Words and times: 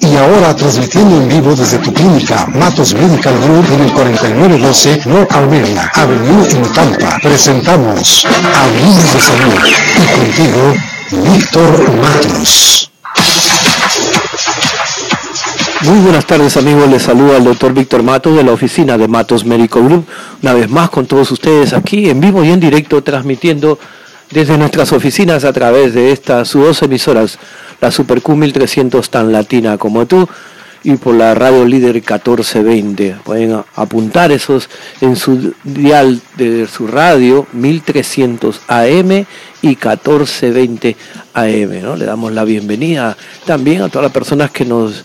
Y 0.00 0.16
ahora 0.16 0.54
transmitiendo 0.54 1.16
en 1.16 1.28
vivo 1.28 1.54
desde 1.54 1.78
tu 1.78 1.92
clínica 1.92 2.46
Matos 2.46 2.94
Medical 2.94 3.34
Group 3.40 3.64
en 3.72 3.80
el 3.80 3.92
4912 3.92 5.02
North 5.06 5.32
Alberna 5.32 5.90
Avenue 5.94 6.46
en 6.48 6.72
Tampa. 6.72 7.18
Presentamos 7.22 8.26
Hablemos 8.54 9.12
de 9.12 9.20
Salud 9.20 9.54
y 9.96 10.20
contigo 10.20 10.74
Víctor 11.32 11.92
Matos. 12.00 12.90
Muy 15.82 16.00
buenas 16.00 16.26
tardes 16.26 16.56
amigos, 16.56 16.88
les 16.88 17.02
saluda 17.02 17.36
el 17.36 17.44
doctor 17.44 17.72
Víctor 17.72 18.02
Matos 18.02 18.34
de 18.36 18.42
la 18.42 18.52
oficina 18.52 18.96
de 18.96 19.08
Matos 19.08 19.44
Medical 19.44 19.84
Group, 19.84 20.06
una 20.42 20.54
vez 20.54 20.70
más 20.70 20.90
con 20.90 21.06
todos 21.06 21.30
ustedes 21.30 21.72
aquí 21.72 22.10
en 22.10 22.20
vivo 22.20 22.42
y 22.42 22.50
en 22.50 22.60
directo 22.60 23.02
transmitiendo 23.02 23.78
desde 24.30 24.58
nuestras 24.58 24.92
oficinas 24.92 25.44
a 25.44 25.52
través 25.52 25.94
de 25.94 26.12
estas 26.12 26.52
dos 26.52 26.82
emisoras, 26.82 27.38
la 27.80 27.90
Super 27.90 28.22
Q1300 28.22 29.08
tan 29.08 29.32
latina 29.32 29.78
como 29.78 30.06
tú 30.06 30.28
y 30.86 30.96
por 30.96 31.14
la 31.14 31.34
radio 31.34 31.64
líder 31.64 31.94
1420. 31.94 33.16
Pueden 33.24 33.60
apuntar 33.74 34.30
esos 34.30 34.68
en 35.00 35.16
su 35.16 35.52
dial 35.64 36.20
de 36.36 36.68
su 36.68 36.86
radio 36.86 37.46
1300 37.52 38.60
AM 38.68 39.10
y 39.62 39.68
1420 39.68 40.96
AM. 41.34 41.82
¿no? 41.82 41.96
Le 41.96 42.04
damos 42.04 42.32
la 42.32 42.44
bienvenida 42.44 43.16
también 43.44 43.82
a 43.82 43.88
todas 43.88 44.04
las 44.04 44.12
personas 44.12 44.52
que 44.52 44.64
nos 44.64 45.04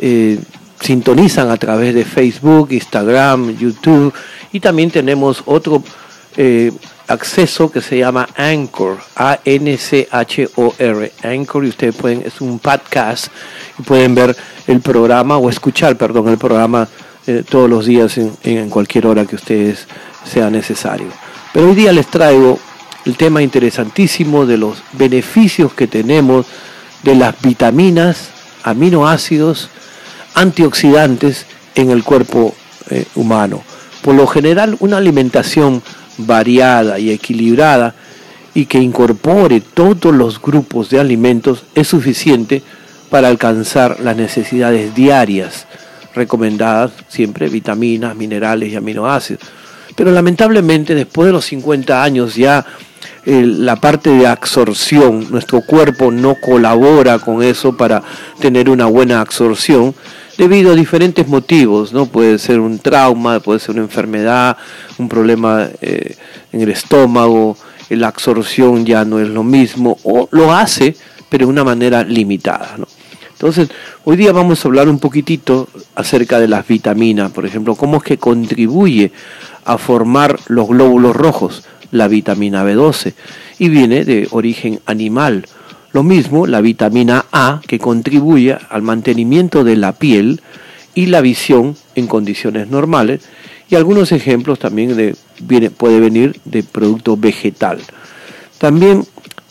eh, 0.00 0.38
sintonizan 0.80 1.50
a 1.50 1.56
través 1.56 1.94
de 1.94 2.04
Facebook, 2.04 2.68
Instagram, 2.70 3.56
YouTube 3.56 4.12
y 4.52 4.60
también 4.60 4.90
tenemos 4.90 5.42
otro 5.46 5.82
eh, 6.36 6.72
acceso 7.08 7.70
que 7.70 7.80
se 7.80 7.98
llama 7.98 8.28
Anchor, 8.36 8.98
A-N-C-H-O-R, 9.16 11.12
Anchor, 11.22 11.64
y 11.64 11.68
ustedes 11.68 11.94
pueden, 11.94 12.22
es 12.24 12.40
un 12.40 12.58
podcast, 12.58 13.26
y 13.78 13.82
pueden 13.82 14.14
ver 14.14 14.36
el 14.66 14.80
programa 14.80 15.36
o 15.36 15.50
escuchar, 15.50 15.96
perdón, 15.96 16.28
el 16.28 16.38
programa 16.38 16.88
eh, 17.26 17.44
todos 17.48 17.68
los 17.70 17.86
días 17.86 18.18
en, 18.18 18.68
cualquier 18.70 19.06
hora 19.06 19.26
que 19.26 19.36
ustedes 19.36 19.86
sea 20.24 20.50
necesario. 20.50 21.08
Pero 21.52 21.68
hoy 21.68 21.74
día 21.74 21.92
les 21.92 22.08
traigo 22.08 22.58
el 23.04 23.16
tema 23.16 23.42
interesantísimo 23.42 24.46
de 24.46 24.56
los 24.56 24.82
beneficios 24.92 25.74
que 25.74 25.86
tenemos 25.86 26.46
de 27.02 27.14
las 27.14 27.40
vitaminas, 27.42 28.30
aminoácidos, 28.62 29.68
antioxidantes 30.34 31.46
en 31.74 31.90
el 31.90 32.02
cuerpo 32.04 32.54
eh, 32.90 33.04
humano. 33.14 33.62
Por 34.02 34.14
lo 34.14 34.26
general, 34.26 34.76
una 34.80 34.96
alimentación 34.96 35.82
variada 36.26 36.98
y 36.98 37.10
equilibrada 37.10 37.94
y 38.54 38.66
que 38.66 38.78
incorpore 38.78 39.60
todos 39.60 40.14
los 40.14 40.40
grupos 40.40 40.90
de 40.90 41.00
alimentos 41.00 41.64
es 41.74 41.88
suficiente 41.88 42.62
para 43.10 43.28
alcanzar 43.28 44.00
las 44.00 44.16
necesidades 44.16 44.94
diarias 44.94 45.66
recomendadas, 46.14 46.92
siempre 47.08 47.48
vitaminas, 47.48 48.16
minerales 48.16 48.70
y 48.72 48.76
aminoácidos. 48.76 49.42
Pero 49.96 50.10
lamentablemente 50.10 50.94
después 50.94 51.26
de 51.26 51.32
los 51.32 51.44
50 51.46 52.02
años 52.02 52.34
ya 52.34 52.64
la 53.24 53.76
parte 53.76 54.10
de 54.10 54.26
absorción, 54.26 55.30
nuestro 55.30 55.60
cuerpo 55.60 56.10
no 56.10 56.36
colabora 56.40 57.18
con 57.18 57.42
eso 57.42 57.76
para 57.76 58.02
tener 58.40 58.68
una 58.68 58.86
buena 58.86 59.20
absorción 59.20 59.94
debido 60.36 60.72
a 60.72 60.74
diferentes 60.74 61.28
motivos, 61.28 61.92
¿no? 61.92 62.06
Puede 62.06 62.38
ser 62.38 62.58
un 62.58 62.78
trauma, 62.78 63.40
puede 63.40 63.60
ser 63.60 63.76
una 63.76 63.84
enfermedad, 63.84 64.56
un 64.98 65.08
problema 65.08 65.68
eh, 65.80 66.16
en 66.52 66.60
el 66.62 66.70
estómago, 66.70 67.56
la 67.90 68.08
absorción 68.08 68.84
ya 68.84 69.04
no 69.04 69.20
es 69.20 69.28
lo 69.28 69.42
mismo, 69.42 69.98
o 70.02 70.28
lo 70.32 70.52
hace, 70.52 70.96
pero 71.28 71.46
de 71.46 71.52
una 71.52 71.64
manera 71.64 72.02
limitada. 72.02 72.76
Entonces, 73.32 73.68
hoy 74.04 74.16
día 74.16 74.32
vamos 74.32 74.64
a 74.64 74.68
hablar 74.68 74.88
un 74.88 74.98
poquitito 74.98 75.68
acerca 75.94 76.38
de 76.38 76.48
las 76.48 76.66
vitaminas, 76.66 77.32
por 77.32 77.44
ejemplo, 77.44 77.74
cómo 77.74 77.98
es 77.98 78.02
que 78.02 78.18
contribuye 78.18 79.12
a 79.64 79.78
formar 79.78 80.38
los 80.46 80.68
glóbulos 80.68 81.14
rojos, 81.14 81.64
la 81.92 82.08
vitamina 82.08 82.64
B12, 82.64 83.12
y 83.60 83.68
viene 83.68 84.04
de 84.04 84.26
origen 84.32 84.80
animal. 84.86 85.46
Lo 85.92 86.02
mismo 86.02 86.46
la 86.48 86.60
vitamina 86.60 87.26
A 87.30 87.60
que 87.66 87.78
contribuye 87.78 88.56
al 88.70 88.82
mantenimiento 88.82 89.62
de 89.62 89.76
la 89.76 89.92
piel 89.92 90.40
y 90.94 91.06
la 91.06 91.20
visión 91.20 91.76
en 91.94 92.06
condiciones 92.06 92.68
normales 92.68 93.20
y 93.68 93.74
algunos 93.74 94.12
ejemplos 94.12 94.58
también 94.58 94.96
de, 94.96 95.16
viene, 95.40 95.70
puede 95.70 96.00
venir 96.00 96.40
de 96.44 96.62
producto 96.62 97.16
vegetal. 97.16 97.78
También 98.58 99.04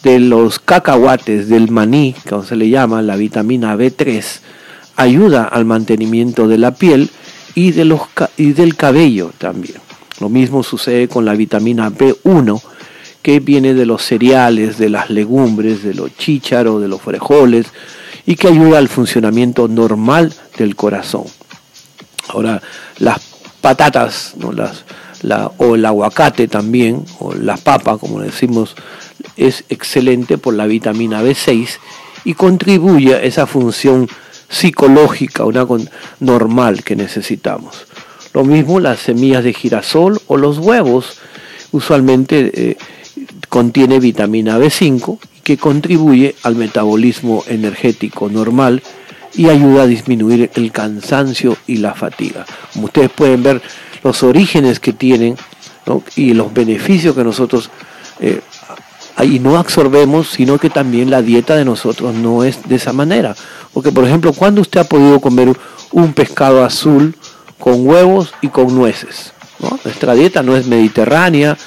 de 0.04 0.20
los 0.20 0.60
cacahuates, 0.60 1.48
del 1.48 1.70
maní, 1.70 2.16
como 2.28 2.44
se 2.44 2.56
le 2.56 2.70
llama, 2.70 3.02
la 3.02 3.16
vitamina 3.16 3.76
B3, 3.76 4.24
ayuda 4.96 5.46
al 5.46 5.66
mantenimiento 5.66 6.48
de 6.48 6.58
la 6.58 6.74
piel 6.74 7.10
y, 7.56 7.72
de 7.72 7.86
los, 7.86 8.02
y 8.38 8.54
del 8.54 8.76
cabello 8.76 9.32
también. 9.38 9.78
Lo 10.22 10.30
mismo 10.30 10.62
sucede 10.62 11.08
con 11.08 11.26
la 11.26 11.34
vitamina 11.34 11.90
B1, 11.90 12.62
que 13.24 13.40
viene 13.40 13.74
de 13.74 13.88
los 13.88 14.04
cereales, 14.04 14.78
de 14.78 14.88
las 14.88 15.10
legumbres, 15.10 15.82
de 15.82 15.96
los 15.96 16.16
chícharos, 16.16 16.80
de 16.80 16.88
los 16.88 17.02
frijoles 17.02 17.66
y 18.28 18.36
que 18.36 18.48
ayuda 18.48 18.78
al 18.78 18.88
funcionamiento 18.88 19.68
normal 19.68 20.32
del 20.60 20.76
corazón. 20.76 21.24
Ahora, 22.28 22.62
las 23.00 23.20
patatas, 23.62 24.36
la, 25.24 25.52
o 25.58 25.74
el 25.74 25.86
aguacate 25.86 26.48
también, 26.48 27.04
o 27.18 27.34
la 27.34 27.58
papa, 27.58 27.98
como 27.98 28.22
decimos, 28.22 28.76
es 29.38 29.64
excelente 29.70 30.38
por 30.38 30.54
la 30.54 30.68
vitamina 30.68 31.24
B6 31.24 31.80
y 32.26 32.36
contribuye 32.36 33.16
a 33.16 33.24
esa 33.24 33.48
función 33.48 34.08
psicológica, 34.50 35.46
una 35.46 35.66
normal 36.20 36.84
que 36.84 36.96
necesitamos. 36.96 37.88
Lo 38.34 38.44
mismo 38.44 38.80
las 38.80 39.00
semillas 39.00 39.44
de 39.44 39.54
girasol 39.54 40.22
o 40.28 40.38
los 40.38 40.58
huevos, 40.58 41.20
usualmente 41.72 42.52
eh, 42.54 42.78
contiene 43.50 44.00
vitamina 44.00 44.58
B5 44.58 45.20
que 45.44 45.58
contribuye 45.58 46.36
al 46.44 46.56
metabolismo 46.56 47.44
energético 47.48 48.30
normal 48.30 48.82
y 49.34 49.50
ayuda 49.50 49.84
a 49.84 49.88
disminuir 49.88 50.52
el 50.56 50.72
cansancio 50.72 51.58
y 51.68 51.78
la 51.78 51.94
fatiga. 51.94 52.46
Como 52.74 52.86
ustedes 52.86 53.10
pueden 53.10 53.44
ver, 53.44 53.62
los 54.04 54.24
orígenes 54.24 54.80
que 54.80 54.94
tienen 54.94 55.36
y 56.16 56.34
los 56.34 56.54
beneficios 56.54 57.16
que 57.16 57.24
nosotros 57.24 57.70
eh, 58.20 58.42
ahí 59.16 59.40
no 59.40 59.58
absorbemos, 59.58 60.30
sino 60.30 60.58
que 60.58 60.70
también 60.70 61.10
la 61.10 61.22
dieta 61.22 61.56
de 61.56 61.66
nosotros 61.66 62.14
no 62.16 62.44
es 62.44 62.68
de 62.68 62.76
esa 62.76 62.94
manera. 62.94 63.36
Porque, 63.74 63.92
por 63.92 64.06
ejemplo, 64.06 64.34
cuando 64.34 64.62
usted 64.62 64.82
ha 64.82 64.86
podido 64.86 65.20
comer 65.20 65.56
un 65.92 66.14
pescado 66.14 66.64
azul 66.64 67.16
con 67.62 67.88
huevos 67.88 68.34
y 68.42 68.50
con 68.50 68.76
nueces? 68.76 69.32
Nuestra 69.86 70.16
dieta 70.16 70.44
no 70.44 70.58
es 70.58 70.68
mediterránea, 70.68 71.58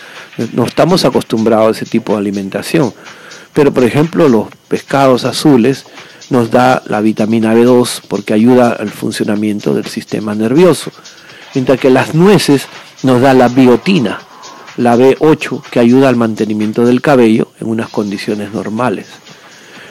no 0.53 0.65
estamos 0.67 1.05
acostumbrados 1.05 1.69
a 1.69 1.71
ese 1.71 1.87
tipo 1.87 2.13
de 2.13 2.19
alimentación. 2.19 2.93
Pero 3.55 3.73
por 3.73 3.85
ejemplo 3.85 4.29
los 4.29 4.49
pescados 4.69 5.25
azules 5.25 5.87
nos 6.29 6.51
da 6.51 6.83
la 6.87 7.01
vitamina 7.01 7.55
B2 7.55 8.03
porque 8.09 8.35
ayuda 8.35 8.73
al 8.73 8.91
funcionamiento 8.91 9.73
del 9.75 9.87
sistema 9.87 10.35
nervioso. 10.35 10.91
Mientras 11.55 11.79
que 11.79 11.91
las 11.91 12.15
nueces 12.15 12.67
nos 13.05 13.21
da 13.21 13.33
la 13.33 13.49
biotina, 13.49 14.21
la 14.77 14.97
B8 14.97 15.63
que 15.71 15.79
ayuda 15.79 16.09
al 16.09 16.17
mantenimiento 16.17 16.85
del 16.85 17.01
cabello 17.01 17.53
en 17.61 17.69
unas 17.69 17.89
condiciones 17.91 18.53
normales. 18.53 19.07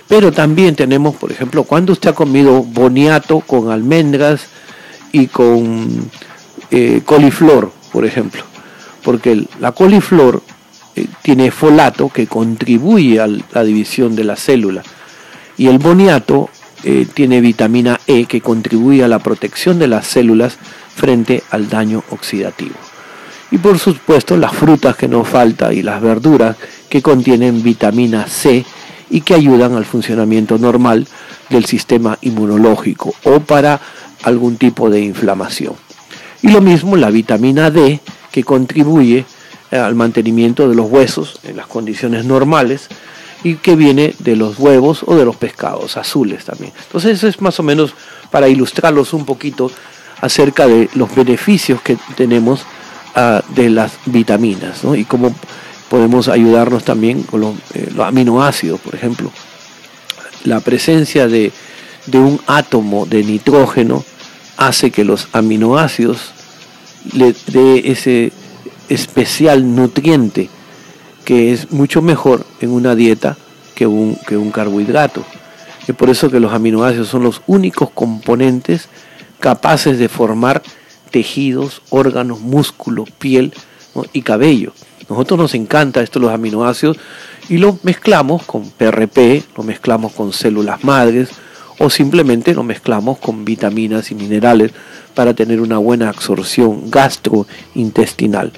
Pero 0.09 0.34
también 0.34 0.75
tenemos, 0.75 1.16
por 1.16 1.31
ejemplo, 1.31 1.63
cuando 1.63 1.94
usted 1.94 2.09
ha 2.09 2.16
comido 2.16 2.62
boniato 2.62 3.40
con 3.40 3.72
almendras 3.72 4.42
y 5.13 5.28
con 5.28 6.09
eh, 6.69 7.01
coliflor, 7.06 7.72
por 7.94 8.06
ejemplo 8.06 8.44
porque 9.03 9.46
la 9.59 9.72
coliflor 9.74 10.41
eh, 10.96 11.06
tiene 11.22 11.51
folato 11.51 12.09
que 12.09 12.28
contribuye 12.28 13.19
a 13.19 13.28
la 13.28 13.63
división 13.63 14.16
de 14.16 14.24
la 14.24 14.35
célula 14.35 14.81
y 15.57 15.68
el 15.68 15.78
boniato 15.78 16.50
eh, 16.84 17.06
tiene 17.13 17.41
vitamina 17.41 18.00
E 18.07 18.25
que 18.25 18.42
contribuye 18.42 19.04
a 19.04 19.07
la 19.07 19.19
protección 19.19 19.77
de 19.77 19.88
las 19.88 20.07
células 20.07 20.57
frente 20.95 21.44
al 21.51 21.69
daño 21.69 22.04
oxidativo. 22.09 22.75
Y 23.51 23.57
por 23.59 23.77
supuesto 23.77 24.36
las 24.36 24.54
frutas 24.54 24.95
que 24.95 25.07
nos 25.07 25.27
falta 25.27 25.71
y 25.74 25.83
las 25.83 26.01
verduras 26.01 26.57
que 26.89 27.01
contienen 27.01 27.62
vitamina 27.62 28.25
C 28.27 28.66
y 29.09 29.21
que 29.21 29.36
ayudan 29.36 29.75
al 29.75 29.86
funcionamiento 29.86 30.57
normal 30.57 31.07
del 31.50 31.66
sistema 31.66 32.18
inmunológico 32.21 33.13
o 33.24 33.39
para 33.42 33.80
algún 34.24 34.58
tipo 34.58 34.90
de 34.90 35.02
inflamación. 35.02 35.75
Y 36.42 36.50
lo 36.50 36.62
mismo 36.62 36.98
la 36.98 37.10
vitamina 37.10 37.72
D 37.72 38.00
que 38.31 38.44
contribuye 38.44 39.25
eh, 39.72 39.78
al 39.78 39.96
mantenimiento 39.96 40.68
de 40.68 40.75
los 40.75 40.90
huesos 40.90 41.40
en 41.44 41.58
las 41.58 41.68
condiciones 41.68 42.25
normales 42.25 42.90
y 43.44 43.56
que 43.56 43.75
viene 43.75 44.16
de 44.20 44.36
los 44.36 44.60
huevos 44.60 45.04
o 45.06 45.16
de 45.16 45.25
los 45.25 45.36
pescados 45.36 45.98
azules 45.98 46.46
también. 46.46 46.74
Entonces 46.86 47.18
eso 47.18 47.28
es 47.28 47.42
más 47.42 47.60
o 47.60 47.64
menos 47.64 47.94
para 48.31 48.48
ilustrarlos 48.48 49.14
un 49.14 49.25
poquito 49.25 49.72
acerca 50.22 50.68
de 50.68 50.90
los 50.96 51.14
beneficios 51.14 51.81
que 51.81 51.98
tenemos 52.16 52.66
ah, 53.16 53.44
de 53.50 53.69
las 53.69 53.94
vitaminas 54.06 54.81
y 54.96 55.06
cómo 55.06 55.36
podemos 55.90 56.28
ayudarnos 56.28 56.84
también 56.84 57.24
con 57.24 57.42
los, 57.42 57.56
eh, 57.74 57.90
los 57.94 58.06
aminoácidos, 58.06 58.80
por 58.80 58.96
ejemplo. 58.96 59.31
la 60.46 60.60
presencia 60.60 61.28
de, 61.28 61.52
de 62.06 62.18
un 62.18 62.40
átomo 62.48 63.06
de 63.06 63.24
nitrógeno 63.24 64.04
hace 64.58 64.92
que 64.92 65.04
los 65.04 65.28
aminoácidos 65.34 66.32
le 67.12 67.36
dé 67.48 67.92
ese 67.92 68.32
especial 68.90 69.76
nutriente 69.76 70.50
que 71.26 71.54
es 71.54 71.72
mucho 71.72 72.02
mejor 72.02 72.46
en 72.60 72.72
una 72.72 72.96
dieta 72.96 73.38
que 73.76 73.88
un, 73.88 74.16
que 74.28 74.38
un 74.38 74.52
carbohidrato. 74.52 75.24
Es 75.88 75.96
por 75.96 76.10
eso 76.10 76.30
que 76.30 76.40
los 76.40 76.54
aminoácidos 76.54 77.08
son 77.08 77.24
los 77.24 77.42
únicos 77.48 77.90
componentes 77.92 78.88
capaces 79.40 80.00
de 80.00 80.10
formar 80.10 80.62
tejidos, 81.12 81.82
órganos, 81.90 82.40
músculos, 82.40 83.10
piel 83.12 83.54
y 84.14 84.22
cabello. 84.22 84.74
Nosotros 85.10 85.40
nos 85.40 85.54
encanta 85.54 86.02
esto 86.02 86.20
los 86.20 86.32
aminoácidos 86.32 86.98
y 87.50 87.58
lo 87.58 87.78
mezclamos 87.84 88.44
con 88.44 88.70
PRP, 88.70 89.44
lo 89.58 89.64
mezclamos 89.64 90.14
con 90.14 90.32
células 90.32 90.84
madres 90.84 91.30
o 91.80 91.90
simplemente 91.90 92.54
lo 92.54 92.64
mezclamos 92.64 93.18
con 93.20 93.46
vitaminas 93.46 94.12
y 94.12 94.16
minerales 94.16 94.72
para 95.14 95.34
tener 95.34 95.62
una 95.62 95.78
buena 95.78 96.10
absorción 96.10 96.90
gastrointestinal. 96.90 98.52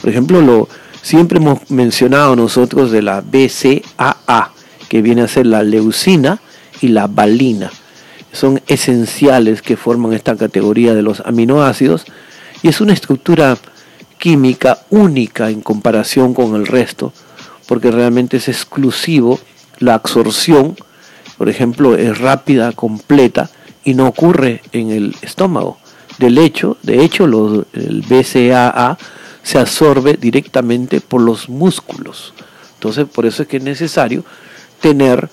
Por 0.00 0.10
ejemplo, 0.10 0.40
lo, 0.40 0.68
siempre 1.02 1.38
hemos 1.38 1.70
mencionado 1.70 2.36
nosotros 2.36 2.90
de 2.90 3.02
la 3.02 3.20
BCAA, 3.20 4.52
que 4.88 5.02
viene 5.02 5.22
a 5.22 5.28
ser 5.28 5.46
la 5.46 5.62
leucina 5.62 6.40
y 6.80 6.88
la 6.88 7.06
valina. 7.06 7.70
Son 8.32 8.60
esenciales 8.66 9.62
que 9.62 9.76
forman 9.76 10.12
esta 10.12 10.36
categoría 10.36 10.94
de 10.94 11.02
los 11.02 11.20
aminoácidos 11.20 12.04
y 12.62 12.68
es 12.68 12.80
una 12.80 12.92
estructura 12.92 13.56
química 14.18 14.80
única 14.90 15.50
en 15.50 15.60
comparación 15.60 16.34
con 16.34 16.54
el 16.54 16.66
resto, 16.66 17.12
porque 17.66 17.90
realmente 17.90 18.38
es 18.38 18.48
exclusivo 18.48 19.40
la 19.78 19.94
absorción, 19.94 20.76
por 21.38 21.48
ejemplo, 21.48 21.96
es 21.96 22.18
rápida, 22.18 22.72
completa 22.72 23.50
y 23.84 23.94
no 23.94 24.06
ocurre 24.06 24.62
en 24.72 24.90
el 24.90 25.14
estómago. 25.22 25.78
Del 26.18 26.38
hecho, 26.38 26.78
de 26.82 27.04
hecho, 27.04 27.24
el 27.26 28.04
BCAA 28.08 28.98
se 29.42 29.58
absorbe 29.58 30.14
directamente 30.14 31.00
por 31.00 31.20
los 31.20 31.48
músculos. 31.48 32.32
Entonces, 32.74 33.06
por 33.06 33.26
eso 33.26 33.42
es 33.42 33.48
que 33.48 33.58
es 33.58 33.62
necesario 33.62 34.24
tener. 34.80 35.28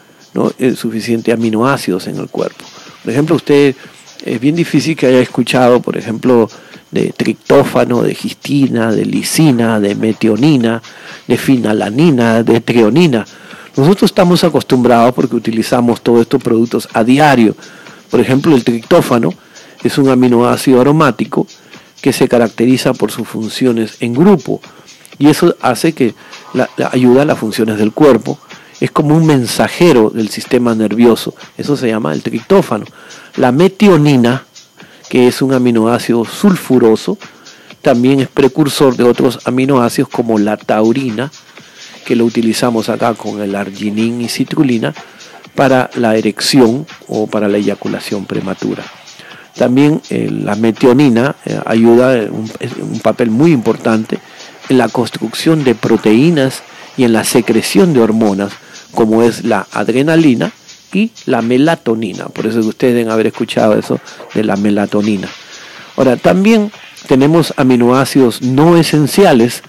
Eh, 0.57 0.75
suficiente 0.75 1.31
aminoácidos 1.31 2.07
en 2.07 2.17
el 2.17 2.27
cuerpo. 2.27 2.65
Por 3.03 3.11
ejemplo, 3.11 3.35
usted 3.35 3.75
es 4.25 4.39
bien 4.39 4.55
difícil 4.55 4.95
que 4.95 5.05
haya 5.05 5.19
escuchado, 5.19 5.79
por 5.79 5.95
ejemplo, 5.95 6.50
de 6.89 7.13
triptófano, 7.15 8.01
de 8.01 8.15
gistina, 8.15 8.91
de 8.91 9.05
lisina, 9.05 9.79
de 9.79 9.94
metionina, 9.94 10.81
de 11.27 11.38
finalanina, 11.38 12.41
de 12.41 12.61
trionina. 12.61 13.27
Nosotros 13.75 14.11
estamos 14.11 14.43
acostumbrados 14.43 15.13
porque 15.13 15.35
utilizamos 15.35 16.01
todos 16.01 16.21
estos 16.21 16.41
productos 16.41 16.87
a 16.93 17.03
diario. 17.03 17.55
Por 18.09 18.19
ejemplo, 18.19 18.55
el 18.55 18.63
triptófano 18.63 19.33
es 19.83 19.97
un 19.97 20.09
aminoácido 20.09 20.81
aromático 20.81 21.47
que 22.01 22.13
se 22.13 22.27
caracteriza 22.27 22.93
por 22.93 23.11
sus 23.11 23.27
funciones 23.27 23.97
en 23.99 24.13
grupo 24.13 24.61
y 25.17 25.29
eso 25.29 25.55
hace 25.61 25.93
que 25.93 26.13
ayuda 26.91 27.23
a 27.23 27.25
las 27.25 27.39
funciones 27.39 27.77
del 27.77 27.91
cuerpo. 27.91 28.39
Es 28.79 28.91
como 28.91 29.15
un 29.15 29.25
mensajero 29.25 30.09
del 30.09 30.29
sistema 30.29 30.75
nervioso. 30.75 31.33
Eso 31.57 31.77
se 31.77 31.87
llama 31.87 32.13
el 32.13 32.21
triptófano. 32.21 32.85
La 33.37 33.51
metionina 33.51 34.43
que 35.13 35.27
es 35.27 35.43
un 35.43 35.53
aminoácido 35.53 36.25
sulfuroso, 36.25 37.19
también 37.83 38.19
es 38.19 38.27
precursor 38.29 38.95
de 38.95 39.03
otros 39.03 39.41
aminoácidos 39.45 40.09
como 40.09 40.39
la 40.39 40.57
taurina, 40.57 41.31
que 42.05 42.15
lo 42.15 42.25
utilizamos 42.25 42.89
acá 42.89 43.13
con 43.13 43.41
el 43.41 43.55
arginin 43.55 44.21
y 44.21 44.29
citrulina 44.29 44.94
para 45.55 45.89
la 45.95 46.15
erección 46.15 46.85
o 47.07 47.27
para 47.27 47.47
la 47.47 47.57
eyaculación 47.57 48.25
prematura. 48.25 48.83
También 49.55 50.01
eh, 50.09 50.29
la 50.31 50.55
metionina 50.55 51.35
eh, 51.45 51.59
ayuda 51.65 52.17
en 52.17 52.33
un, 52.33 53.00
papel 53.01 53.29
muy 53.29 53.51
importante 53.51 54.19
en 54.69 54.77
la 54.77 54.89
construcción 54.89 55.63
de 55.63 55.75
proteínas 55.75 56.63
y 56.97 57.03
en 57.03 57.13
la 57.13 57.23
secreción 57.23 57.94
de 57.94 58.01
hormonas, 58.01 58.53
como 58.94 59.21
es 59.21 59.44
la 59.44 59.67
adrenalina 59.71 60.51
y 60.91 61.11
la 61.25 61.41
melatonina. 61.41 62.25
Por 62.25 62.47
eso 62.47 62.59
ustedes 62.59 62.95
deben 62.95 63.11
haber 63.11 63.27
escuchado 63.27 63.77
eso 63.77 64.00
de 64.33 64.44
la 64.44 64.55
melatonina. 64.55 65.29
Ahora, 65.97 66.17
también 66.17 66.71
tenemos 67.07 67.53
aminoácidos 67.57 68.41
no 68.41 68.77
esenciales 68.77 69.61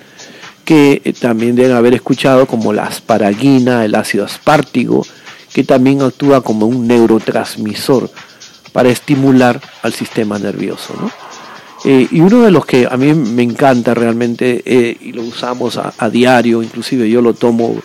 que 0.64 1.02
eh, 1.04 1.12
también 1.12 1.54
deben 1.54 1.76
haber 1.76 1.94
escuchado 1.94 2.46
como 2.46 2.72
la 2.72 2.84
asparagina, 2.84 3.84
el 3.84 3.94
ácido 3.94 4.24
aspartigo, 4.24 5.06
que 5.52 5.62
también 5.62 6.02
actúa 6.02 6.40
como 6.40 6.66
un 6.66 6.86
neurotransmisor 6.86 8.10
para 8.72 8.88
estimular 8.88 9.60
al 9.82 9.92
sistema 9.92 10.38
nervioso. 10.38 10.94
Eh, 11.84 12.08
y 12.10 12.20
uno 12.20 12.42
de 12.42 12.50
los 12.50 12.64
que 12.64 12.88
a 12.90 12.96
mí 12.96 13.12
me 13.12 13.42
encanta 13.42 13.94
realmente, 13.94 14.62
eh, 14.64 14.96
y 15.00 15.12
lo 15.12 15.22
usamos 15.22 15.76
a, 15.76 16.10
diario, 16.10 16.62
inclusive 16.62 17.08
yo 17.08 17.20
lo 17.20 17.34
tomo, 17.34 17.76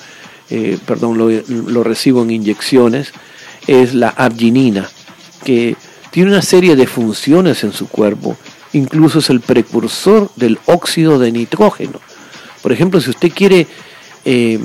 perdón, 0.86 1.18
lo, 1.18 1.30
lo, 1.30 1.84
recibo 1.84 2.24
en 2.24 2.32
inyecciones, 2.32 3.12
es 3.68 3.94
la 3.94 4.10
arginina, 4.10 4.90
que 5.44 5.76
tiene 6.12 6.32
una 6.32 6.42
serie 6.42 6.76
de 6.76 6.88
funciones 6.88 7.64
en 7.64 7.72
su 7.72 7.88
cuerpo, 7.88 8.36
incluso 8.74 9.20
es 9.20 9.30
el 9.30 9.42
precursor 9.42 10.32
del 10.38 10.58
óxido 10.66 11.20
de 11.20 11.32
nitrógeno. 11.32 12.00
Por 12.70 12.76
ejemplo, 12.76 13.02
si 13.02 13.10
usted 13.10 13.32
quiere, 13.32 13.66
eh, 14.26 14.60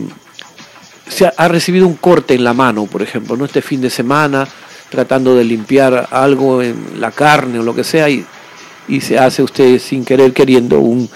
se 1.09 1.25
ha, 1.25 1.49
recibido 1.49 1.87
un 1.87 1.95
corte 1.95 2.35
en 2.35 2.45
la 2.45 2.53
mano, 2.53 2.85
por 2.85 3.01
ejemplo, 3.01 3.35
¿no? 3.35 3.47
este 3.47 3.63
fin 3.63 3.81
de 3.81 3.89
semana, 3.89 4.47
tratando 4.91 5.35
de 5.35 5.43
limpiar 5.43 6.09
algo 6.11 6.61
en 6.61 7.01
la 7.01 7.13
carne 7.13 7.61
o 7.61 7.63
lo 7.63 7.75
que 7.75 7.83
sea, 7.83 8.11
y, 8.11 8.27
se 9.01 9.19
hace 9.19 9.43
usted 9.43 9.79
sin 9.79 10.05
querer 10.05 10.35
queriendo 10.35 10.81
un 10.81 11.09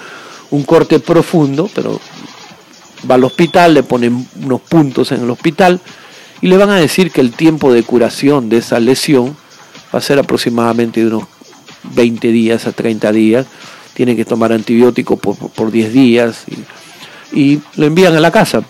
corte 0.64 0.98
profundo, 0.98 1.68
pero 1.74 2.00
va 3.08 3.16
al 3.16 3.24
hospital, 3.24 3.74
le 3.74 3.82
ponen 3.82 4.26
unos 4.42 4.62
puntos 4.62 5.12
en 5.12 5.24
el 5.24 5.28
hospital, 5.28 5.82
y 6.40 6.46
le 6.46 6.56
van 6.56 6.70
a 6.70 6.76
decir 6.76 7.10
que 7.10 7.20
el 7.20 7.32
tiempo 7.32 7.70
de 7.70 7.82
curación 7.82 8.48
de 8.48 8.56
esa 8.56 8.80
lesión 8.80 9.36
va 9.94 9.98
a 9.98 10.00
ser 10.00 10.18
aproximadamente 10.18 11.00
de 11.00 11.08
unos 11.08 11.24
20 11.94 12.28
días 12.28 12.66
a 12.66 12.72
30 12.72 13.12
días. 13.12 13.46
Tiene 13.98 14.14
que 14.14 14.24
tomar 14.24 14.52
antibióticos 14.52 15.18
por, 15.18 15.36
por 15.36 15.72
10 15.72 15.92
días 15.92 16.44
y, 17.32 17.60
lo 17.74 17.84
envían 17.84 18.14
a 18.14 18.20
la 18.20 18.30
casa. 18.30 18.62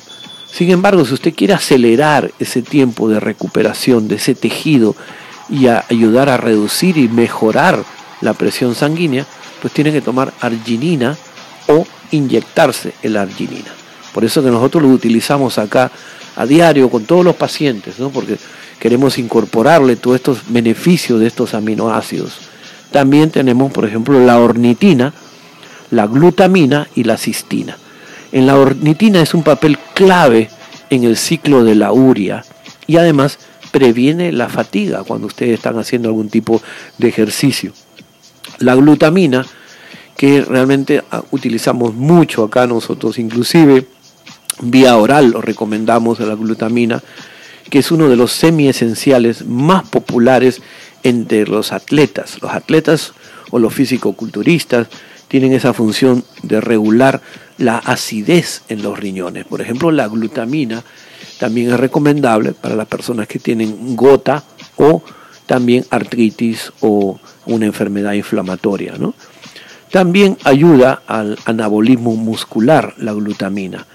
Sin 0.51 0.71
embargo, 0.71 1.05
si 1.05 1.13
usted 1.13 1.35
quiere 1.35 1.53
acelerar 1.53 2.33
ese 2.39 2.63
tiempo 2.63 3.11
de 3.11 3.21
recuperación 3.21 4.09
de 4.09 4.15
ese 4.15 4.35
tejido 4.35 4.97
y 5.51 5.67
ayudar 5.67 6.31
a 6.31 6.39
reducir 6.39 6.97
y 6.97 7.09
mejorar 7.09 7.85
la 8.23 8.33
presión 8.33 8.75
sanguínea, 8.75 9.27
pues 9.61 9.75
tiene 9.75 9.93
que 9.93 10.01
tomar 10.01 10.33
arginina 10.41 11.19
o 11.67 11.87
inyectarse 12.11 12.95
el 13.03 13.19
arginina. 13.19 13.71
Por 14.15 14.25
eso 14.25 14.43
que 14.43 14.51
nosotros 14.51 14.83
lo 14.83 14.89
utilizamos 14.89 15.59
acá 15.59 15.93
a 16.37 16.47
diario 16.47 16.89
con 16.89 17.05
todos 17.05 17.23
los 17.23 17.37
pacientes, 17.37 17.99
¿no? 17.99 18.09
porque 18.09 18.39
queremos 18.81 19.19
incorporarle 19.19 19.97
todos 19.97 20.17
estos 20.17 20.39
beneficios 20.49 21.21
de 21.21 21.27
estos 21.27 21.53
aminoácidos. 21.53 22.49
También 22.91 23.31
tenemos, 23.31 23.71
por 23.73 23.85
ejemplo, 23.85 24.19
la 24.25 24.39
ornitina, 24.39 25.13
la 25.91 26.07
glutamina 26.07 26.89
y 26.95 27.05
la 27.05 27.17
cistina. 27.17 27.77
En 28.33 28.47
la 28.47 28.57
ornitina 28.57 29.23
es 29.23 29.35
un 29.35 29.43
papel 29.43 29.79
clave 29.95 30.51
en 30.91 31.05
el 31.05 31.17
ciclo 31.17 31.65
de 31.65 31.75
la 31.75 31.93
uria 31.93 32.45
y 32.87 32.97
además 32.97 33.39
previene 33.71 34.33
la 34.33 34.49
fatiga 34.49 35.05
cuando 35.05 35.27
ustedes 35.27 35.55
están 35.55 35.79
haciendo 35.79 36.09
algún 36.09 36.29
tipo 36.29 36.61
de 36.99 37.09
ejercicio. 37.09 37.73
La 38.59 38.75
glutamina, 38.75 39.47
que 40.17 40.43
realmente 40.43 41.05
ah, 41.11 41.23
utilizamos 41.31 41.95
mucho 41.95 42.45
acá 42.45 42.67
nosotros, 42.67 43.19
inclusive 43.19 43.87
vía 44.61 44.97
oral 44.97 45.31
lo 45.31 45.41
recomendamos 45.41 46.19
la 46.21 46.35
glutamina, 46.35 47.03
que 47.71 47.79
es 47.79 47.91
uno 47.91 48.09
de 48.09 48.17
los 48.17 48.33
semiesenciales 48.33 49.47
más 49.47 49.87
populares 49.89 50.63
entre 51.03 51.47
los 51.47 51.73
atletas. 51.73 52.39
Los 52.43 52.53
atletas 52.53 53.13
o 53.51 53.59
los 53.59 53.75
físico-culturistas 53.75 54.89
tienen 55.29 55.53
esa 55.53 55.73
función 55.73 56.25
de 56.43 56.61
regular 56.61 57.21
la 57.59 57.79
acidez 57.79 58.63
en 58.69 58.83
los 58.83 58.99
riñones. 58.99 59.45
Por 59.45 59.61
ejemplo, 59.61 59.91
la 59.91 60.09
glutamina 60.09 60.83
también 61.39 61.71
es 61.71 61.79
recomendable 61.79 62.53
para 62.53 62.75
las 62.75 62.87
personas 62.87 63.29
que 63.29 63.39
tienen 63.39 63.95
gota 63.95 64.43
o 64.77 65.03
también 65.47 65.85
artritis 65.91 66.73
o 66.81 67.19
una 67.47 67.67
enfermedad 67.67 68.13
inflamatoria. 68.13 68.95
También 69.91 70.37
ayuda 70.45 71.03
al 71.07 71.39
anabolismo 71.45 72.15
muscular 72.17 72.95
la 72.99 73.13
glutamina. 73.13 73.87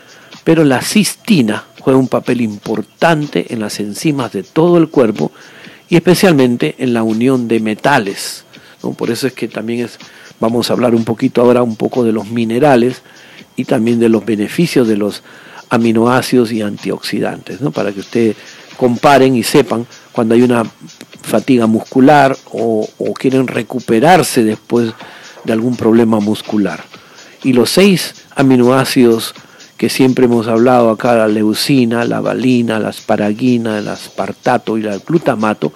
Pero 0.44 0.64
la 0.64 0.82
cistina 0.82 1.66
juega 1.80 2.00
un 2.00 2.08
papel 2.08 2.42
importante 2.42 3.54
en 3.54 3.60
las 3.60 3.80
enzimas 3.80 4.34
de 4.34 4.44
todo 4.44 4.78
el 4.78 4.90
cuerpo 4.90 5.32
y 5.88 5.96
especialmente 5.96 6.76
en 6.80 6.94
la 6.94 7.04
unión 7.04 7.48
de 7.48 7.60
metales. 7.60 8.46
Por 8.98 9.12
eso 9.12 9.28
es 9.28 9.34
que 9.34 9.48
también 9.48 9.86
es, 9.86 10.00
vamos 10.40 10.70
a 10.70 10.74
hablar 10.74 10.96
un 10.96 11.04
poquito 11.04 11.42
ahora 11.42 11.64
un 11.64 11.76
poco 11.76 12.04
de 12.04 12.12
los 12.12 12.30
minerales 12.30 13.02
y 13.56 13.66
también 13.66 14.00
de 14.00 14.10
los 14.10 14.26
beneficios 14.26 14.88
de 14.88 14.98
los 14.98 15.24
aminoácidos 15.70 16.52
y 16.52 16.62
antioxidantes, 16.62 17.62
¿no? 17.62 17.72
para 17.72 17.92
que 17.92 18.02
usted 18.02 18.36
comparen 18.78 19.36
y 19.36 19.44
sepan 19.44 19.86
cuando 20.12 20.36
hay 20.36 20.42
una 20.42 20.64
fatiga 21.22 21.68
muscular 21.68 22.36
o, 22.52 22.88
quieren 23.18 23.48
recuperarse 23.48 24.44
después 24.44 24.94
de 25.44 25.54
algún 25.54 25.78
problema 25.78 26.20
muscular. 26.20 26.84
Y 27.44 27.54
los 27.54 27.70
seis 27.70 28.26
aminoácidos 28.36 29.34
que 29.78 29.90
siempre 29.90 30.26
hemos 30.26 30.48
hablado 30.48 30.90
acá, 30.90 31.16
la 31.16 31.28
leucina, 31.28 32.06
la 32.06 32.22
valina, 32.22 32.80
la 32.80 32.90
asparagina, 32.90 33.80
el 33.80 33.88
aspartato 33.88 34.78
y 34.78 34.86
el 34.86 35.00
glutamato, 35.00 35.72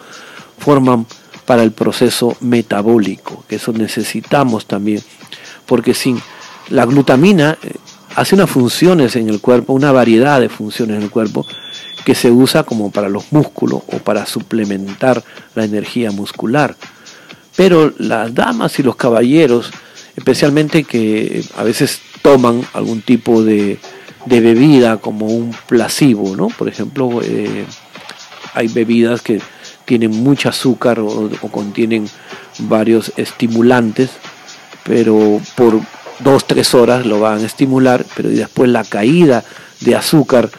forman 0.57 1.05
para 1.47 1.63
el 1.63 1.71
proceso 1.71 2.35
metabólico, 2.41 3.45
que 3.47 3.55
eso 3.55 3.71
necesitamos 3.71 4.65
también, 4.67 5.01
porque 5.65 5.93
sin 5.93 6.21
la 6.69 6.85
glutamina 6.85 7.57
eh, 7.63 7.71
hace 8.17 8.35
unas 8.35 8.49
funciones 8.49 9.15
en 9.15 9.29
el 9.29 9.39
cuerpo, 9.39 9.71
una 9.71 9.93
variedad 9.93 10.41
de 10.41 10.49
funciones 10.49 10.97
en 10.97 11.03
el 11.03 11.09
cuerpo, 11.09 11.47
que 12.03 12.15
se 12.15 12.29
usa 12.29 12.63
como 12.63 12.91
para 12.91 13.07
los 13.07 13.31
músculos 13.31 13.81
o 13.87 13.99
para 13.99 14.25
suplementar 14.25 15.23
la 15.55 15.63
energía 15.63 16.11
muscular. 16.11 16.75
Pero 17.55 17.93
las 17.97 18.35
damas 18.35 18.77
y 18.79 18.83
los 18.83 18.97
caballeros, 18.97 19.71
especialmente 20.17 20.83
que 20.83 21.45
a 21.55 21.63
veces 21.63 22.01
toman 22.21 22.61
algún 22.73 23.01
tipo 23.01 23.41
de, 23.41 23.79
bebida 24.25 24.97
como 24.97 25.27
un 25.27 25.55
placebo, 25.65 26.35
¿no? 26.35 26.49
Por 26.49 26.67
ejemplo, 26.67 27.21
eh, 27.23 27.65
hay 28.53 28.67
bebidas 28.67 29.21
que 29.21 29.39
tienen 29.87 30.11
mucho 30.11 30.49
azúcar 30.49 30.99
o, 30.99 31.29
contienen 31.49 32.09
varios 32.59 33.13
estimulantes, 33.15 34.09
pero 34.83 35.39
por 35.55 35.79
dos, 36.19 36.45
tres 36.45 36.73
horas 36.75 37.05
lo 37.05 37.21
van 37.21 37.41
a 37.41 37.45
estimular, 37.45 38.05
pero 38.13 38.27
después 38.27 38.69
la 38.69 38.83
caída 38.83 39.45
de 39.79 39.95
azúcar, 39.95 40.49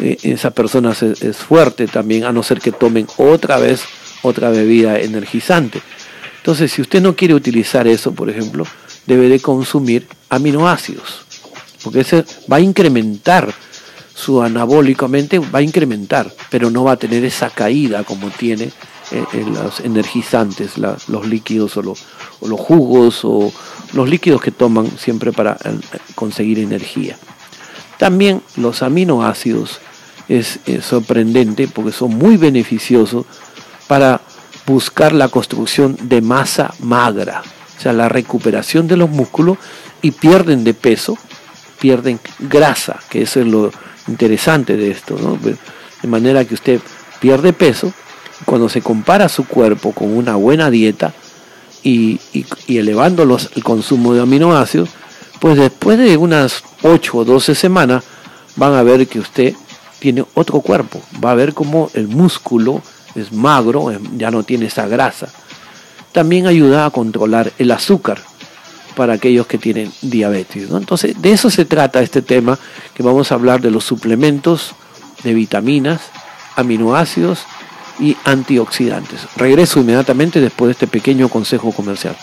eh, 0.00 0.16
esa 0.22 0.50
persona 0.50 0.92
es, 0.92 1.36
fuerte 1.36 1.88
también, 1.88 2.24
a 2.24 2.32
no 2.32 2.42
ser 2.42 2.58
que 2.58 2.72
tomen 2.72 3.06
otra 3.18 3.58
vez 3.58 3.82
otra 4.22 4.48
bebida 4.48 4.98
energizante. 4.98 5.82
Entonces, 6.38 6.72
si 6.72 6.80
usted 6.80 7.02
no 7.02 7.14
quiere 7.14 7.34
utilizar 7.34 7.86
eso, 7.86 8.12
por 8.12 8.30
ejemplo, 8.30 8.66
debe 9.06 9.28
de 9.28 9.40
consumir 9.40 10.06
aminoácidos, 10.30 11.20
porque 11.84 12.00
ese 12.00 12.24
va 12.50 12.56
a 12.56 12.60
incrementar 12.60 13.52
su 14.20 14.42
anabólicamente 14.42 15.38
va 15.38 15.60
a 15.60 15.62
incrementar, 15.62 16.32
pero 16.50 16.70
no 16.70 16.84
va 16.84 16.92
a 16.92 16.96
tener 16.96 17.24
esa 17.24 17.50
caída 17.50 18.04
como 18.04 18.30
tiene 18.30 18.70
en, 19.10 19.26
eh, 19.32 19.44
los 19.52 19.80
energizantes, 19.80 20.78
los 20.78 21.26
líquidos 21.26 21.76
o, 21.76 21.82
los 21.82 22.60
jugos 22.60 23.20
o 23.24 23.52
los 23.94 24.08
líquidos 24.08 24.40
que 24.40 24.50
toman 24.50 24.86
siempre 24.98 25.32
para 25.32 25.52
eh, 25.64 25.78
conseguir 26.14 26.58
energía. 26.58 27.16
También 27.98 28.42
los 28.56 28.82
aminoácidos 28.82 29.80
es, 30.28 30.60
sorprendente 30.82 31.66
porque 31.66 31.92
son 31.92 32.16
muy 32.16 32.36
beneficiosos 32.36 33.26
para 33.88 34.20
buscar 34.66 35.12
la 35.12 35.28
construcción 35.28 35.96
de 36.02 36.22
masa 36.22 36.72
magra, 36.78 37.42
o 37.76 37.80
sea, 37.80 37.92
la 37.92 38.08
recuperación 38.08 38.86
de 38.86 38.96
los 38.96 39.10
músculos 39.10 39.58
y 40.02 40.12
pierden 40.12 40.62
de 40.62 40.74
peso, 40.74 41.18
pierden 41.80 42.20
grasa, 42.38 43.00
que 43.10 43.22
es 43.22 43.34
lo, 43.36 43.72
interesante 44.08 44.76
de 44.76 44.90
esto. 44.90 45.38
De 46.02 46.08
manera 46.08 46.44
que 46.44 46.54
usted 46.54 46.80
pierde 47.20 47.52
peso, 47.52 47.92
cuando 48.44 48.68
se 48.68 48.80
compara 48.80 49.28
su 49.28 49.46
cuerpo 49.46 49.92
con 49.92 50.16
una 50.16 50.36
buena 50.36 50.70
dieta 50.70 51.12
y, 51.82 52.20
elevando 52.68 53.24
los, 53.24 53.50
el 53.54 53.64
consumo 53.64 54.14
de 54.14 54.22
aminoácidos, 54.22 54.90
pues 55.38 55.56
después 55.56 55.98
de 55.98 56.16
unas 56.16 56.62
8 56.82 57.18
o 57.18 57.24
12 57.24 57.54
semanas 57.54 58.04
van 58.56 58.74
a 58.74 58.82
ver 58.82 59.06
que 59.06 59.20
usted 59.20 59.54
tiene 59.98 60.24
otro 60.34 60.60
cuerpo, 60.60 61.00
va 61.22 61.32
a 61.32 61.34
ver 61.34 61.54
como 61.54 61.90
el 61.94 62.08
músculo 62.08 62.82
es 63.14 63.32
magro, 63.32 63.92
ya 64.16 64.30
no 64.30 64.42
tiene 64.42 64.66
esa 64.66 64.86
grasa. 64.86 65.28
También 66.12 66.46
ayuda 66.46 66.86
a 66.86 66.90
controlar 66.90 67.52
el 67.58 67.70
azúcar, 67.70 68.20
para 68.96 69.14
aquellos 69.14 69.46
que 69.46 69.58
tienen 69.58 69.92
diabetes. 70.02 70.70
Entonces, 70.70 71.20
de 71.20 71.32
eso 71.32 71.50
se 71.50 71.64
trata 71.64 72.02
este 72.02 72.22
tema, 72.22 72.58
que 72.94 73.02
vamos 73.02 73.32
a 73.32 73.34
hablar 73.34 73.60
de 73.60 73.70
los 73.70 73.84
suplementos 73.84 74.74
de 75.22 75.34
vitaminas, 75.34 76.00
aminoácidos 76.56 77.40
y 77.98 78.16
antioxidantes. 78.24 79.20
Regreso 79.36 79.80
inmediatamente 79.80 80.40
después 80.40 80.68
de 80.68 80.72
este 80.72 80.86
pequeño 80.86 81.28
consejo 81.28 81.72
comercial. 81.72 82.16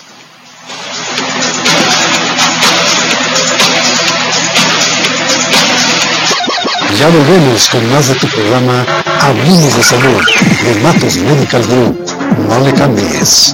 Ya 6.98 7.08
volvemos 7.10 7.70
con 7.70 7.88
más 7.92 8.08
de 8.08 8.16
tu 8.16 8.28
programa 8.28 8.84
Hablemos 9.22 9.78
de 9.78 9.84
Salud 9.84 10.20
de 10.64 10.82
Matos 10.82 11.18
Medical 11.18 11.64
Group. 11.68 12.06
No 12.50 12.60
le 12.62 12.74
cambies. 12.74 13.54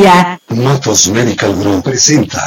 Yeah. 0.00 0.39
Matos 0.50 1.08
Medical 1.08 1.54
Group 1.54 1.84
presenta. 1.84 2.42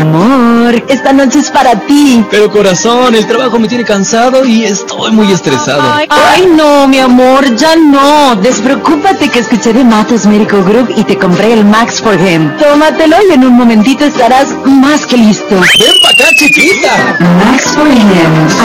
Amor, 0.00 0.84
esta 0.88 1.12
noche 1.12 1.40
es 1.40 1.50
para 1.50 1.74
ti. 1.80 2.24
Pero 2.30 2.48
corazón, 2.52 3.16
el 3.16 3.26
trabajo 3.26 3.58
me 3.58 3.66
tiene 3.66 3.82
cansado 3.84 4.44
y 4.44 4.62
estoy 4.62 5.10
muy 5.10 5.32
estresado. 5.32 5.82
Ay, 6.08 6.46
no, 6.56 6.86
mi 6.86 7.00
amor, 7.00 7.52
ya 7.56 7.74
no. 7.74 8.36
Despreocúpate 8.36 9.28
que 9.28 9.40
escuché 9.40 9.72
de 9.72 9.82
Matos 9.82 10.24
Medical 10.26 10.62
Group 10.62 10.92
y 10.96 11.02
te 11.02 11.18
compré 11.18 11.52
el 11.52 11.64
Max 11.64 12.00
for 12.00 12.14
Him. 12.14 12.56
Tómatelo 12.58 13.16
y 13.28 13.32
en 13.34 13.44
un 13.44 13.54
momentito 13.54 14.04
estarás 14.04 14.54
más 14.64 15.04
que 15.04 15.16
listo. 15.16 15.56
Ven 15.56 15.94
para 16.02 16.12
acá, 16.12 16.26
chiquita. 16.36 17.18
Max 17.44 17.64
for 17.74 17.88
Him. 17.88 18.06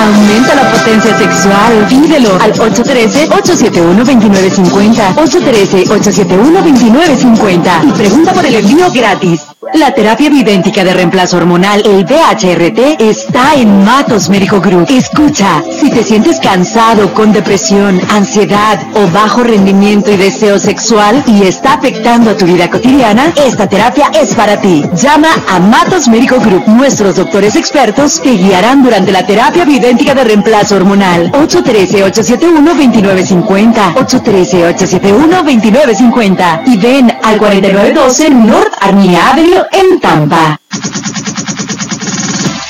Aumenta 0.04 0.54
la 0.54 0.72
potencia 0.72 1.18
sexual. 1.18 1.88
Pídelo 1.90 2.38
al 2.40 2.54
813-871-2950. 2.54 5.16
813-871-2950 5.16 7.88
y 7.88 7.92
pregunta 7.92 8.35
por 8.36 8.46
el 8.46 8.56
envío 8.56 8.92
gratis. 8.92 9.42
La 9.74 9.92
terapia 9.92 10.30
bidéntica 10.30 10.84
de 10.84 10.94
reemplazo 10.94 11.38
hormonal, 11.38 11.82
el 11.86 12.04
BHRT, 12.06 13.01
está 13.01 13.56
en 13.56 13.84
Matos 13.84 14.30
Médico 14.30 14.62
Group. 14.62 14.86
Escucha, 14.89 15.63
si 15.82 15.89
te 15.89 16.04
sientes 16.04 16.39
cansado, 16.39 17.12
con 17.13 17.34
depresión, 17.34 18.00
ansiedad 18.12 18.80
o 18.94 19.08
bajo 19.12 19.44
rendimiento 19.44 20.12
y 20.12 20.18
deseo 20.18 20.60
sexual 20.60 21.24
y 21.25 21.42
está 21.44 21.74
afectando 21.74 22.30
a 22.32 22.38
tu 22.38 22.46
vida 22.46 22.70
cotidiana, 22.70 23.34
esta 23.36 23.68
terapia 23.68 24.12
es 24.13 24.36
para 24.36 24.62
ti. 24.62 24.84
Llama 24.94 25.30
a 25.50 25.60
Matos 25.60 26.08
Médico 26.08 26.39
Group. 26.39 26.68
Nuestros 26.68 27.15
doctores 27.15 27.56
expertos 27.56 28.22
te 28.22 28.30
guiarán 28.32 28.84
durante 28.84 29.12
la 29.12 29.25
terapia 29.25 29.65
bidéntica 29.65 30.13
de 30.13 30.25
reemplazo 30.25 30.75
hormonal. 30.75 31.32
813-871-2950. 31.32 33.96
813-871-2950. 33.96 36.62
Y 36.68 36.77
ven 36.77 37.12
al 37.24 37.39
4912 37.39 38.25
North 38.29 38.74
Armia 38.82 39.29
Avenue 39.29 39.65
en 39.72 40.00
Tampa. 40.00 40.60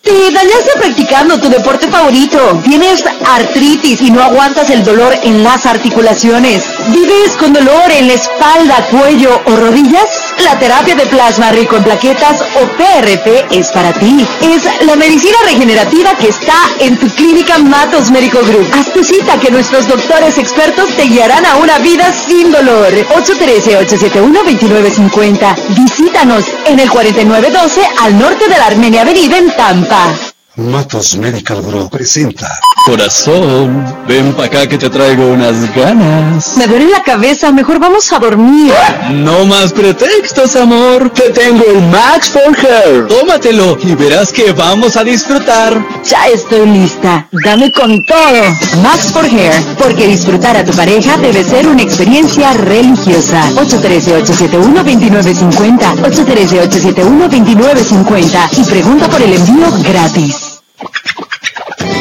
Te 0.03 0.33
dañaste 0.33 0.73
practicando 0.79 1.39
tu 1.39 1.49
deporte 1.49 1.87
favorito. 1.87 2.61
Tienes 2.65 3.05
artritis 3.25 4.01
y 4.03 4.11
no 4.11 4.21
aguantas 4.21 4.69
el 4.71 4.83
dolor 4.83 5.17
en 5.23 5.45
las 5.45 5.65
articulaciones. 5.65 6.65
¿Vives 6.89 7.37
con 7.39 7.53
dolor 7.53 7.89
en 7.93 8.09
la 8.09 8.15
espalda, 8.15 8.85
cuello 8.91 9.41
o 9.47 9.57
rodillas? 9.57 10.26
La 10.45 10.59
terapia 10.59 10.95
de 10.95 11.07
plasma 11.07 11.51
rico 11.53 11.77
en 11.77 11.85
plaquetas 11.85 12.43
o 12.61 12.67
PRP 12.77 13.47
es 13.51 13.73
para 13.73 13.91
ti. 13.93 14.27
Es 14.43 14.65
la 14.85 14.97
medicina 14.97 15.39
regenerativa 15.45 16.15
que 16.15 16.29
está 16.29 16.53
en 16.81 16.99
tu 16.99 17.07
clínica 17.09 17.57
Matos 17.59 18.11
Médico 18.11 18.41
Group. 18.43 18.69
Haz 18.73 18.93
tu 18.93 19.03
cita 19.03 19.41
que 19.41 19.51
nuestros 19.51 19.89
doctores 19.89 20.37
expertos 20.39 20.95
te 20.97 21.05
guiarán 21.05 21.47
a 21.47 21.57
una 21.57 21.79
vida 21.79 22.13
sin 22.13 22.53
dolor. 22.53 22.93
813-871-2950. 22.93 25.57
Visítanos 25.71 26.45
en 26.67 26.81
el 26.81 26.91
4912 26.91 27.81
al 28.03 28.19
norte 28.19 28.47
de 28.49 28.59
la 28.59 28.67
Armenia 28.67 29.01
Avenida 29.03 29.39
en 29.39 29.55
Tampa. 29.57 30.36
Matos 30.57 31.17
Medical 31.19 31.61
Group 31.61 31.91
presenta. 31.91 32.49
Corazón, 32.87 33.85
ven 34.09 34.33
para 34.33 34.47
acá 34.47 34.67
que 34.67 34.79
te 34.79 34.89
traigo 34.89 35.27
unas 35.27 35.75
ganas. 35.75 36.57
Me 36.57 36.67
duele 36.67 36.89
la 36.91 37.03
cabeza, 37.03 37.53
mejor 37.53 37.79
vamos 37.79 38.11
a 38.13 38.19
dormir. 38.19 38.73
No 39.11 39.45
más 39.45 39.75
pretextos, 39.75 40.57
amor. 40.57 41.11
Te 41.11 41.29
tengo 41.31 41.63
el 41.65 41.83
Max 41.89 42.31
for 42.31 42.57
Hair. 42.57 43.07
Tómatelo 43.07 43.77
y 43.83 43.95
verás 43.97 44.33
que 44.33 44.53
vamos 44.53 44.97
a 44.97 45.05
disfrutar. 45.05 45.79
Ya 46.05 46.27
estoy 46.29 46.67
lista. 46.71 47.29
Dame 47.45 47.71
con 47.73 48.03
todo. 48.07 48.43
Max 48.83 49.13
for 49.13 49.27
Hair, 49.27 49.53
porque 49.79 50.07
disfrutar 50.07 50.57
a 50.57 50.65
tu 50.65 50.73
pareja 50.73 51.19
debe 51.19 51.45
ser 51.45 51.69
una 51.69 51.83
experiencia 51.83 52.55
religiosa. 52.55 53.43
813-871-2950. 53.57 55.97
813-871-2950. 56.03 58.59
Y 58.59 58.65
pregunta 58.65 59.07
por 59.09 59.21
el 59.21 59.35
envío 59.35 59.71
gratis. 59.83 60.46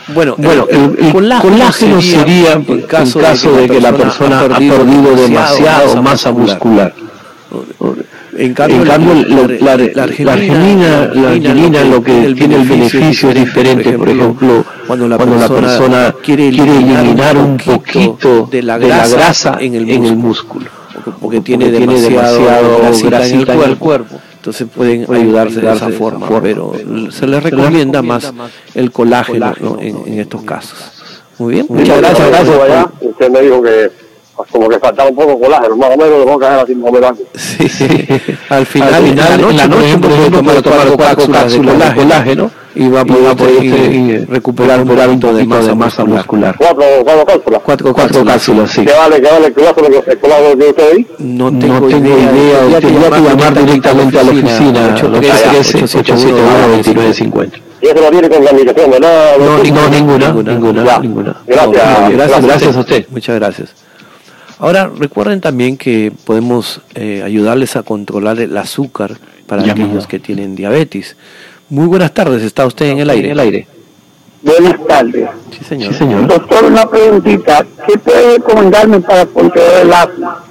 Bueno, 0.09 0.35
Bueno, 0.37 0.67
el, 0.69 0.95
el 1.05 1.11
colágeno, 1.41 1.99
sería, 2.03 2.53
en 2.53 2.81
caso, 2.83 3.19
de, 3.53 3.67
que 3.67 3.81
la 3.81 3.93
persona 3.93 4.41
ha 4.41 4.47
perdido 4.59 5.15
demasiado 5.15 6.01
masa 6.03 6.31
muscular. 6.31 6.93
En 8.37 8.53
cambio, 8.53 8.81
En 8.81 8.87
cambio, 8.87 9.13
la, 9.13 9.27
lo- 9.27 9.47
la, 9.47 9.77
la 9.77 10.33
arginina, 10.33 11.09
la 11.13 11.29
arginina 11.31 11.83
lo 11.85 12.03
que 12.03 12.33
tiene 12.33 12.55
el 12.55 12.65
beneficio 12.67 13.29
es 13.29 13.35
diferente. 13.35 13.93
Por 13.97 14.09
ejemplo, 14.09 14.65
cuando 14.87 15.07
la 15.07 15.17
persona, 15.17 16.13
quiere 16.23 16.49
eliminar 16.49 17.37
un 17.37 17.57
poquito 17.57 18.47
de 18.51 18.61
la 18.61 18.77
grasa, 18.77 19.57
en 19.59 19.75
el 19.75 20.15
músculo, 20.17 20.65
porque 21.21 21.41
tiene 21.41 21.71
demasiado 21.71 22.79
grasita 23.05 23.53
en 23.55 23.61
el 23.63 23.77
cuerpo. 23.77 24.19
Entonces 24.35 24.67
pueden 24.75 25.11
ayudarse 25.11 25.59
de 25.59 25.73
esa 25.73 25.89
forma, 25.89 26.27
pero 26.41 26.73
se 27.11 27.25
les 27.27 27.41
recomienda 27.41 28.01
más 28.01 28.31
el 28.75 28.91
colágeno 28.91 29.55
¿no? 29.59 29.77
en, 29.81 29.97
en 30.05 30.19
estos 30.19 30.43
casos. 30.43 30.77
Muy 31.39 31.55
bien, 31.55 31.65
muchas 31.69 31.97
gracias. 31.97 32.29
Gracias. 32.29 32.85
Usted 33.01 33.29
me 33.31 33.41
dijo 33.41 33.61
que 33.63 34.04
pues, 34.35 34.49
como 34.51 34.67
que 34.67 34.77
faltaba 34.79 35.09
un 35.09 35.15
poco 35.15 35.31
de 35.31 35.39
colágeno, 35.39 35.77
más 35.77 35.89
o 35.89 35.97
menos 35.97 36.09
le 36.09 36.25
voy 36.25 36.35
a 36.35 36.39
caer 36.39 36.59
así 36.59 36.75
más 36.75 36.89
o 36.89 36.93
menos. 36.93 37.17
Sí, 37.35 37.67
Al 38.49 38.65
final, 38.65 38.93
Al 38.93 39.03
final, 39.03 39.39
en 39.39 39.57
la 39.57 39.67
noche, 39.67 39.97
por 39.97 40.11
ejemplo, 40.11 40.43
puede 40.43 40.61
tomar 40.61 40.87
cuatro 40.95 41.27
cápsulas 41.31 41.81
de 41.81 41.95
colágeno 41.95 42.51
y 42.75 42.89
va 42.89 43.01
a 43.01 43.05
poder, 43.05 43.21
y 43.21 43.25
va 43.25 43.31
a 43.31 43.35
poder, 43.35 44.27
recuperar 44.29 44.81
un 44.81 44.87
poquito 44.89 45.33
de 45.33 45.45
masa, 45.45 46.03
muscular. 46.03 46.55
Cuatro, 46.57 46.83
cuatro 47.03 47.25
cápsulas. 47.25 47.61
Cuatro, 47.63 47.93
Cuatro 47.93 48.25
cápsulas, 48.25 48.71
sí. 48.71 48.83
¿Qué 48.83 48.91
vale, 48.91 49.21
qué 49.21 49.31
vale 49.31 49.47
el 49.47 49.53
colágeno 49.53 49.87
que, 49.89 49.99
el 50.11 50.19
colágeno 50.19 50.57
que 50.57 50.69
usted 50.69 50.91
ahí? 50.91 51.07
No 51.19 51.49
No 51.51 51.59
tengo, 51.59 51.87
tengo 51.87 52.09
idea, 52.09 52.65
usted 52.67 52.81
tendría 52.81 53.09
que 53.09 53.21
llamar 53.21 53.53
directamente 53.53 54.19
a 54.19 54.23
la 54.23 54.31
oficina, 54.31 54.97
813-871-2950. 54.97 57.61
Y 57.81 57.87
eso 57.87 58.01
no 58.01 58.11
viene 58.11 58.29
con 58.29 58.43
la 58.43 58.51
indicación, 58.51 58.91
¿verdad? 58.91 59.37
No, 59.37 59.45
no, 59.45 59.63
ninguna, 59.63 59.89
ninguna, 60.31 60.99
ninguna. 60.99 61.35
Gracias. 61.47 62.01
No, 62.01 62.09
gracias, 62.09 62.45
gracias 62.45 62.75
a 62.75 62.79
usted. 62.79 63.05
Muchas 63.09 63.35
gracias. 63.35 63.84
Ahora, 64.59 64.87
recuerden 64.87 65.41
también 65.41 65.77
que 65.77 66.11
podemos 66.23 66.81
eh, 66.93 67.21
ayudarles 67.23 67.75
a 67.75 67.83
controlar 67.83 68.39
el 68.39 68.55
azúcar 68.57 69.17
para 69.47 69.63
aquellos 69.63 70.07
que 70.07 70.19
tienen 70.19 70.55
diabetes. 70.55 71.15
Muy 71.69 71.87
buenas 71.87 72.13
tardes, 72.13 72.41
está 72.43 72.65
usted 72.65 72.87
en 72.87 72.99
el 72.99 73.09
aire. 73.09 73.27
En 73.27 73.31
el 73.31 73.39
aire. 73.39 73.67
Buenas 74.41 74.87
tardes. 74.87 75.29
Sí, 75.51 75.65
señor. 75.65 75.91
Sí, 75.91 75.99
señor. 75.99 76.27
Doctor, 76.27 76.65
una 76.65 76.87
preguntita. 76.87 77.65
¿Qué 77.87 77.97
puede 77.97 78.37
recomendarme 78.37 79.01
para 79.01 79.25
controlar 79.25 79.81
el 79.81 79.93
asma? 79.93 80.43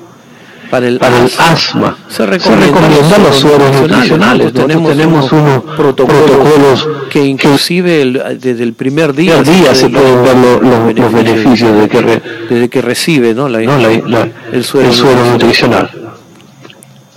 Para 0.71 0.89
el, 0.89 0.99
Para 0.99 1.19
el 1.19 1.25
asma, 1.27 1.49
asma, 1.53 1.97
se 2.09 2.17
se 2.17 2.27
recomiendan 2.27 3.23
los 3.23 3.37
sueros 3.37 3.81
nutricionales. 3.81 4.53
Nosotros 4.55 4.89
tenemos 4.89 5.33
unos 5.33 5.63
protocolos 5.77 6.89
que 7.11 7.25
inclusive 7.25 8.03
el- 8.03 8.39
desde 8.41 8.63
el 8.65 8.73
primer 8.73 9.15
día, 9.15 9.41
Primer 9.41 9.61
día 9.63 9.75
se 9.75 9.89
pueden 9.89 10.23
ver 10.25 10.37
lo- 10.37 10.61
los- 10.61 10.99
los 10.99 11.13
beneficios 11.13 11.79
de 11.81 11.89
que 11.89 12.01
re- 12.01 12.23
desde 12.51 12.69
que 12.69 12.83
recibe 12.83 13.35
¿no? 13.35 13.49
La, 13.49 13.61
¿no? 13.61 13.79
La- 13.79 13.89
la- 14.07 14.29
el 14.53 14.65
suero, 14.65 14.89
el 14.89 14.95
suero 14.95 15.25
nutricional. 15.33 15.91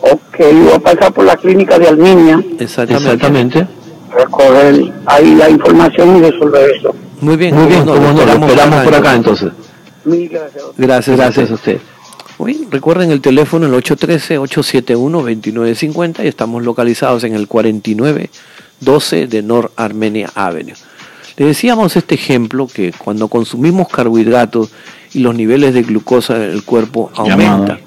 Ok, 0.02 0.38
voy 0.40 0.72
a 0.76 0.80
pasar 0.80 1.12
por 1.14 1.26
la 1.26 1.36
clínica 1.36 1.80
de 1.80 1.88
Almiña, 1.88 2.40
Exactamente. 2.60 3.14
Exactamente. 3.14 3.68
recoger 4.16 4.94
ahí 5.06 5.36
la 5.36 5.50
información 5.50 6.18
y 6.18 6.22
resolver 6.22 6.70
eso. 6.78 6.96
Muy 7.22 7.36
bien, 7.36 7.56
Muy 7.56 7.66
bien, 7.68 7.82
cómo 7.82 7.94
como 7.96 8.08
no, 8.08 8.14
no, 8.14 8.26
lo 8.26 8.46
esperamos 8.48 8.84
por 8.84 8.96
acá 8.96 9.16
entonces. 9.16 9.48
entonces. 9.50 9.68
Mil 10.06 10.30
gracias. 10.30 10.64
Gracias, 10.78 11.18
Gracias 11.18 11.52
a 11.52 11.54
usted. 11.56 11.78
Recuerden 12.70 13.10
el 13.12 13.22
teléfono 13.22 13.66
el 13.66 13.74
813-871-2950 13.84 16.24
y 16.24 16.28
estamos 16.28 16.64
localizados 16.64 17.24
en 17.24 17.34
el 17.34 17.48
4912 17.48 19.26
de 19.28 19.42
North 19.42 19.72
Armenia 19.76 20.30
Avenue. 20.36 20.76
Le 21.38 21.48
decíamos 21.48 21.96
este 21.96 22.14
ejemplo 22.16 22.68
que 22.68 22.94
cuando 22.94 23.28
consumimos 23.28 23.88
carbohidratos 23.88 24.70
y 25.14 25.20
los 25.20 25.34
niveles 25.34 25.74
de 25.74 25.84
glucosa 25.84 26.36
en 26.38 26.52
el 26.52 26.64
cuerpo 26.64 27.12
aumentan. 27.16 27.80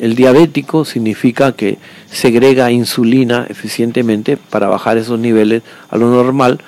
El 0.00 0.16
diabético 0.16 0.84
significa 0.84 1.52
que 1.52 1.78
segrega 2.10 2.72
insulina 2.72 3.46
eficientemente 3.48 4.36
para 4.36 4.66
bajar 4.66 4.98
esos 4.98 5.20
niveles 5.20 5.62
a 5.90 5.96
lo 5.96 6.10
normal, 6.10 6.58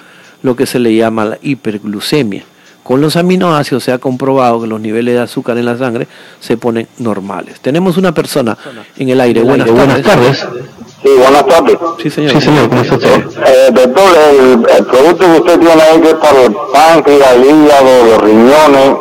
lo 0.42 0.54
que 0.54 0.66
se 0.66 0.78
le 0.78 0.94
llama 0.94 1.24
la 1.24 1.38
hiperglucemia. 1.42 2.44
Con 2.84 3.00
los 3.00 3.16
aminoácidos 3.16 3.82
se 3.82 3.92
ha 3.92 3.98
comprobado 3.98 4.60
que 4.60 4.66
los 4.68 4.78
niveles 4.80 5.14
de 5.14 5.20
azúcar 5.22 5.56
en 5.58 5.64
la 5.64 5.76
sangre 5.76 6.06
se 6.38 6.56
ponen 6.58 6.86
normales. 6.98 7.58
Tenemos 7.60 7.96
una 7.96 8.12
persona 8.12 8.56
en 8.96 9.08
el 9.08 9.20
aire. 9.20 9.42
Buenas, 9.42 9.68
Buenas 9.70 10.02
tardes. 10.02 10.40
tardes. 10.40 10.62
Sí, 11.02 11.08
buenas 11.18 11.46
tardes. 11.46 11.78
Sí, 12.02 12.10
señor. 12.10 12.32
Sí, 12.32 12.40
señor, 12.42 12.68
¿cómo 12.68 12.82
está 12.82 12.94
usted? 12.96 13.24
Eh, 13.46 13.70
doctor, 13.72 14.16
el, 14.30 14.66
el 14.78 14.84
producto 14.86 15.24
que 15.24 15.40
usted 15.40 15.58
tiene 15.60 15.82
ahí 15.82 16.00
que 16.00 16.08
es 16.10 16.14
para 16.14 16.42
el 16.42 16.54
páncreas, 16.72 17.32
el 17.32 17.44
hígado, 17.44 18.04
los 18.06 18.22
riñones, 18.22 18.96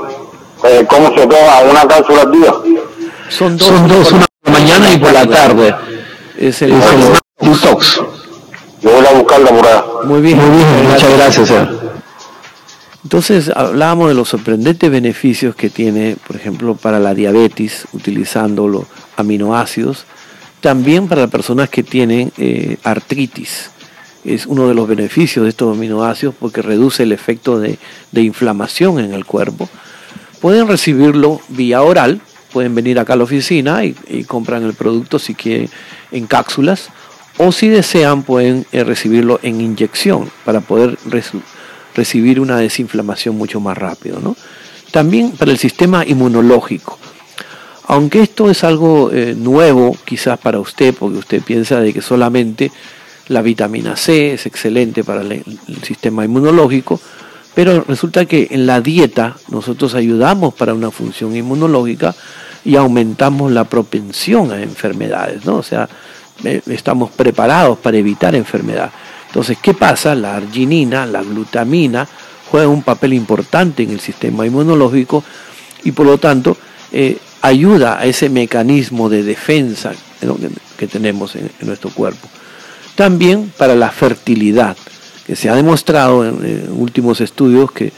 eh, 0.63 0.86
¿cómo 0.89 1.08
se 1.10 1.28
toma? 1.28 1.60
¿Una 1.69 1.86
cápsula 1.88 2.22
al 2.22 2.32
día? 2.32 2.54
Son 3.30 3.58
dos, 3.58 3.67
Son 3.67 3.88
dos, 3.88 4.12
una 4.13 4.26
por 4.41 4.54
la 4.54 4.60
mañana 4.60 4.93
y 4.93 4.98
por 4.98 5.12
la 5.13 5.26
tarde. 5.28 5.76
Es 6.38 6.62
el, 6.62 6.72
Es 6.72 6.86
el 6.93 7.50
Detox. 7.52 8.02
Yo 8.82 8.89
voy 8.91 9.06
a 9.06 9.13
buscarla 9.13 9.50
por 9.50 9.67
allá. 9.67 9.84
Muy 10.06 10.22
bien. 10.22 10.38
Muy 10.38 10.58
bien, 10.58 10.89
muchas 10.89 11.17
gracias, 11.17 11.48
señor. 11.50 11.84
Entonces 13.04 13.50
hablábamos 13.54 14.08
de 14.08 14.13
los 14.13 14.30
sorprendentes 14.30 14.89
beneficios 14.89 15.56
que 15.56 15.70
tiene, 15.70 16.16
por 16.26 16.38
ejemplo, 16.38 16.76
para 16.76 17.00
la 17.00 17.13
diabetes, 17.13 17.86
utilizando 17.92 18.68
los 18.68 18.86
aminoácidos, 19.18 20.06
también 20.62 21.10
para 21.10 21.22
las 21.22 21.30
personas 21.30 21.70
que 21.70 21.84
tienen 21.84 22.32
eh, 22.38 22.78
artritis. 22.84 23.72
Es 24.24 24.46
uno 24.46 24.70
de 24.70 24.74
los 24.74 24.88
beneficios 24.88 25.44
de 25.44 25.50
estos 25.50 25.76
aminoácidos 25.76 26.34
porque 26.39 26.62
reduce 26.62 27.04
el 27.04 27.12
efecto 27.12 27.60
de, 27.60 27.78
inflamación 28.13 29.00
en 29.00 29.13
el 29.13 29.26
cuerpo. 29.26 29.68
Pueden 30.39 30.70
recibirlo 30.70 31.42
vía 31.50 31.82
oral, 31.82 32.22
pueden 32.54 32.74
venir 32.74 33.00
acá 33.00 33.13
a 33.13 33.16
la 33.18 33.26
oficina 33.26 33.84
y, 33.84 34.24
compran 34.26 34.63
el 34.63 34.76
producto 34.76 35.20
si 35.20 35.36
quieren 35.36 35.70
en 36.13 36.26
cápsulas, 36.26 36.88
o 37.38 37.52
si 37.52 37.68
desean 37.68 38.24
pueden 38.24 38.66
eh, 38.72 38.86
recibirlo 38.86 39.42
en 39.44 39.60
inyección 39.60 40.32
para 40.46 40.62
poder 40.62 40.98
recibir 41.95 42.39
una 42.39 42.58
desinflamación 42.58 43.38
mucho 43.38 43.60
más 43.60 43.77
rápido. 43.77 44.19
¿no? 44.19 44.36
También 44.91 45.32
para 45.32 45.51
el 45.51 45.58
sistema 45.58 46.06
inmunológico. 46.06 46.99
Aunque 47.88 48.21
esto 48.21 48.49
es 48.49 48.63
algo 48.63 49.12
eh, 49.12 49.36
nuevo 49.38 49.95
quizás 50.06 50.39
para 50.39 50.60
usted, 50.60 50.93
porque 50.93 51.17
usted 51.17 51.41
piensa 51.41 51.79
de 51.82 51.93
que 51.93 52.01
solamente 52.01 52.71
la 53.27 53.41
vitamina 53.41 53.95
C 53.95 54.34
es 54.34 54.45
excelente 54.45 55.03
para 55.03 55.21
el, 55.21 55.32
el 55.32 55.84
sistema 55.84 56.23
inmunológico, 56.23 56.99
pero 57.53 57.84
resulta 57.88 58.25
que 58.25 58.47
en 58.51 58.65
la 58.65 58.82
dieta 58.82 59.36
nosotros 59.49 59.95
ayudamos 59.95 60.53
para 60.53 60.73
una 60.73 60.91
función 60.91 61.36
inmunológica 61.36 62.15
y 62.65 62.75
aumentamos 62.75 63.51
la 63.51 63.65
propensión 63.65 64.51
a 64.51 64.62
enfermedades, 64.62 65.45
¿no? 65.45 65.58
O 65.58 65.63
sea, 65.63 65.88
eh, 66.43 66.62
estamos 66.67 67.12
preparados 67.12 67.77
para 67.77 67.97
evitar 67.97 68.36
enfermedad. 68.36 68.91
Entonces, 69.34 69.58
¿qué 69.60 69.74
pasa? 69.74 70.13
La 70.13 70.36
arginina, 70.36 71.08
la 71.08 71.24
glutamina, 71.24 72.08
juegan 72.52 72.69
un 72.69 72.84
papel 72.84 73.13
importante 73.13 73.82
en 73.82 73.89
el 73.89 74.00
sistema 74.00 74.46
inmunológico 74.46 75.24
y 75.84 75.91
por 75.91 76.06
lo 76.06 76.19
tanto 76.19 76.56
eh, 76.91 77.17
ayuda 77.41 78.00
a 78.00 78.06
ese 78.06 78.30
mecanismo 78.30 79.10
de 79.10 79.24
defensa 79.24 79.93
que, 80.78 80.86
tenemos 80.86 81.36
en, 81.36 81.50
nuestro 81.62 81.89
cuerpo. 81.89 82.28
También 82.93 83.52
para 83.58 83.74
la 83.74 83.89
fertilidad, 83.89 84.78
que 85.26 85.36
se 85.36 85.50
ha 85.50 85.56
demostrado 85.56 86.24
en 86.24 86.67
últimos 86.72 87.19
estudios 87.19 87.72
que 87.72 87.91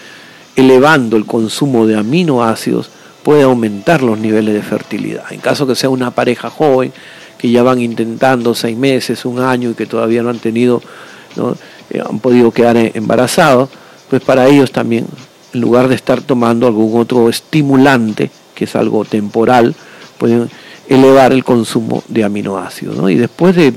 elevando 0.56 1.18
el 1.18 1.26
consumo 1.26 1.86
de 1.86 1.98
aminoácidos 1.98 2.90
puede 3.24 3.44
aumentar 3.44 4.04
los 4.04 4.18
niveles 4.20 4.54
de 4.54 4.62
fertilidad. 4.62 5.26
En 5.32 5.42
caso 5.42 5.68
que 5.68 5.76
sea 5.76 5.90
una 5.90 6.12
pareja 6.12 6.50
joven, 6.50 6.94
que 7.38 7.52
ya 7.52 7.62
van 7.62 7.82
intentando 7.82 8.56
seis 8.56 8.78
meses, 8.78 9.26
un 9.26 9.40
año 9.42 9.72
y 9.72 9.74
que 9.74 9.86
todavía 9.86 10.24
no 10.24 10.30
han 10.30 10.40
tenido, 10.40 10.82
¿no? 11.36 11.56
Eh, 11.90 12.02
han 12.08 12.20
podido 12.20 12.52
quedar 12.52 12.78
eh, 12.78 12.92
embarazados, 12.96 13.70
pues 14.10 14.22
para 14.22 14.48
ellos 14.48 14.72
también, 14.72 15.08
en 15.54 15.62
lugar 15.62 15.88
de 15.88 15.96
estar 15.96 16.22
tomando 16.22 16.68
algún 16.68 17.00
otro 17.00 17.30
estimulante, 17.30 18.30
que 18.54 18.66
es 18.66 18.76
algo 18.76 19.06
temporal, 19.06 19.76
pueden 20.18 20.50
elevar 20.88 21.34
el 21.34 21.44
consumo 21.44 22.04
de 22.08 22.24
aminoácidos. 22.24 22.98
¿no? 22.98 23.10
Y 23.10 23.16
después 23.16 23.56
de 23.56 23.74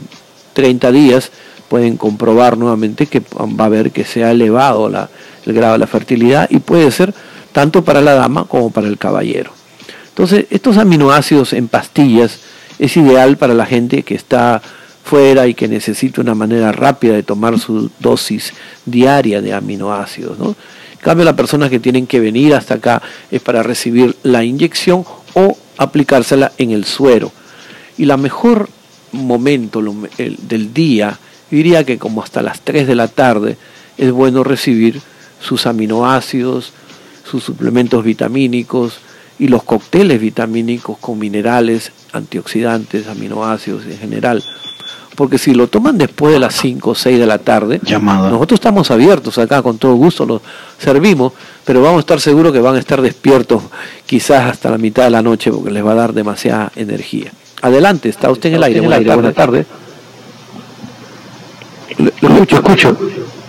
30 0.52 0.92
días 0.92 1.30
pueden 1.68 1.96
comprobar 1.96 2.56
nuevamente 2.56 3.06
que 3.06 3.22
va 3.38 3.66
a 3.66 3.68
ver 3.68 3.90
que 3.90 4.04
se 4.04 4.24
ha 4.24 4.30
elevado 4.30 4.88
el 4.88 5.52
grado 5.52 5.74
de 5.74 5.78
la 5.78 5.86
fertilidad 5.86 6.48
y 6.50 6.58
puede 6.58 6.90
ser 6.90 7.14
tanto 7.52 7.84
para 7.84 8.00
la 8.00 8.14
dama 8.14 8.44
como 8.44 8.70
para 8.70 8.88
el 8.88 8.98
caballero. 8.98 9.52
Entonces, 10.08 10.46
estos 10.50 10.78
aminoácidos 10.78 11.52
en 11.52 11.68
pastillas 11.68 12.40
es 12.78 12.96
ideal 12.96 13.36
para 13.36 13.54
la 13.54 13.66
gente 13.66 14.02
que 14.02 14.14
está 14.14 14.62
fuera 15.08 15.46
y 15.46 15.54
que 15.54 15.68
necesita 15.68 16.20
una 16.20 16.34
manera 16.34 16.70
rápida 16.70 17.14
de 17.14 17.22
tomar 17.22 17.58
su 17.58 17.90
dosis 17.98 18.52
diaria 18.84 19.40
de 19.40 19.54
aminoácidos. 19.54 20.38
¿no? 20.38 20.48
En 20.48 20.98
cambio, 21.00 21.24
las 21.24 21.34
personas 21.34 21.70
que 21.70 21.80
tienen 21.80 22.06
que 22.06 22.20
venir 22.20 22.54
hasta 22.54 22.74
acá 22.74 23.00
es 23.30 23.40
para 23.40 23.62
recibir 23.62 24.16
la 24.22 24.44
inyección 24.44 25.06
o 25.32 25.56
aplicársela 25.78 26.52
en 26.58 26.72
el 26.72 26.84
suero. 26.84 27.32
Y 27.96 28.04
la 28.04 28.18
mejor 28.18 28.68
momento 29.12 29.82
del 30.18 30.74
día, 30.74 31.18
diría 31.50 31.84
que 31.84 31.96
como 31.96 32.22
hasta 32.22 32.42
las 32.42 32.60
3 32.60 32.86
de 32.86 32.94
la 32.94 33.08
tarde, 33.08 33.56
es 33.96 34.12
bueno 34.12 34.44
recibir 34.44 35.00
sus 35.40 35.66
aminoácidos, 35.66 36.74
sus 37.24 37.44
suplementos 37.44 38.04
vitamínicos 38.04 38.98
y 39.38 39.48
los 39.48 39.62
cócteles 39.62 40.20
vitamínicos 40.20 40.98
con 40.98 41.18
minerales, 41.18 41.92
antioxidantes, 42.12 43.06
aminoácidos 43.06 43.86
en 43.86 43.96
general. 43.96 44.44
Porque 45.18 45.36
si 45.36 45.52
lo 45.52 45.66
toman 45.66 45.98
después 45.98 46.32
de 46.32 46.38
las 46.38 46.54
5 46.54 46.90
o 46.90 46.94
6 46.94 47.18
de 47.18 47.26
la 47.26 47.38
tarde, 47.38 47.80
Llamada. 47.82 48.30
nosotros 48.30 48.58
estamos 48.60 48.88
abiertos 48.92 49.36
acá, 49.38 49.62
con 49.62 49.76
todo 49.76 49.94
gusto 49.96 50.24
los 50.24 50.40
servimos, 50.78 51.32
pero 51.64 51.82
vamos 51.82 51.96
a 51.96 52.00
estar 52.00 52.20
seguros 52.20 52.52
que 52.52 52.60
van 52.60 52.76
a 52.76 52.78
estar 52.78 53.02
despiertos 53.02 53.60
quizás 54.06 54.48
hasta 54.48 54.70
la 54.70 54.78
mitad 54.78 55.02
de 55.02 55.10
la 55.10 55.20
noche 55.20 55.50
porque 55.50 55.72
les 55.72 55.84
va 55.84 55.90
a 55.90 55.94
dar 55.96 56.12
demasiada 56.12 56.70
energía. 56.76 57.32
Adelante, 57.62 58.08
está 58.08 58.30
usted 58.30 58.50
en 58.50 58.54
el 58.54 58.62
aire. 58.62 58.78
Buenas 58.80 59.04
Buenas 59.04 59.34
tardes. 59.34 59.66
tardes. 59.66 59.88
Lo 62.20 62.28
escucho, 62.28 62.56
escucho. 62.56 62.96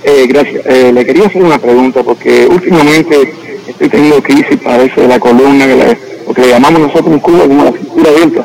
Eh, 0.03 0.25
gracias. 0.27 0.65
Eh, 0.65 0.91
le 0.91 1.05
quería 1.05 1.27
hacer 1.27 1.43
una 1.43 1.60
pregunta 1.60 2.01
porque 2.01 2.47
últimamente 2.49 3.32
estoy 3.67 3.89
teniendo 3.89 4.23
crisis 4.23 4.58
para 4.63 4.82
eso 4.82 5.01
de 5.01 5.08
la 5.08 5.19
columna, 5.19 5.67
que 5.67 5.75
la- 5.75 5.97
lo 6.27 6.34
que 6.34 6.41
le 6.41 6.49
llamamos 6.49 6.82
nosotros 6.82 7.13
en 7.13 7.19
Cuba 7.19 7.43
como 7.47 7.63
la 7.65 7.71
cintura 7.73 8.10
abierta. 8.10 8.43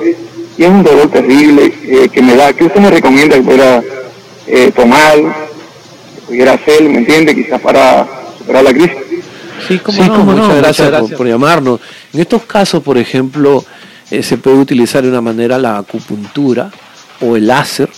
Y 0.57 0.64
es 0.64 0.71
un 0.71 0.83
dolor 0.83 1.11
terrible 1.11 1.73
eh, 1.83 2.09
que 2.09 2.23
me 2.23 2.37
da. 2.37 2.53
¿Qué 2.53 2.64
usted 2.64 2.81
me 2.81 2.90
recomienda 2.90 3.37
que 3.37 3.43
pudiera 3.43 3.83
eh, 4.47 4.73
tomar, 4.75 5.14
que 5.17 6.21
pudiera 6.27 6.53
hacer, 6.53 6.83
me 6.83 6.99
entiende, 6.99 7.35
quizás 7.35 7.61
para 7.61 8.07
superar 8.38 8.64
la 8.64 8.73
crisis? 8.73 8.97
Sí, 9.67 9.79
cómo 9.79 10.03
Sí, 10.03 10.09
no, 10.09 10.14
cómo 10.17 10.33
no, 10.33 10.33
muchas 10.33 10.47
muchas 10.49 10.62
gracias, 10.62 10.88
por- 10.88 10.99
gracias. 10.99 11.19
Por, 11.19 11.27
llamarnos. 11.29 11.81
En 12.12 12.21
estos 12.21 12.43
casos, 12.45 12.83
por 12.83 12.99
ejemplo, 12.99 13.64
eh, 14.11 14.23
se 14.23 14.37
puede 14.37 14.59
utilizar 14.59 15.03
de 15.03 15.09
una 15.09 15.21
manera 15.21 15.59
la 15.59 15.79
acupuntura 15.79 16.71
o 17.21 17.37
el 17.37 17.47
láser. 17.47 17.88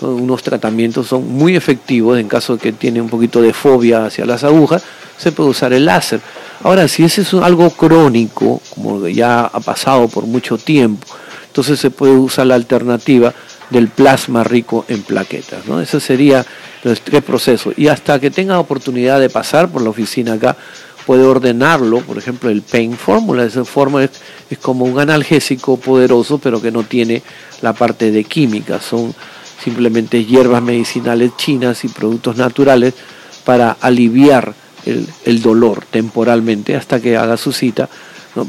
¿no? 0.00 0.08
Unos 0.10 0.42
tratamientos 0.42 1.06
son 1.08 1.26
muy 1.26 1.56
efectivos 1.56 2.18
en 2.18 2.28
caso 2.28 2.56
de 2.56 2.62
que 2.62 2.72
tiene 2.72 3.00
un 3.00 3.08
poquito 3.08 3.40
de 3.40 3.52
fobia 3.52 4.06
hacia 4.06 4.26
las 4.26 4.44
agujas, 4.44 4.84
se 5.16 5.32
puede 5.32 5.50
usar 5.50 5.72
el 5.72 5.86
láser. 5.86 6.20
Ahora, 6.62 6.88
si 6.88 7.04
ese 7.04 7.22
es 7.22 7.34
algo 7.34 7.70
crónico, 7.70 8.60
como 8.74 9.06
ya 9.08 9.40
ha 9.40 9.60
pasado 9.60 10.08
por 10.08 10.26
mucho 10.26 10.58
tiempo, 10.58 11.06
entonces 11.56 11.80
se 11.80 11.90
puede 11.90 12.12
usar 12.12 12.46
la 12.48 12.54
alternativa 12.54 13.32
del 13.70 13.88
plasma 13.88 14.44
rico 14.44 14.84
en 14.88 15.02
plaquetas. 15.02 15.66
¿no? 15.66 15.80
Ese 15.80 16.00
sería 16.00 16.44
los 16.84 17.00
tres 17.00 17.22
procesos. 17.22 17.72
Y 17.78 17.88
hasta 17.88 18.20
que 18.20 18.30
tenga 18.30 18.60
oportunidad 18.60 19.18
de 19.20 19.30
pasar 19.30 19.70
por 19.70 19.80
la 19.80 19.88
oficina 19.88 20.34
acá, 20.34 20.54
puede 21.06 21.24
ordenarlo, 21.24 22.02
por 22.02 22.18
ejemplo, 22.18 22.50
el 22.50 22.60
Pain 22.60 22.92
Formula. 22.98 23.42
Esa 23.42 23.64
fórmula 23.64 24.04
es, 24.04 24.58
como 24.58 24.84
un 24.84 25.00
analgésico 25.00 25.78
poderoso, 25.78 26.36
pero 26.36 26.60
que 26.60 26.70
no 26.70 26.82
tiene 26.82 27.22
la 27.62 27.72
parte 27.72 28.10
de 28.10 28.24
química. 28.24 28.78
Son 28.78 29.14
simplemente 29.64 30.26
hierbas 30.26 30.62
medicinales 30.62 31.38
chinas 31.38 31.86
y 31.86 31.88
productos 31.88 32.36
naturales 32.36 32.92
para 33.46 33.78
aliviar 33.80 34.52
el, 34.84 35.40
dolor 35.40 35.86
temporalmente 35.90 36.76
hasta 36.76 37.00
que 37.00 37.16
haga 37.16 37.38
su 37.38 37.50
cita 37.50 37.88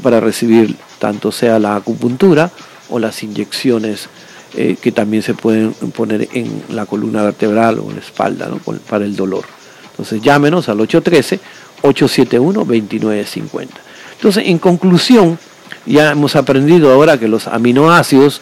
para 0.02 0.20
recibir 0.20 0.76
tanto 0.98 1.32
sea 1.32 1.58
la 1.58 1.74
acupuntura 1.74 2.52
o 2.90 2.98
las 2.98 3.22
inyecciones 3.22 4.08
eh, 4.56 4.76
que 4.80 4.92
también 4.92 5.22
se 5.22 5.34
pueden 5.34 5.72
poner 5.72 6.28
en 6.32 6.62
la 6.70 6.86
columna 6.86 7.22
vertebral 7.22 7.80
o 7.80 7.90
en 7.90 7.96
la 7.96 8.00
espalda 8.00 8.48
para 8.88 9.04
el 9.04 9.14
dolor. 9.14 9.44
Entonces 9.90 10.22
llámenos 10.22 10.68
al 10.68 10.78
813-871-2950. 10.78 13.68
Entonces, 14.14 14.44
en 14.46 14.58
conclusión, 14.58 15.38
ya 15.86 16.12
hemos 16.12 16.34
aprendido 16.34 16.90
ahora 16.92 17.18
que 17.18 17.28
los 17.28 17.46
aminoácidos 17.46 18.40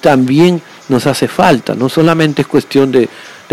también 0.00 0.60
nos 0.88 1.06
hace 1.06 1.28
falta, 1.28 1.74
no 1.74 1.88
solamente 1.88 2.42
es 2.42 2.48
cuestión 2.48 2.92
de, 2.92 3.08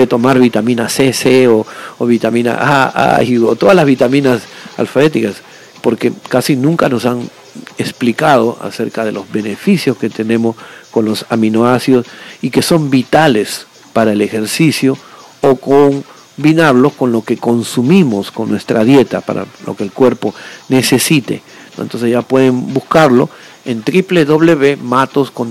tomar 0.08 0.40
vitamina 0.40 0.90
C, 0.90 1.14
C 1.14 1.48
o, 1.48 1.66
vitamina 2.00 2.58
A, 2.60 3.18
A 3.18 3.22
o 3.48 3.56
todas 3.56 3.76
las 3.76 3.86
vitaminas 3.86 4.42
alfabéticas, 4.78 5.36
porque 5.82 6.12
casi 6.28 6.56
nunca 6.56 6.90
nos 6.90 7.06
han 7.06 7.30
explicado 7.78 8.58
acerca 8.62 9.04
de 9.06 9.12
los 9.12 9.32
beneficios 9.32 9.98
que 9.98 10.10
tenemos 10.10 10.56
con 10.92 11.06
los 11.06 11.26
aminoácidos 11.30 12.06
y 12.42 12.50
que 12.50 12.62
son 12.62 12.90
vitales 12.90 13.68
para 13.94 14.14
el 14.14 14.22
ejercicio 14.22 14.98
o 15.42 15.56
combinarlos 15.56 16.94
con 16.94 17.12
lo 17.12 17.24
que 17.24 17.38
consumimos 17.38 18.32
con 18.32 18.50
nuestra 18.50 18.84
dieta 18.84 19.22
para 19.22 19.46
lo 19.66 19.76
que 19.76 19.84
el 19.84 19.92
cuerpo 19.92 20.34
necesite. 20.70 21.42
Entonces 21.78 22.12
ya 22.12 22.22
pueden 22.22 22.74
buscarlo 22.74 23.30
en 23.66 23.84
www.matos 23.84 25.32
con 25.32 25.50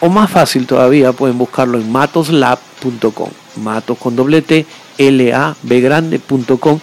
o 0.00 0.08
más 0.08 0.30
fácil 0.30 0.66
todavía 0.66 1.12
pueden 1.12 1.38
buscarlo 1.38 1.78
en 1.78 1.90
matoslab.com, 1.90 3.30
matos 3.56 3.98
con 3.98 4.14
doble 4.14 4.42
T, 4.42 4.64
L 4.96 5.34
A 5.34 5.56
B 5.62 5.80
grande.com 5.80 6.78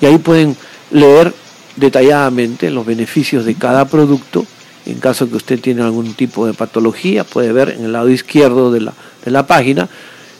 y 0.00 0.06
ahí 0.06 0.18
pueden 0.18 0.56
leer 0.90 1.34
detalladamente 1.76 2.70
los 2.70 2.86
beneficios 2.86 3.44
de 3.44 3.54
cada 3.54 3.86
producto. 3.86 4.46
En 4.84 4.98
caso 4.98 5.28
que 5.28 5.36
usted 5.36 5.60
tiene 5.60 5.82
algún 5.82 6.14
tipo 6.14 6.46
de 6.46 6.54
patología, 6.54 7.24
puede 7.24 7.52
ver 7.52 7.70
en 7.70 7.84
el 7.84 7.92
lado 7.92 8.10
izquierdo 8.10 8.72
de 8.72 8.80
la, 8.80 8.94
de 9.24 9.30
la 9.30 9.46
página 9.46 9.88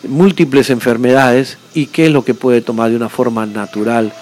múltiples 0.08 0.70
enfermedades 0.70 1.58
y 1.74 1.86
qué 1.86 2.06
es 2.06 2.12
lo 2.12 2.24
que 2.24 2.34
puede 2.34 2.60
tomar 2.60 2.90
de 2.90 2.96
una 2.96 3.08
forma 3.08 3.46
natural, 3.46 4.12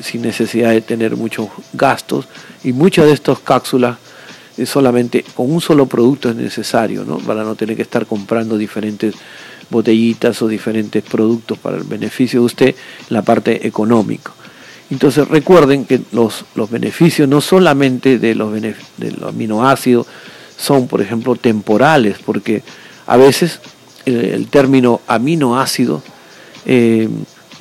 sin 0.00 0.22
necesidad 0.22 0.70
de 0.70 0.80
tener 0.80 1.16
muchos 1.16 1.48
gastos. 1.72 2.26
Y 2.64 2.72
muchas 2.72 3.06
de 3.06 3.12
estas 3.12 3.38
cápsulas 3.40 3.98
solamente 4.66 5.24
con 5.34 5.50
un 5.50 5.60
solo 5.60 5.86
producto 5.86 6.28
es 6.28 6.36
necesario, 6.36 7.04
para 7.26 7.44
no 7.44 7.54
tener 7.54 7.76
que 7.76 7.82
estar 7.82 8.06
comprando 8.06 8.58
diferentes 8.58 9.14
botellitas 9.70 10.42
o 10.42 10.48
diferentes 10.48 11.02
productos 11.02 11.56
para 11.58 11.76
el 11.76 11.84
beneficio 11.84 12.40
de 12.40 12.46
usted, 12.46 12.74
la 13.08 13.22
parte 13.22 13.66
económica. 13.66 14.32
Entonces 14.90 15.28
recuerden 15.28 15.84
que 15.84 16.00
los, 16.12 16.44
los 16.54 16.70
beneficios 16.70 17.28
no 17.28 17.40
solamente 17.40 18.18
de 18.18 18.34
los, 18.34 18.52
de 18.52 18.74
los 19.18 19.28
aminoácidos 19.28 20.06
son, 20.56 20.88
por 20.88 21.00
ejemplo, 21.00 21.36
temporales, 21.36 22.16
porque 22.24 22.62
a 23.06 23.16
veces 23.16 23.60
el, 24.04 24.46
término 24.48 25.00
aminoácido, 25.06 26.02
eh, 26.66 27.08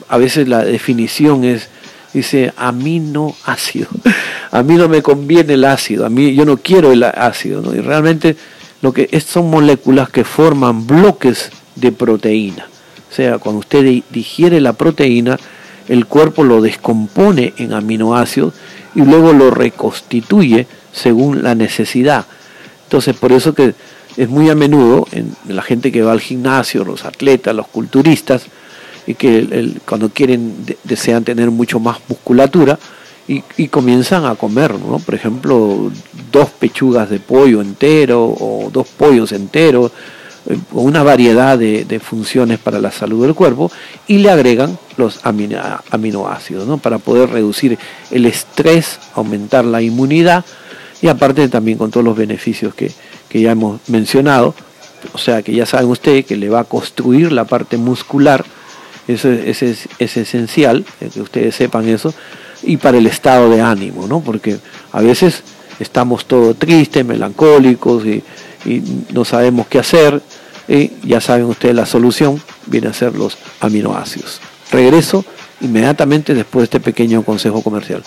a 0.07 0.17
veces 0.17 0.47
la 0.47 0.63
definición 0.63 1.43
es, 1.43 1.69
dice 2.13 2.53
aminoácido. 2.57 3.87
A 4.51 4.63
mí 4.63 4.75
no 4.75 4.89
me 4.89 5.03
conviene 5.03 5.53
el 5.53 5.63
ácido, 5.63 6.07
a 6.07 6.09
mí 6.09 6.33
yo 6.33 6.43
no 6.43 6.57
quiero 6.57 6.91
el 6.91 7.03
ácido, 7.03 7.61
¿no? 7.61 7.75
y 7.75 7.81
realmente 7.81 8.35
lo 8.81 8.91
que 8.91 9.07
es, 9.11 9.23
son 9.23 9.47
moléculas 9.47 10.09
que 10.09 10.23
forman 10.23 10.87
bloques 10.87 11.51
de 11.75 11.91
proteína. 11.91 12.67
O 13.11 13.13
sea, 13.13 13.37
cuando 13.37 13.59
usted 13.59 14.01
digiere 14.09 14.59
la 14.59 14.73
proteína, 14.73 15.37
el 15.89 16.05
cuerpo 16.05 16.43
lo 16.43 16.61
descompone 16.61 17.53
en 17.57 17.73
aminoácidos 17.73 18.53
y 18.95 19.01
luego 19.01 19.33
lo 19.33 19.49
reconstituye 19.49 20.67
según 20.93 21.43
la 21.43 21.55
necesidad. 21.55 22.25
Entonces, 22.85 23.15
por 23.15 23.31
eso 23.31 23.53
que 23.53 23.73
es 24.15 24.29
muy 24.29 24.49
a 24.49 24.55
menudo 24.55 25.07
en 25.11 25.35
la 25.47 25.61
gente 25.61 25.91
que 25.91 26.01
va 26.01 26.11
al 26.11 26.21
gimnasio, 26.21 26.85
los 26.85 27.05
atletas, 27.05 27.55
los 27.55 27.67
culturistas, 27.67 28.43
y 29.07 29.15
que 29.15 29.73
cuando 29.85 30.09
quieren, 30.09 30.55
desean 30.83 31.23
tener 31.23 31.49
mucho 31.51 31.79
más 31.79 31.97
musculatura, 32.07 32.77
y, 33.27 33.67
comienzan 33.67 34.25
a 34.25 34.33
comer, 34.33 34.73
¿no? 34.73 34.97
por 34.97 35.13
ejemplo, 35.13 35.91
dos 36.31 36.49
pechugas 36.49 37.11
de 37.11 37.19
pollo 37.19 37.61
entero 37.61 38.23
o 38.23 38.71
dos 38.73 38.87
pollos 38.87 39.31
enteros, 39.31 39.91
una 40.71 41.03
variedad 41.03 41.57
de, 41.57 42.01
funciones 42.03 42.59
para 42.59 42.79
la 42.79 42.91
salud 42.91 43.23
del 43.23 43.35
cuerpo 43.35 43.71
y 44.07 44.17
le 44.17 44.31
agregan 44.31 44.77
los 44.97 45.19
aminoácidos 45.23 46.67
¿no? 46.67 46.77
para 46.77 46.97
poder 46.97 47.29
reducir 47.29 47.77
el 48.11 48.25
estrés, 48.25 48.99
aumentar 49.13 49.65
la 49.65 49.81
inmunidad 49.81 50.43
y 51.01 51.07
aparte 51.07 51.47
también 51.49 51.77
con 51.77 51.91
todos 51.91 52.03
los 52.03 52.17
beneficios 52.17 52.73
que, 52.73 52.91
ya 53.31 53.51
hemos 53.51 53.79
mencionado. 53.87 54.55
O 55.13 55.17
sea 55.17 55.43
que 55.43 55.53
ya 55.53 55.65
saben 55.65 55.89
ustedes 55.89 56.25
que 56.25 56.35
le 56.35 56.49
va 56.49 56.61
a 56.61 56.63
construir 56.65 57.31
la 57.31 57.45
parte 57.45 57.77
muscular, 57.77 58.43
eso, 59.07 59.29
es, 59.29 59.61
es 59.61 60.17
esencial, 60.17 60.83
eh, 60.99 61.09
que 61.13 61.21
ustedes 61.21 61.55
sepan 61.55 61.87
eso, 61.87 62.13
y 62.63 62.77
para 62.77 62.97
el 62.97 63.07
estado 63.07 63.49
de 63.49 63.61
ánimo, 63.61 64.07
¿no? 64.07 64.19
porque 64.19 64.57
a 64.91 65.01
veces 65.01 65.43
estamos 65.79 66.25
todos 66.25 66.57
tristes, 66.57 67.05
melancólicos 67.05 68.03
y 68.05 68.23
no 69.13 69.23
sabemos 69.23 69.67
qué 69.67 69.79
hacer, 69.79 70.21
y 70.69 70.91
ya 71.03 71.19
saben 71.19 71.45
ustedes 71.45 71.73
la 71.75 71.87
solución 71.87 72.39
viene 72.67 72.87
a 72.87 72.93
ser 72.93 73.15
los 73.15 73.37
aminoácidos. 73.59 74.39
Regreso 74.71 75.25
inmediatamente 75.61 76.35
después 76.35 76.61
de 76.61 76.65
este 76.65 76.79
pequeño 76.79 77.23
consejo 77.23 77.63
comercial. 77.63 78.03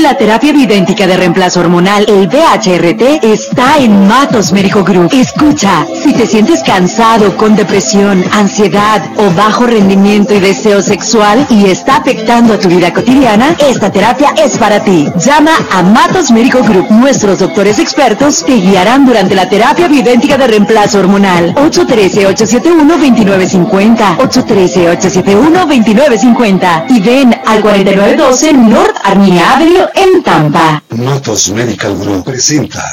La 0.00 0.14
terapia 0.14 0.52
bioidéntica 0.52 1.06
de 1.06 1.16
reemplazo 1.18 1.60
hormonal, 1.60 2.06
el 2.08 2.26
BHRT, 2.26 3.22
está 3.22 3.76
en 3.78 4.08
Matos 4.08 4.50
Médico 4.50 4.82
Group. 4.82 5.12
Escucha, 5.12 5.86
si 6.02 6.14
te 6.14 6.26
sientes 6.26 6.62
cansado, 6.62 7.36
con 7.36 7.54
depresión, 7.54 8.24
ansiedad 8.32 9.02
o 9.18 9.30
bajo 9.34 9.66
rendimiento 9.66 10.32
y 10.34 10.40
deseo 10.40 10.80
sexual 10.80 11.46
y 11.50 11.66
está 11.66 11.96
afectando 11.96 12.54
a 12.54 12.58
tu 12.58 12.68
vida 12.68 12.94
cotidiana, 12.94 13.54
esta 13.58 13.92
terapia 13.92 14.32
es 14.42 14.56
para 14.56 14.82
ti. 14.82 15.06
Llama 15.16 15.52
a 15.70 15.82
Matos 15.82 16.30
Médico 16.30 16.62
Group. 16.62 16.90
Nuestros 16.90 17.40
doctores 17.40 17.78
expertos 17.78 18.42
te 18.46 18.54
guiarán 18.54 19.04
durante 19.04 19.34
la 19.34 19.50
terapia 19.50 19.86
bioidéntica 19.86 20.38
de 20.38 20.46
reemplazo 20.46 21.00
hormonal. 21.00 21.54
813-871-2950. 21.56 24.16
813-871-2950. 24.16 26.86
Y 26.88 27.00
ven 27.00 27.38
al 27.46 27.60
4912 27.60 28.54
North 28.54 28.96
Armenia 29.04 29.52
Avenue 29.52 29.89
en 29.94 30.22
Tampa. 30.22 30.82
Matos 30.90 31.48
Medical 31.50 31.96
Group 31.96 32.24
presenta. 32.24 32.84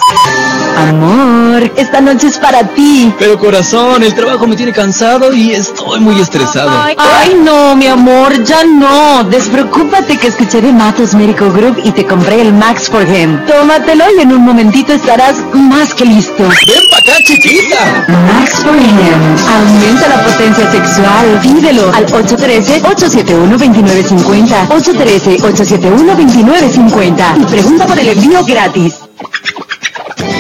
Amor, 0.78 1.72
esta 1.76 2.00
noche 2.02 2.28
es 2.28 2.38
para 2.38 2.64
ti. 2.64 3.12
Pero 3.18 3.40
corazón, 3.40 4.04
el 4.04 4.14
trabajo 4.14 4.46
me 4.46 4.56
tiene 4.56 4.72
cansado 4.72 5.34
y 5.34 5.52
estoy 5.52 6.00
muy 6.00 6.22
estresado. 6.22 6.70
Ay, 6.98 7.36
no, 7.44 7.76
mi 7.76 7.88
amor, 7.88 8.44
ya 8.44 8.64
no. 8.64 9.24
Despreocúpate 9.24 10.18
que 10.18 10.28
escuché 10.28 10.62
de 10.62 10.72
Matos 10.72 11.16
Medical 11.16 11.52
Group 11.52 11.80
y 11.84 11.92
te 11.92 12.06
compré 12.06 12.42
el 12.42 12.54
Max 12.54 12.90
for 12.90 13.02
Him. 13.08 13.44
Tómatelo 13.46 14.04
y 14.18 14.22
en 14.22 14.34
un 14.34 14.44
momentito 14.44 14.94
estarás 14.94 15.38
más 15.54 15.94
que 15.96 16.06
listo. 16.06 16.44
¡Ven 16.44 16.52
pa' 16.92 16.98
acá, 17.00 17.16
chiquita! 17.26 18.06
Max 18.08 18.64
for 18.64 18.76
Him. 18.76 19.36
Aumenta 19.56 20.08
la 20.10 20.24
potencia 20.24 20.70
sexual. 20.72 21.40
Pídelo 21.42 21.92
al 21.94 22.06
813-871-2950. 22.06 24.68
813-871-2950. 24.70 26.87
Y 26.90 27.46
pregunta 27.46 27.86
por 27.86 28.00
el 28.00 28.08
envío 28.08 28.46
gratis. 28.46 28.94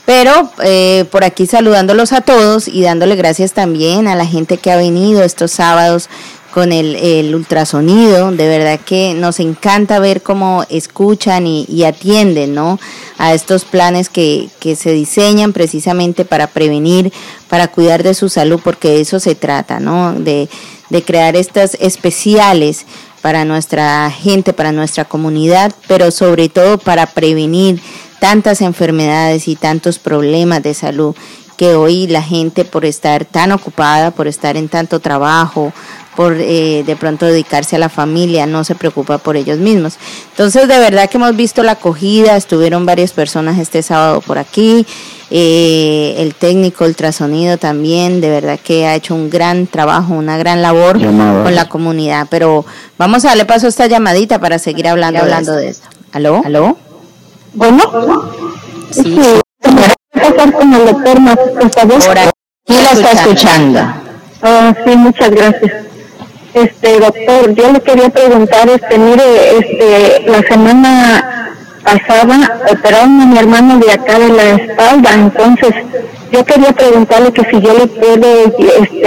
Pero 0.05 0.51
eh, 0.63 1.03
por 1.11 1.25
aquí 1.25 1.45
saludándolos 1.45 2.13
a 2.13 2.21
todos 2.21 2.69
y 2.69 2.81
dándole 2.81 3.17
gracias 3.17 3.51
también 3.51 4.07
a 4.07 4.15
la 4.15 4.25
gente 4.25 4.57
que 4.57 4.71
ha 4.71 4.77
venido 4.77 5.21
estos 5.21 5.51
sábados 5.51 6.09
con 6.51 6.71
el, 6.71 6.95
el 6.95 7.33
ultrasonido. 7.33 8.31
De 8.31 8.47
verdad 8.47 8.79
que 8.79 9.13
nos 9.13 9.39
encanta 9.39 9.99
ver 9.99 10.21
cómo 10.21 10.65
escuchan 10.69 11.47
y, 11.47 11.83
atienden 11.83 12.53
¿no? 12.53 12.79
a 13.17 13.33
estos 13.33 13.65
planes 13.65 14.09
que, 14.09 14.49
que 14.59 14.75
se 14.75 14.91
diseñan 14.91 15.53
precisamente 15.53 16.25
para 16.25 16.47
prevenir, 16.47 17.11
para 17.49 17.69
cuidar 17.69 18.03
de 18.03 18.13
su 18.13 18.29
salud, 18.29 18.59
porque 18.63 18.89
de 18.89 19.01
eso 19.01 19.19
se 19.19 19.35
trata, 19.35 19.79
¿no? 19.79 20.13
de, 20.13 20.47
de 20.89 21.03
crear 21.03 21.35
estas 21.35 21.75
especiales 21.79 22.85
para 23.21 23.45
nuestra 23.45 24.09
gente, 24.11 24.53
para 24.53 24.71
nuestra 24.71 25.05
comunidad, 25.05 25.73
pero 25.87 26.11
sobre 26.11 26.49
todo 26.49 26.77
para 26.77 27.05
prevenir 27.07 27.81
tantas 28.19 28.61
enfermedades 28.61 29.47
y 29.47 29.55
tantos 29.55 29.99
problemas 29.99 30.61
de 30.61 30.73
salud 30.73 31.15
que 31.57 31.75
hoy 31.75 32.07
la 32.07 32.23
gente 32.23 32.65
por 32.65 32.85
estar 32.85 33.23
tan 33.23 33.51
ocupada, 33.51 34.09
por 34.09 34.27
estar 34.27 34.57
en 34.57 34.67
tanto 34.67 34.99
trabajo, 34.99 35.71
por 36.21 36.37
eh, 36.39 36.83
de 36.85 36.95
pronto 36.95 37.25
dedicarse 37.25 37.77
a 37.77 37.79
la 37.79 37.89
familia, 37.89 38.45
no 38.45 38.63
se 38.63 38.75
preocupa 38.75 39.17
por 39.17 39.35
ellos 39.37 39.57
mismos. 39.57 39.97
Entonces, 40.29 40.67
de 40.67 40.77
verdad 40.77 41.09
que 41.09 41.17
hemos 41.17 41.35
visto 41.35 41.63
la 41.63 41.71
acogida, 41.73 42.37
estuvieron 42.37 42.85
varias 42.85 43.11
personas 43.11 43.57
este 43.57 43.81
sábado 43.81 44.21
por 44.21 44.37
aquí, 44.37 44.85
eh, 45.31 46.13
el 46.19 46.35
técnico 46.35 46.85
ultrasonido 46.85 47.57
también, 47.57 48.21
de 48.21 48.29
verdad 48.29 48.59
que 48.63 48.85
ha 48.85 48.93
hecho 48.93 49.15
un 49.15 49.31
gran 49.31 49.65
trabajo, 49.65 50.13
una 50.13 50.37
gran 50.37 50.61
labor 50.61 50.99
Llamadas. 50.99 51.43
con 51.43 51.55
la 51.55 51.67
comunidad. 51.67 52.27
Pero 52.29 52.65
vamos 52.99 53.25
a 53.25 53.29
darle 53.29 53.45
paso 53.45 53.65
a 53.65 53.69
esta 53.69 53.87
llamadita 53.87 54.39
para 54.39 54.59
seguir 54.59 54.87
hablando, 54.87 55.21
hablando 55.21 55.55
de 55.55 55.69
esto. 55.69 55.87
¿Aló? 56.11 56.43
¿Aló? 56.45 56.77
Bueno, 57.53 57.81
Sí. 58.91 59.17
pasar 60.13 60.53
con 60.53 60.71
el 60.71 60.85
doctor 60.85 61.19
más, 61.19 61.35
por 61.35 61.71
favor. 61.71 62.05
Por 62.05 62.17
aquí 62.19 62.29
lo 62.67 62.91
está 62.91 63.11
escuchando. 63.13 63.79
Ah, 64.43 64.73
sí, 64.85 64.95
muchas 64.95 65.29
gracias. 65.31 65.90
Este, 66.53 66.99
doctor, 66.99 67.53
yo 67.55 67.71
le 67.71 67.79
quería 67.79 68.09
preguntar, 68.09 68.69
este, 68.69 68.97
mire, 68.97 69.57
este, 69.59 70.29
la 70.29 70.41
semana 70.41 71.51
pasada 71.83 72.59
operaron 72.69 73.21
a 73.21 73.25
mi 73.25 73.37
hermano 73.37 73.79
de 73.79 73.91
acá 73.91 74.19
de 74.19 74.29
la 74.29 74.43
espalda, 74.51 75.13
entonces 75.13 75.73
yo 76.31 76.45
quería 76.45 76.71
preguntarle 76.71 77.31
que 77.33 77.43
si 77.49 77.59
yo 77.59 77.73
le 77.73 77.87
puedo 77.87 78.45
este, 78.83 79.01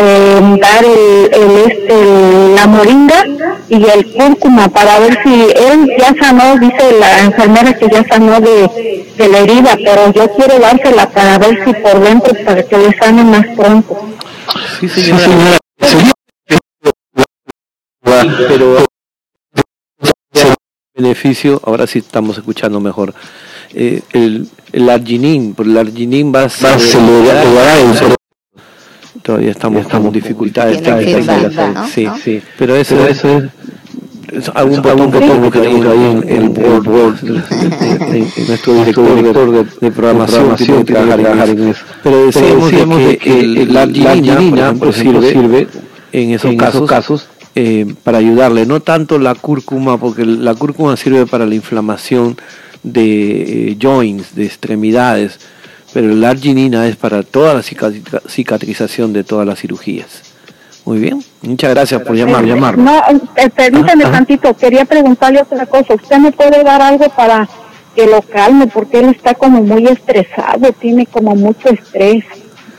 dar 0.60 0.84
el, 0.84 1.30
el, 1.32 1.70
este, 1.70 2.54
la 2.54 2.66
moringa 2.66 3.24
y 3.68 3.84
el 3.84 4.12
cúrcuma 4.12 4.68
para 4.68 4.98
ver 4.98 5.18
si 5.22 5.32
él 5.42 5.90
ya 5.98 6.14
sanó, 6.20 6.58
dice 6.58 6.98
la 6.98 7.20
enfermera 7.20 7.72
que 7.74 7.88
ya 7.88 8.04
sanó 8.08 8.40
de, 8.40 9.04
de 9.16 9.28
la 9.28 9.38
herida, 9.38 9.76
pero 9.76 10.12
yo 10.12 10.28
quiero 10.34 10.58
dársela 10.58 11.08
para 11.10 11.38
ver 11.38 11.64
si 11.64 11.72
por 11.74 12.00
dentro, 12.00 12.34
para 12.44 12.62
que 12.62 12.76
le 12.76 12.96
sane 12.98 13.24
más 13.24 13.46
pronto. 13.56 13.96
Sí, 14.80 14.88
Sí, 14.88 15.04
señora. 15.12 15.58
Pero 18.48 18.76
beneficio, 20.96 21.60
ahora 21.64 21.86
sí 21.86 21.98
estamos 22.00 22.36
escuchando 22.38 22.80
mejor. 22.80 23.14
Eh, 23.72 24.02
el, 24.12 24.48
el 24.72 24.88
arginine, 24.90 25.52
por 25.54 25.66
el 25.66 25.76
arginine 25.76 26.30
va 26.30 26.44
a 26.44 26.48
cerebro. 26.48 28.14
todavía 29.22 29.50
estamos 29.50 29.86
con 29.88 30.12
dificultades. 30.12 30.80
Sí, 31.92 32.06
sí. 32.22 32.42
Pero 32.58 32.76
eso, 32.76 32.94
Pero 32.96 33.08
es, 33.08 33.18
eso 33.18 33.38
es 34.32 34.48
algún 34.54 34.82
botón 34.82 35.10
que 35.12 35.18
tenemos 35.18 35.52
que 35.52 35.60
tenemos 35.60 35.86
ahí 35.86 36.22
en 36.28 36.28
el 36.56 36.80
board, 36.80 37.22
nuestro 38.48 38.74
director 38.84 39.50
de, 39.50 39.66
de 39.80 39.90
programación 39.92 40.56
tiene 40.56 40.84
que 40.84 40.92
trabajar 40.94 41.48
en 41.48 41.68
eso. 41.68 41.84
Pero 42.02 42.26
decíamos, 42.26 42.70
de 42.98 43.18
que, 43.18 43.40
el- 43.40 43.72
la 43.74 43.82
arginina, 43.82 44.72
por 44.74 44.88
ejemplo, 44.88 45.22
sirve 45.22 45.68
en 46.12 46.30
esos 46.30 46.50
en 46.52 46.56
casos, 46.56 46.74
esos 46.76 46.88
casos 46.88 47.28
eh, 47.54 47.86
para 48.02 48.18
ayudarle, 48.18 48.66
no 48.66 48.80
tanto 48.80 49.18
la 49.18 49.34
cúrcuma, 49.34 49.98
porque 49.98 50.24
la 50.24 50.54
cúrcuma 50.54 50.96
sirve 50.96 51.26
para 51.26 51.46
la 51.46 51.54
inflamación 51.54 52.36
de 52.82 53.70
eh, 53.70 53.76
joints, 53.80 54.34
de 54.34 54.44
extremidades, 54.46 55.38
pero 55.92 56.08
la 56.08 56.30
arginina 56.30 56.86
es 56.88 56.96
para 56.96 57.22
toda 57.22 57.54
la 57.54 57.60
cicatriza- 57.60 58.22
cicatrización 58.28 59.12
de 59.12 59.24
todas 59.24 59.46
las 59.46 59.60
cirugías. 59.60 60.22
Muy 60.84 60.98
bien, 60.98 61.22
muchas 61.40 61.70
gracias 61.70 62.02
por 62.02 62.14
llamar. 62.14 62.44
llamar. 62.44 62.76
No, 62.76 63.00
eh, 63.36 63.48
permítame 63.48 64.04
tantito, 64.04 64.54
quería 64.54 64.84
preguntarle 64.84 65.40
otra 65.40 65.64
cosa. 65.64 65.94
¿Usted 65.94 66.18
me 66.18 66.30
puede 66.32 66.62
dar 66.62 66.82
algo 66.82 67.08
para 67.08 67.48
que 67.96 68.04
lo 68.06 68.20
calme? 68.20 68.66
Porque 68.66 68.98
él 68.98 69.06
está 69.10 69.32
como 69.34 69.62
muy 69.62 69.86
estresado, 69.86 70.72
tiene 70.72 71.06
como 71.06 71.34
mucho 71.36 71.70
estrés. 71.70 72.24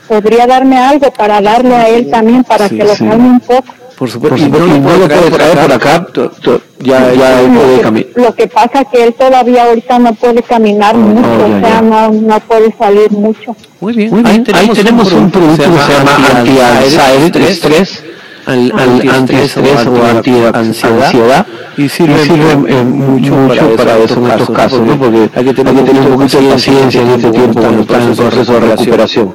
¿Podría 0.06 0.46
darme 0.46 0.78
algo 0.78 1.10
para 1.12 1.40
darle 1.40 1.74
a 1.74 1.88
él 1.88 2.08
también 2.08 2.44
para 2.44 2.68
Sí, 2.68 2.76
que 2.78 2.84
lo 2.84 2.94
sí. 2.94 3.04
calme 3.04 3.28
un 3.28 3.40
poco? 3.40 3.64
Por 3.98 4.10
supuesto, 4.10 4.36
Por 4.36 4.44
supuesto, 4.44 4.68
y 4.68 4.76
y 4.76 4.80
no 4.80 4.90
lo 4.96 5.08
puede 5.08 5.30
traer 5.30 5.58
por 5.58 5.72
acá, 5.72 6.06
to- 6.12 6.28
to- 6.42 6.60
ya, 6.80 7.12
ya 7.14 7.40
él 7.40 7.50
puede 7.50 7.76
que, 7.76 7.80
caminar. 7.82 8.06
lo 8.16 8.34
que 8.34 8.46
pasa 8.46 8.84
que 8.84 9.04
él 9.04 9.14
todavía 9.14 9.64
ahorita 9.64 9.98
no 9.98 10.12
puede 10.14 10.42
caminar 10.42 10.94
mucho, 10.96 11.26
oh, 11.26 11.48
ya, 11.48 11.56
o 11.56 11.60
sea, 11.60 11.80
no, 11.80 12.10
no 12.12 12.40
puede 12.40 12.74
salir 12.78 13.10
mucho. 13.10 13.56
Muy 13.80 13.94
bien, 13.94 14.10
Muy 14.10 14.22
bien, 14.22 14.44
ahí 14.54 14.68
tenemos 14.68 15.10
un 15.12 15.30
producto 15.30 15.62
que 15.64 15.78
se 15.78 15.92
llama 15.94 16.10
anti-anxiety, 16.36 17.42
estrés, 17.44 18.02
al- 18.44 18.72
al- 18.76 19.08
antiestrés 19.08 19.86
o 19.86 20.04
anti-ansiedad. 20.04 21.46
Y 21.78 21.88
sirve, 21.88 22.22
eh, 22.68 22.84
mucho 22.84 23.34
para 23.76 23.98
eso 23.98 24.18
en 24.18 24.30
estos 24.30 24.50
casos, 24.50 24.80
¿no? 24.80 24.98
Porque 24.98 25.30
hay 25.34 25.44
que 25.44 25.54
tener 25.54 25.74
un 25.74 25.84
poquito 26.18 26.40
de 26.40 26.48
paciencia 26.52 27.00
en 27.02 27.08
este 27.12 27.30
tiempo 27.30 27.60
cuando 27.60 27.80
está 27.82 28.02
en 28.02 28.08
el 28.10 28.16
proceso 28.16 28.52
de 28.52 28.60
recuperación. 28.60 29.34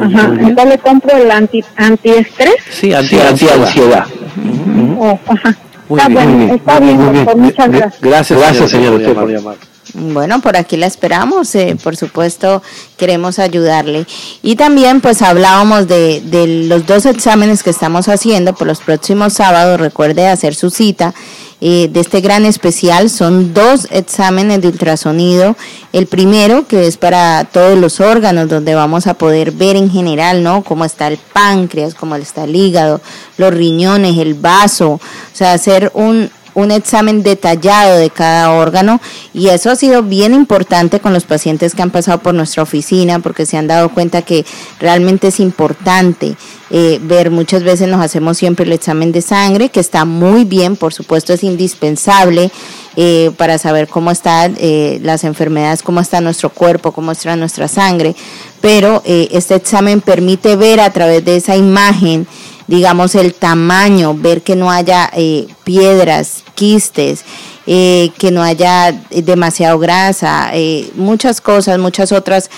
Ajá, 0.00 0.26
entonces 0.38 0.64
le 0.68 0.78
compro 0.78 1.16
el 1.16 1.30
anti 1.30 1.62
antiestrés. 1.76 2.54
Sí, 2.70 2.88
Sí, 2.88 2.92
anti-ansiedad. 2.94 3.56
anti-ansiedad. 3.58 4.06
o- 4.98 5.18
ajá. 5.28 5.56
Muy 5.88 5.98
Está 5.98 6.08
bien, 6.08 6.14
bueno, 6.24 6.30
muy 6.38 6.46
bien, 6.46 6.56
está 6.56 6.80
bien, 6.80 6.96
bien, 6.98 7.14
doctor, 7.24 7.36
muchas 7.36 7.68
gracias. 7.70 8.00
Gracias, 8.00 8.38
Gracias, 8.38 8.70
señor, 8.70 8.98
señor, 9.00 9.14
por 9.14 9.30
llamar. 9.30 9.56
Bueno, 9.94 10.40
por 10.40 10.56
aquí 10.56 10.78
la 10.78 10.86
esperamos, 10.86 11.54
eh, 11.54 11.76
por 11.82 11.96
supuesto 11.96 12.62
queremos 12.96 13.38
ayudarle. 13.38 14.06
Y 14.42 14.56
también 14.56 15.02
pues 15.02 15.20
hablábamos 15.20 15.86
de, 15.88 16.22
de 16.24 16.46
los 16.66 16.86
dos 16.86 17.04
exámenes 17.04 17.62
que 17.62 17.70
estamos 17.70 18.08
haciendo 18.08 18.54
por 18.54 18.66
los 18.68 18.78
próximos 18.80 19.34
sábados, 19.34 19.78
recuerde 19.80 20.28
hacer 20.28 20.54
su 20.54 20.70
cita 20.70 21.12
eh, 21.64 21.88
de 21.92 22.00
este 22.00 22.20
gran 22.20 22.44
especial, 22.44 23.08
son 23.08 23.54
dos 23.54 23.86
exámenes 23.92 24.60
de 24.60 24.66
ultrasonido, 24.66 25.56
el 25.92 26.08
primero 26.08 26.66
que 26.66 26.88
es 26.88 26.96
para 26.96 27.44
todos 27.44 27.78
los 27.78 28.00
órganos, 28.00 28.48
donde 28.48 28.74
vamos 28.74 29.06
a 29.06 29.14
poder 29.14 29.52
ver 29.52 29.76
en 29.76 29.88
general, 29.88 30.42
¿no? 30.42 30.64
Cómo 30.64 30.84
está 30.84 31.06
el 31.06 31.18
páncreas, 31.18 31.94
cómo 31.94 32.16
está 32.16 32.42
el 32.42 32.56
hígado, 32.56 33.00
los 33.36 33.54
riñones, 33.54 34.18
el 34.18 34.34
vaso, 34.34 34.94
o 34.94 35.00
sea, 35.32 35.52
hacer 35.52 35.92
un, 35.94 36.32
un 36.54 36.70
examen 36.70 37.22
detallado 37.22 37.96
de 37.98 38.10
cada 38.10 38.52
órgano 38.52 39.00
y 39.32 39.48
eso 39.48 39.70
ha 39.70 39.76
sido 39.76 40.02
bien 40.02 40.34
importante 40.34 41.00
con 41.00 41.12
los 41.12 41.24
pacientes 41.24 41.74
que 41.74 41.82
han 41.82 41.90
pasado 41.90 42.18
por 42.18 42.34
nuestra 42.34 42.62
oficina 42.62 43.18
porque 43.18 43.46
se 43.46 43.56
han 43.56 43.66
dado 43.66 43.88
cuenta 43.90 44.22
que 44.22 44.44
realmente 44.80 45.28
es 45.28 45.40
importante 45.40 46.36
eh, 46.70 46.98
ver, 47.02 47.30
muchas 47.30 47.62
veces 47.62 47.88
nos 47.88 48.00
hacemos 48.00 48.38
siempre 48.38 48.64
el 48.64 48.72
examen 48.72 49.12
de 49.12 49.20
sangre 49.20 49.68
que 49.68 49.80
está 49.80 50.04
muy 50.04 50.44
bien, 50.44 50.76
por 50.76 50.94
supuesto 50.94 51.32
es 51.32 51.44
indispensable 51.44 52.50
eh, 52.94 53.30
para 53.38 53.56
saber 53.56 53.88
cómo 53.88 54.10
están 54.10 54.54
eh, 54.58 55.00
las 55.02 55.24
enfermedades, 55.24 55.82
cómo 55.82 56.00
está 56.00 56.20
nuestro 56.20 56.50
cuerpo, 56.50 56.92
cómo 56.92 57.12
está 57.12 57.36
nuestra 57.36 57.66
sangre, 57.66 58.14
pero 58.60 59.00
eh, 59.06 59.28
este 59.32 59.54
examen 59.54 60.02
permite 60.02 60.56
ver 60.56 60.78
a 60.80 60.90
través 60.90 61.24
de 61.24 61.36
esa 61.36 61.56
imagen 61.56 62.26
digamos, 62.72 63.14
el 63.16 63.34
tamaño, 63.34 64.14
ver 64.14 64.40
que 64.40 64.56
no 64.56 64.70
haya 64.70 65.10
eh, 65.14 65.46
piedras, 65.62 66.42
quistes, 66.54 67.22
eh, 67.66 68.10
que 68.16 68.30
no 68.30 68.42
haya 68.42 68.92
demasiado 69.10 69.78
grasa, 69.78 70.48
eh, 70.54 70.90
muchas 70.94 71.42
cosas, 71.42 71.78
muchas 71.78 72.12
otras 72.12 72.48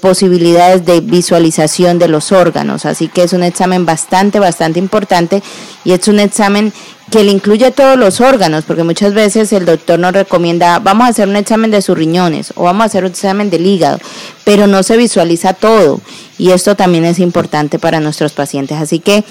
posibilidades 0.00 0.84
de 0.84 1.00
visualización 1.00 1.98
de 1.98 2.08
los 2.08 2.32
órganos. 2.32 2.84
Así 2.84 3.08
que 3.08 3.22
es 3.22 3.32
un 3.32 3.42
examen 3.42 3.86
bastante, 3.86 4.38
bastante 4.38 4.78
importante 4.78 5.42
y 5.84 5.92
es 5.92 6.06
un 6.08 6.20
examen 6.20 6.72
que 7.10 7.24
le 7.24 7.32
incluye 7.32 7.70
todos 7.70 7.98
los 7.98 8.20
órganos, 8.20 8.64
porque 8.64 8.84
muchas 8.84 9.14
veces 9.14 9.52
el 9.52 9.64
doctor 9.64 9.98
nos 9.98 10.12
recomienda, 10.12 10.78
vamos 10.78 11.06
a 11.06 11.10
hacer 11.10 11.28
un 11.28 11.36
examen 11.36 11.70
de 11.70 11.82
sus 11.82 11.96
riñones 11.96 12.52
o 12.56 12.64
vamos 12.64 12.82
a 12.82 12.86
hacer 12.86 13.04
un 13.04 13.10
examen 13.10 13.50
del 13.50 13.66
hígado, 13.66 13.98
pero 14.44 14.66
no 14.66 14.82
se 14.82 14.96
visualiza 14.96 15.54
todo 15.54 16.00
y 16.38 16.52
esto 16.52 16.76
también 16.76 17.04
es 17.04 17.18
importante 17.18 17.78
para 17.78 18.00
nuestros 18.00 18.32
pacientes. 18.32 18.78
Así 18.78 19.00
que 19.00 19.24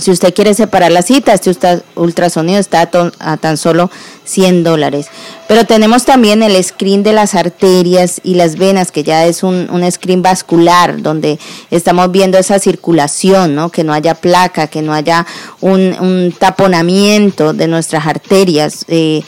si 0.00 0.10
usted 0.10 0.34
quiere 0.34 0.54
separar 0.54 0.90
la 0.90 1.02
cita, 1.02 1.32
este 1.34 1.50
ultra- 1.50 1.82
ultrasonido 1.94 2.58
está 2.58 2.88
a 3.18 3.36
tan 3.36 3.56
solo 3.56 3.90
100 4.24 4.64
dólares. 4.64 5.06
Pero 5.48 5.64
tenemos 5.64 6.04
también 6.04 6.42
el 6.42 6.62
screen 6.62 7.02
de 7.02 7.12
las 7.12 7.34
arterias 7.34 8.20
y 8.22 8.34
las 8.34 8.56
venas, 8.56 8.90
que 8.92 9.02
ya 9.02 9.26
es 9.26 9.42
un, 9.42 9.68
un 9.70 9.90
screen 9.90 10.22
vascular, 10.22 11.02
donde 11.02 11.38
estamos 11.70 12.10
viendo 12.12 12.38
esa 12.38 12.58
circulación, 12.58 13.54
¿no? 13.54 13.70
que 13.70 13.82
no 13.84 13.92
haya 13.92 14.14
placa, 14.14 14.68
que 14.68 14.82
no 14.82 14.92
haya 14.94 15.26
un, 15.60 15.94
un 16.00 16.32
taponamiento 16.38 17.52
de 17.52 17.68
nuestras 17.68 18.06
arterias. 18.06 18.84
eh, 18.88 19.22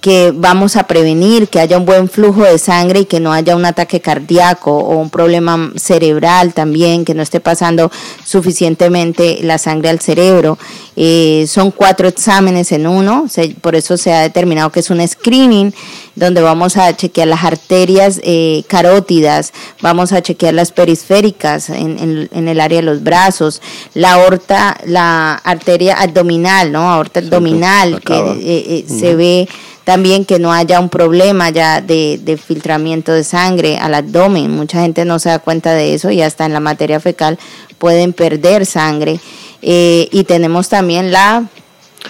que 0.00 0.32
vamos 0.34 0.76
a 0.76 0.84
prevenir 0.86 1.48
que 1.48 1.58
haya 1.60 1.78
un 1.78 1.86
buen 1.86 2.08
flujo 2.08 2.42
de 2.42 2.58
sangre 2.58 3.00
y 3.00 3.04
que 3.06 3.18
no 3.20 3.32
haya 3.32 3.56
un 3.56 3.64
ataque 3.64 4.00
cardíaco 4.00 4.70
o 4.76 4.96
un 4.98 5.10
problema 5.10 5.72
cerebral 5.76 6.52
también, 6.54 7.04
que 7.04 7.14
no 7.14 7.22
esté 7.22 7.40
pasando 7.40 7.90
suficientemente 8.24 9.38
la 9.42 9.58
sangre 9.58 9.88
al 9.90 10.00
cerebro. 10.00 10.58
Eh, 10.96 11.46
son 11.48 11.70
cuatro 11.70 12.08
exámenes 12.08 12.72
en 12.72 12.86
uno, 12.86 13.26
se- 13.28 13.54
por 13.60 13.74
eso 13.74 13.96
se 13.96 14.12
ha 14.12 14.22
determinado 14.22 14.70
que 14.70 14.80
es 14.80 14.90
un 14.90 15.06
screening 15.06 15.72
donde 16.16 16.40
vamos 16.42 16.76
a 16.76 16.96
chequear 16.96 17.28
las 17.28 17.44
arterias 17.44 18.20
eh, 18.24 18.64
carótidas, 18.68 19.52
vamos 19.80 20.12
a 20.12 20.22
chequear 20.22 20.54
las 20.54 20.72
periféricas 20.72 21.70
en, 21.70 21.98
en- 21.98 22.28
en 22.32 22.48
el 22.48 22.60
área 22.60 22.78
de 22.80 22.86
los 22.86 23.02
brazos, 23.04 23.62
la 23.94 24.14
aorta, 24.14 24.76
la 24.86 25.34
arteria 25.34 25.94
abdominal, 26.00 26.72
¿no? 26.72 26.90
Aorta 26.90 27.20
abdominal, 27.20 28.00
que 28.00 28.14
eh, 28.40 28.64
eh, 28.68 28.84
se 28.88 29.14
ve 29.14 29.48
también 29.84 30.24
que 30.24 30.40
no 30.40 30.52
haya 30.52 30.80
un 30.80 30.88
problema 30.88 31.50
ya 31.50 31.80
de, 31.80 32.18
de 32.20 32.36
filtramiento 32.36 33.12
de 33.12 33.22
sangre 33.22 33.78
al 33.78 33.94
abdomen. 33.94 34.50
Mucha 34.50 34.80
gente 34.80 35.04
no 35.04 35.20
se 35.20 35.28
da 35.28 35.38
cuenta 35.38 35.74
de 35.74 35.94
eso 35.94 36.10
y 36.10 36.22
hasta 36.22 36.44
en 36.44 36.52
la 36.52 36.58
materia 36.60 36.98
fecal 36.98 37.38
pueden 37.78 38.12
perder 38.12 38.66
sangre. 38.66 39.20
Eh, 39.62 40.08
y 40.10 40.24
tenemos 40.24 40.68
también 40.68 41.12
la 41.12 41.44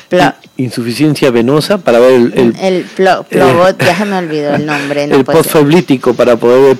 pla- 0.08 0.36
Insuficiencia 0.58 1.30
venosa 1.30 1.76
para 1.76 1.98
ver 1.98 2.12
el, 2.12 2.32
el, 2.34 2.56
el 2.60 2.86
plo- 2.96 3.24
plobot, 3.24 3.78
ya 3.84 3.94
se 3.96 4.04
me 4.06 4.16
olvidó 4.16 4.54
el 4.54 4.64
nombre. 4.64 5.06
No 5.06 5.16
el 5.16 5.24
posfiblítico 5.24 6.14
para 6.14 6.36
poder 6.36 6.62
ver. 6.62 6.76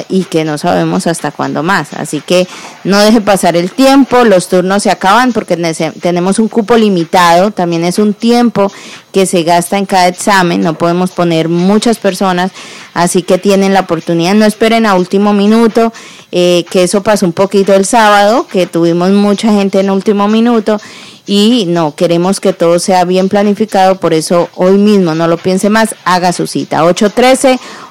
y 0.09 0.23
que 0.23 0.43
no 0.45 0.57
sabemos 0.57 1.07
hasta 1.07 1.31
cuándo 1.31 1.63
más. 1.63 1.93
Así 1.93 2.21
que 2.21 2.47
no 2.84 2.99
deje 2.99 3.21
pasar 3.21 3.55
el 3.55 3.71
tiempo, 3.71 4.23
los 4.23 4.47
turnos 4.47 4.84
se 4.84 4.91
acaban 4.91 5.34
porque 5.34 5.57
tenemos 6.01 6.39
un 6.39 6.47
cupo 6.47 6.75
limitado, 6.75 7.51
también 7.51 7.84
es 7.84 7.99
un 7.99 8.13
tiempo 8.13 8.71
que 9.11 9.25
se 9.25 9.43
gasta 9.43 9.77
en 9.77 9.86
cada 9.86 10.07
examen, 10.07 10.61
no 10.61 10.73
podemos 10.73 11.11
poner 11.11 11.47
muchas 11.47 11.99
personas, 11.99 12.51
así 12.93 13.21
que 13.21 13.38
tienen 13.38 13.73
la 13.73 13.81
oportunidad, 13.81 14.34
no 14.34 14.45
esperen 14.45 14.86
a 14.86 14.95
último 14.95 15.34
minuto, 15.34 15.93
eh, 16.31 16.65
que 16.71 16.84
eso 16.84 17.03
pasó 17.03 17.25
un 17.25 17.34
poquito 17.34 17.73
el 17.75 17.86
sábado, 17.86 18.47
que 18.47 18.65
tuvimos 18.65 19.11
mucha 19.11 19.51
gente 19.51 19.79
en 19.79 19.91
último 19.91 20.27
minuto 20.27 20.79
y 21.25 21.65
no, 21.67 21.95
queremos 21.95 22.39
que 22.39 22.53
todo 22.53 22.79
sea 22.79 23.05
bien 23.05 23.29
planificado, 23.29 23.99
por 23.99 24.13
eso 24.13 24.49
hoy 24.55 24.77
mismo 24.77 25.15
no 25.15 25.27
lo 25.27 25.38
piense 25.38 25.69
más, 25.69 25.95
haga 26.03 26.34
su 26.34 26.47
cita. 26.47 26.84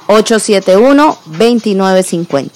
813-871-2950. 0.09 2.51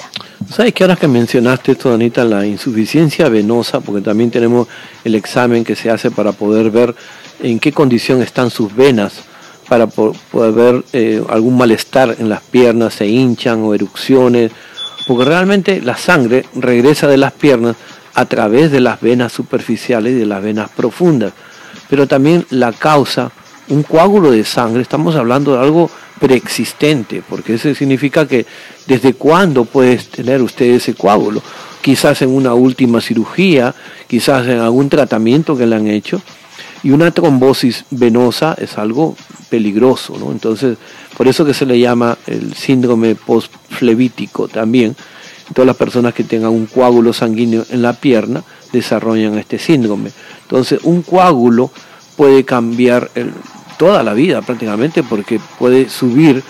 ¿Sabes 0.51 0.75
que 0.75 0.85
ahora 0.85 0.97
que 0.97 1.09
mencionaste 1.09 1.73
esto, 1.73 1.93
Anita, 1.93 2.25
la 2.25 2.47
insuficiencia 2.47 3.29
venosa, 3.29 3.81
porque 3.81 4.01
también 4.01 4.31
tenemos 4.31 4.69
el 5.05 5.15
examen 5.15 5.65
que 5.65 5.75
se 5.75 5.91
hace 5.91 6.11
para 6.11 6.33
poder 6.33 6.71
ver 6.71 6.95
en 7.43 7.59
qué 7.59 7.73
condición 7.73 8.23
están 8.23 8.51
sus 8.51 8.75
venas, 8.75 9.15
para 9.69 9.87
poder 9.89 10.53
ver 10.53 10.85
eh, 10.93 11.23
algún 11.29 11.57
malestar 11.57 12.17
en 12.19 12.29
las 12.29 12.43
piernas, 12.43 12.95
se 12.95 13.07
hinchan 13.07 13.63
o 13.63 13.75
erupciones, 13.75 14.53
porque 15.07 15.25
realmente 15.25 15.81
la 15.81 15.97
sangre 15.97 16.47
regresa 16.55 17.09
de 17.09 17.17
las 17.17 17.33
piernas 17.33 17.77
a 18.15 18.25
través 18.25 18.71
de 18.71 18.81
las 18.81 19.01
venas 19.01 19.33
superficiales 19.33 20.13
y 20.13 20.17
de 20.17 20.27
las 20.27 20.43
venas 20.43 20.71
profundas. 20.71 21.33
Pero 21.89 22.07
también 22.07 22.47
la 22.51 22.73
causa, 22.73 23.31
un 23.69 23.83
coágulo 23.83 24.31
de 24.31 24.45
sangre, 24.45 24.83
estamos 24.83 25.17
hablando 25.17 25.55
de 25.55 25.61
algo 25.61 25.91
preexistente, 26.21 27.23
porque 27.29 27.55
eso 27.55 27.75
significa 27.75 28.27
que 28.27 28.47
desde 28.87 29.15
cuándo 29.15 29.65
puede 29.65 29.97
tener 29.99 30.41
usted 30.43 30.67
ese 30.67 30.95
coágulo, 30.95 31.43
quizás 31.83 32.23
en 32.23 32.31
una 32.31 32.55
última 32.55 33.01
cirugía, 33.01 33.75
quizás 34.07 34.47
en 34.47 34.59
algún 34.59 34.89
tratamiento 34.89 35.57
que 35.57 35.67
le 35.67 35.77
han 35.77 35.89
hecho, 35.89 36.23
y 36.83 36.91
una 36.91 37.11
trombosis 37.11 37.85
venosa 37.91 38.55
es 38.59 38.79
algo 38.79 39.17
peligroso, 39.51 40.17
¿no? 40.19 40.31
Entonces, 40.31 40.79
por 41.17 41.29
eso 41.29 41.45
que 41.45 41.55
se 41.55 41.67
le 41.67 41.79
llama 41.79 42.17
el 42.27 42.55
síndrome 42.55 43.15
postflevítico 43.15 44.49
también, 44.49 44.97
todas 45.55 45.67
las 45.67 45.77
personas 45.77 46.15
que 46.15 46.25
tengan 46.25 46.51
un 46.51 46.67
coágulo 46.67 47.13
sanguíneo 47.13 47.65
en 47.71 47.83
la 47.83 47.93
pierna 47.93 48.43
desarrollan 48.73 49.39
este 49.39 49.59
síndrome. 49.59 50.11
Entonces, 50.43 50.81
un 50.83 51.03
coágulo 51.03 51.71
puede 52.17 52.45
cambiar 52.45 53.11
toda 53.77 54.03
la 54.03 54.15
vida 54.15 54.43
prácticamente 54.43 55.03
porque 55.03 55.41
puede 55.59 55.89
subir 55.89 56.43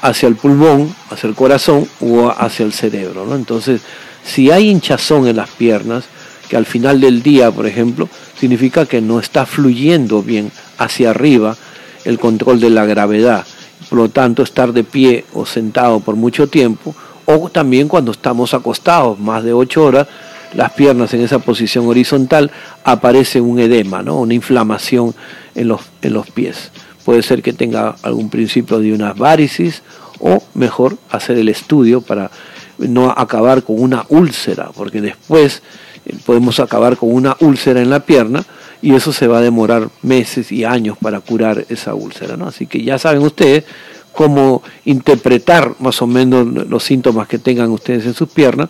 hacia 0.00 0.28
el 0.28 0.36
pulmón, 0.36 0.94
hacia 1.10 1.28
el 1.28 1.34
corazón 1.34 1.88
o 2.00 2.28
hacia 2.28 2.64
el 2.64 2.72
cerebro. 2.72 3.24
¿no? 3.24 3.36
Entonces, 3.36 3.80
si 4.24 4.50
hay 4.50 4.68
hinchazón 4.68 5.26
en 5.28 5.36
las 5.36 5.50
piernas, 5.50 6.04
que 6.48 6.56
al 6.56 6.66
final 6.66 7.00
del 7.00 7.22
día, 7.22 7.50
por 7.50 7.66
ejemplo, 7.66 8.08
significa 8.38 8.84
que 8.84 9.00
no 9.00 9.20
está 9.20 9.46
fluyendo 9.46 10.22
bien 10.22 10.50
hacia 10.76 11.10
arriba 11.10 11.56
el 12.04 12.18
control 12.18 12.60
de 12.60 12.70
la 12.70 12.84
gravedad. 12.84 13.46
Por 13.88 13.98
lo 13.98 14.08
tanto, 14.08 14.42
estar 14.42 14.72
de 14.72 14.84
pie 14.84 15.24
o 15.32 15.46
sentado 15.46 16.00
por 16.00 16.16
mucho 16.16 16.48
tiempo 16.48 16.94
o 17.24 17.48
también 17.48 17.88
cuando 17.88 18.12
estamos 18.12 18.54
acostados 18.54 19.18
más 19.18 19.44
de 19.44 19.52
ocho 19.52 19.84
horas, 19.84 20.08
las 20.54 20.72
piernas 20.72 21.12
en 21.14 21.22
esa 21.22 21.38
posición 21.38 21.86
horizontal, 21.86 22.50
aparece 22.84 23.40
un 23.40 23.58
edema, 23.58 24.02
¿no? 24.02 24.20
una 24.20 24.34
inflamación 24.34 25.14
en 25.54 25.68
los, 25.68 25.80
en 26.02 26.12
los 26.12 26.30
pies. 26.30 26.70
Puede 27.04 27.22
ser 27.22 27.42
que 27.42 27.52
tenga 27.52 27.96
algún 28.02 28.30
principio 28.30 28.78
de 28.78 28.92
unas 28.92 29.16
varices 29.16 29.82
o 30.20 30.42
mejor 30.54 30.96
hacer 31.10 31.38
el 31.38 31.48
estudio 31.48 32.00
para 32.00 32.30
no 32.78 33.10
acabar 33.10 33.62
con 33.62 33.80
una 33.80 34.06
úlcera, 34.08 34.70
porque 34.74 35.00
después 35.00 35.62
eh, 36.06 36.14
podemos 36.24 36.60
acabar 36.60 36.96
con 36.96 37.12
una 37.12 37.36
úlcera 37.40 37.80
en 37.80 37.90
la 37.90 38.00
pierna 38.00 38.44
y 38.80 38.94
eso 38.94 39.12
se 39.12 39.26
va 39.26 39.38
a 39.38 39.42
demorar 39.42 39.88
meses 40.02 40.50
y 40.52 40.64
años 40.64 40.96
para 41.00 41.20
curar 41.20 41.64
esa 41.68 41.94
úlcera. 41.94 42.36
¿no? 42.36 42.46
Así 42.46 42.66
que 42.66 42.82
ya 42.82 42.98
saben 42.98 43.22
ustedes 43.22 43.64
cómo 44.12 44.62
interpretar 44.84 45.74
más 45.78 46.02
o 46.02 46.06
menos 46.06 46.46
los 46.46 46.84
síntomas 46.84 47.28
que 47.28 47.38
tengan 47.38 47.70
ustedes 47.70 48.04
en 48.06 48.14
sus 48.14 48.28
piernas 48.28 48.68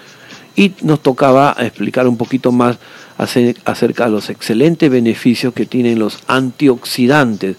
y 0.56 0.72
nos 0.82 1.00
tocaba 1.00 1.56
explicar 1.58 2.06
un 2.06 2.16
poquito 2.16 2.52
más 2.52 2.78
acerca 3.22 4.04
de 4.04 4.10
los 4.10 4.30
excelentes 4.30 4.90
beneficios 4.90 5.54
que 5.54 5.66
tienen 5.66 5.98
los 5.98 6.18
antioxidantes, 6.26 7.56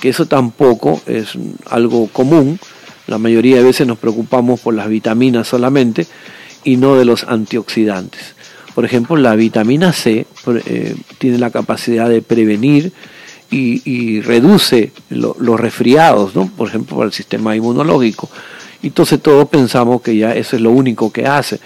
que 0.00 0.08
eso 0.08 0.26
tampoco 0.26 1.00
es 1.06 1.32
algo 1.70 2.08
común. 2.08 2.58
La 3.06 3.18
mayoría 3.18 3.56
de 3.56 3.64
veces 3.64 3.86
nos 3.86 3.98
preocupamos 3.98 4.60
por 4.60 4.74
las 4.74 4.88
vitaminas 4.88 5.48
solamente 5.48 6.06
y 6.64 6.76
no 6.76 6.96
de 6.96 7.04
los 7.04 7.24
antioxidantes. 7.24 8.34
Por 8.74 8.84
ejemplo, 8.84 9.16
la 9.16 9.36
vitamina 9.36 9.92
C 9.92 10.26
eh, 10.66 10.96
tiene 11.18 11.38
la 11.38 11.50
capacidad 11.50 12.08
de 12.08 12.22
prevenir 12.22 12.92
y, 13.50 14.20
reduce 14.22 14.90
los 15.10 15.60
resfriados, 15.60 16.34
¿no? 16.34 16.48
por 16.48 16.68
ejemplo, 16.68 16.96
para 16.96 17.06
el 17.06 17.12
sistema 17.12 17.54
inmunológico. 17.54 18.28
Entonces 18.82 19.20
todos 19.22 19.48
pensamos 19.48 20.02
que 20.02 20.16
ya 20.16 20.34
eso 20.34 20.56
es 20.56 20.62
lo 20.62 20.70
único 20.70 21.12
que 21.12 21.26
hace. 21.26 21.60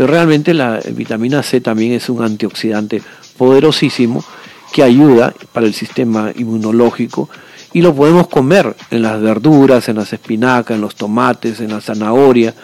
Pero 0.00 0.14
realmente 0.14 0.54
la 0.54 0.80
vitamina 0.94 1.42
C 1.42 1.60
también 1.60 1.92
es 1.92 2.08
un 2.08 2.24
antioxidante 2.24 3.02
poderosísimo 3.36 4.24
que 4.72 4.82
ayuda 4.82 5.34
para 5.52 5.66
el 5.66 5.74
sistema 5.74 6.32
inmunológico 6.34 7.28
y 7.74 7.82
lo 7.82 7.94
podemos 7.94 8.26
comer 8.28 8.74
en 8.90 9.02
las 9.02 9.20
verduras, 9.20 9.90
en 9.90 9.96
las 9.96 10.10
espinacas, 10.14 10.74
en 10.74 10.80
los 10.80 10.94
tomates, 10.94 11.60
en 11.60 11.68
la 11.68 11.82
zanahoria, 11.82 12.54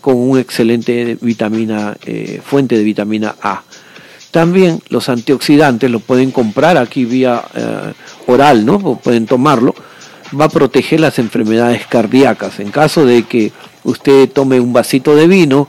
con 0.00 0.14
un 0.14 0.38
excelente 0.38 1.18
vitamina, 1.20 1.96
eh, 2.06 2.40
fuente 2.44 2.78
de 2.78 2.84
vitamina 2.84 3.34
A. 3.42 3.64
También 4.30 4.80
los 4.88 5.08
antioxidantes 5.08 5.90
lo 5.90 5.98
pueden 5.98 6.30
comprar 6.30 6.78
aquí 6.78 7.04
vía 7.04 7.42
eh, 7.56 7.92
oral, 8.28 8.64
¿no? 8.64 9.00
pueden 9.02 9.26
tomarlo. 9.26 9.74
Va 10.40 10.44
a 10.44 10.48
proteger 10.48 11.00
las 11.00 11.18
enfermedades 11.18 11.88
cardíacas. 11.88 12.60
En 12.60 12.70
caso 12.70 13.04
de 13.04 13.24
que 13.24 13.50
usted 13.82 14.30
tome 14.30 14.60
un 14.60 14.72
vasito 14.72 15.16
de 15.16 15.26
vino, 15.26 15.66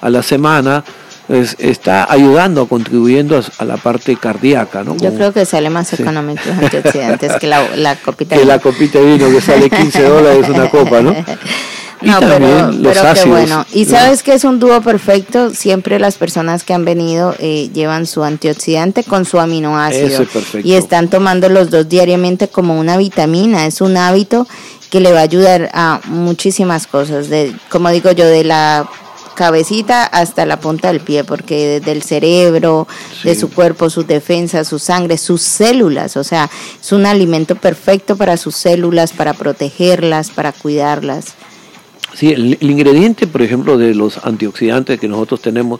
a 0.00 0.10
la 0.10 0.22
semana, 0.22 0.84
pues, 1.28 1.56
está 1.58 2.10
ayudando, 2.10 2.66
contribuyendo 2.66 3.40
a, 3.58 3.64
la 3.64 3.76
parte 3.76 4.16
cardíaca. 4.16 4.82
¿no? 4.82 4.96
Yo 4.96 5.12
creo 5.14 5.32
que 5.32 5.44
sale 5.44 5.68
más 5.68 5.92
económico 5.92 6.40
los 6.46 6.58
antioxidantes 6.58 7.36
que 7.36 7.46
la, 7.46 7.76
la 7.76 7.96
copita 8.04 8.34
de 8.34 8.40
vino. 8.40 8.50
Que 8.50 8.56
la 8.56 8.62
copita 8.62 8.98
de 8.98 9.04
vino 9.04 9.30
que 9.30 9.40
sale 9.40 9.68
15 9.70 10.02
dólares 10.02 10.48
una 10.48 10.70
copa, 10.70 11.02
¿no? 11.02 11.10
no, 12.00 12.20
pero, 12.20 12.70
pero 12.82 13.14
qué 13.14 13.28
bueno. 13.28 13.66
Y 13.74 13.84
sabes 13.84 14.22
que 14.22 14.32
es 14.32 14.44
un 14.44 14.58
dúo 14.58 14.80
perfecto. 14.80 15.50
Siempre 15.50 15.98
las 15.98 16.16
personas 16.16 16.64
que 16.64 16.72
han 16.72 16.86
venido 16.86 17.34
eh, 17.38 17.68
llevan 17.74 18.06
su 18.06 18.24
antioxidante 18.24 19.04
con 19.04 19.26
su 19.26 19.38
aminoácido. 19.38 20.22
Es. 20.22 20.64
Y 20.64 20.74
están 20.74 21.08
tomando 21.08 21.50
los 21.50 21.68
dos 21.68 21.90
diariamente 21.90 22.48
como 22.48 22.78
una 22.80 22.96
vitamina. 22.96 23.66
Es 23.66 23.82
un 23.82 23.98
hábito 23.98 24.46
que 24.90 25.00
le 25.00 25.12
va 25.12 25.18
a 25.18 25.24
ayudar 25.24 25.68
a 25.74 26.00
muchísimas 26.06 26.86
cosas. 26.86 27.28
De, 27.28 27.54
como 27.68 27.90
digo 27.90 28.12
yo, 28.12 28.24
de 28.24 28.44
la 28.44 28.88
cabecita 29.38 30.02
hasta 30.02 30.44
la 30.46 30.58
punta 30.58 30.88
del 30.88 30.98
pie, 30.98 31.22
porque 31.22 31.78
desde 31.78 31.92
el 31.92 32.02
cerebro, 32.02 32.88
de 33.22 33.36
su 33.36 33.50
cuerpo, 33.50 33.88
sus 33.88 34.04
defensas, 34.04 34.66
su 34.66 34.80
sangre, 34.80 35.16
sus 35.16 35.42
células, 35.42 36.16
o 36.16 36.24
sea, 36.24 36.50
es 36.80 36.90
un 36.90 37.06
alimento 37.06 37.54
perfecto 37.54 38.16
para 38.16 38.36
sus 38.36 38.56
células, 38.56 39.12
para 39.12 39.34
protegerlas, 39.34 40.30
para 40.30 40.50
cuidarlas. 40.50 41.36
Sí, 42.14 42.32
el, 42.32 42.58
ingrediente, 42.60 43.28
por 43.28 43.42
ejemplo, 43.42 43.78
de 43.78 43.94
los 43.94 44.18
antioxidantes 44.24 44.98
que 44.98 45.06
nosotros 45.06 45.40
tenemos 45.40 45.78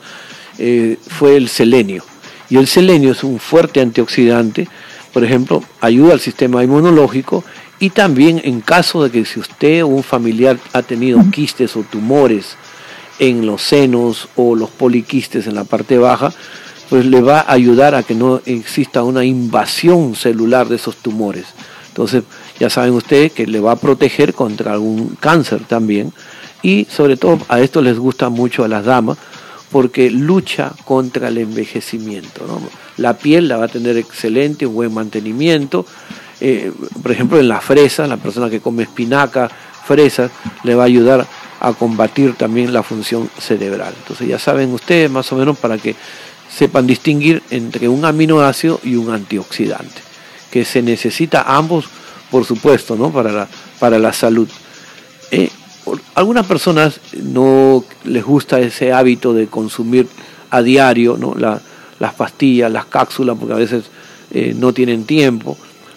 eh, 0.59 0.97
fue 1.09 1.37
el 1.37 1.49
selenio. 1.49 2.05
Y 2.49 2.59
el 2.59 2.69
selenio 2.69 3.11
es 3.11 3.25
un 3.25 3.41
fuerte 3.41 3.81
antioxidante, 3.81 4.69
por 5.13 5.25
ejemplo, 5.25 5.65
ayuda 5.81 6.13
al 6.13 6.21
sistema 6.21 6.63
inmunológico 6.63 7.43
y 7.81 7.91
también 7.91 8.41
en 8.45 8.61
caso 8.61 9.03
de 9.03 9.11
que 9.11 9.25
si 9.25 9.41
usted 9.41 9.83
o 9.83 9.89
un 9.89 10.05
familiar 10.05 10.59
ha 10.73 10.83
tenido 10.83 11.19
quistes 11.33 11.75
o 11.75 11.83
tumores, 11.83 12.57
en 13.19 13.47
los 13.47 13.63
senos 13.63 14.29
o 14.37 14.55
los 14.55 14.71
poliquistes 14.71 15.47
en 15.47 15.55
la 15.55 15.65
parte 15.65 15.99
baja, 15.99 16.33
pues 16.89 17.05
le 17.05 17.21
va 17.21 17.41
a 17.41 17.53
ayudar 17.53 17.95
a 17.95 18.03
que 18.03 18.15
no 18.15 18.41
exista 18.47 19.03
una 19.03 19.25
invasión 19.25 20.15
celular 20.15 20.69
de 20.69 20.77
esos 20.77 20.97
tumores. 20.97 21.47
Entonces, 21.89 22.23
ya 22.59 22.71
saben 22.71 22.93
ustedes 22.93 23.33
que 23.33 23.47
le 23.47 23.61
va 23.61 23.73
a 23.73 23.77
proteger 23.77 24.33
contra 24.33 24.73
algún 24.73 25.17
cáncer 25.21 25.65
también. 25.65 26.13
Y 26.63 26.87
sobre 26.91 27.17
todo 27.17 27.39
a 27.49 27.61
esto 27.61 27.83
les 27.83 27.99
gusta 27.99 28.29
mucho 28.29 28.65
a 28.65 28.69
las 28.69 28.85
damas, 28.85 29.19
porque 29.71 30.11
lucha 30.11 30.73
contra 30.85 31.29
el 31.29 31.39
envejecimiento. 31.39 32.47
La 32.97 33.15
piel 33.19 33.49
la 33.49 33.59
va 33.59 33.67
a 33.67 33.69
tener 33.69 33.97
excelente, 33.97 34.67
un 34.67 34.75
buen 34.75 34.95
mantenimiento. 34.95 35.85
Eh, 36.41 36.73
por 37.03 37.13
ejemplo, 37.13 37.39
en 37.39 37.49
la 37.49 37.61
fresa, 37.61 38.07
la 38.07 38.17
persona 38.17 38.49
que 38.49 38.61
come 38.61 38.85
espinaca, 38.85 39.51
fresas, 39.85 40.31
le 40.65 40.75
va 40.75 40.85
a 40.85 40.87
ayudar 40.87 41.27
a 41.61 41.73
combatir 41.73 42.35
también 42.35 42.73
la 42.73 42.83
función 42.83 43.31
cerebral. 43.39 43.95
Entonces 43.99 44.29
ya 44.29 44.39
saben 44.39 44.73
ustedes 44.73 45.11
más 45.11 45.31
o 45.33 45.37
menos 45.37 45.59
para 45.59 45.79
que 45.79 45.97
sepan 46.49 46.87
distinguir 46.87 47.43
entre 47.51 47.89
un 47.89 48.05
aminoácido 48.05 48.81
y 48.83 48.97
un 48.97 49.11
antioxidante, 49.11 50.01
que 50.51 50.65
se 50.65 50.83
necesita 50.83 51.43
ambos, 51.43 51.87
por 52.31 52.45
supuesto, 52.45 52.97
¿no? 52.97 53.11
para, 53.11 53.33
la, 53.33 53.49
para 53.79 53.99
la 53.99 54.13
salud. 54.13 54.49
Eh, 55.31 55.51
algunas 56.15 56.47
personas 56.47 57.01
no 57.13 57.85
les 58.05 58.25
gusta 58.25 58.61
ese 58.61 58.93
hábito 58.93 59.33
de 59.35 59.47
consumir 59.47 60.07
a 60.51 60.63
diario 60.63 61.17
¿no? 61.17 61.35
las 61.35 62.15
pastillas, 62.15 62.71
las 62.71 62.87
cápsulas, 62.87 63.37
porque 63.39 63.55
a 63.55 63.59
veces 63.59 63.85
eh, 64.31 64.55
no 64.57 64.73
tienen 64.73 65.05
tiempo, 65.05 65.57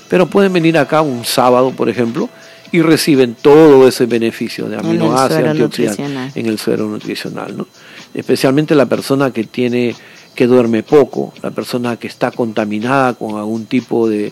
pero 0.09 0.28
pueden 0.28 0.53
venir 0.53 0.78
acá 0.78 1.01
un 1.01 1.26
sábado, 1.26 1.72
por 1.72 1.89
ejemplo, 1.89 2.30
y 2.72 2.82
reciben 2.82 3.36
todo 3.41 3.88
ese 3.88 4.05
beneficio 4.05 4.69
de 4.69 4.78
aminoácidos, 4.78 5.49
antioxidantes 5.49 6.36
en 6.36 6.45
el 6.45 6.57
suero 6.57 6.88
nutricional. 6.88 7.57
¿no? 7.57 7.67
Especialmente 8.13 8.76
la 8.76 8.86
persona 8.86 9.32
que 9.32 9.43
tiene 9.43 9.95
que 10.36 10.47
duerme 10.47 10.84
poco, 10.84 11.34
la 11.41 11.51
persona 11.51 11.97
que 11.97 12.07
está 12.07 12.32
contaminada 12.32 13.13
con 13.13 13.38
algún 13.38 13.65
tipo 13.65 14.07
de, 14.07 14.32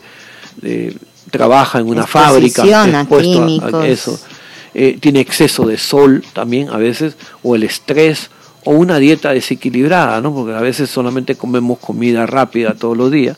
trabaja 1.29 1.79
en 1.79 1.87
una 1.87 2.07
fábrica, 2.07 2.63
expuesto 2.87 3.83
eso, 3.83 4.19
eh, 4.73 4.97
tiene 4.99 5.19
exceso 5.19 5.67
de 5.67 5.77
sol 5.77 6.23
también 6.33 6.69
a 6.69 6.77
veces, 6.77 7.15
o 7.43 7.55
el 7.55 7.63
estrés, 7.63 8.29
o 8.63 8.71
una 8.71 8.97
dieta 8.99 9.33
desequilibrada, 9.33 10.21
¿no? 10.21 10.33
porque 10.33 10.53
a 10.53 10.61
veces 10.61 10.89
solamente 10.89 11.35
comemos 11.35 11.79
comida 11.79 12.25
rápida 12.25 12.75
todos 12.75 12.95
los 12.95 13.11
días, 13.11 13.37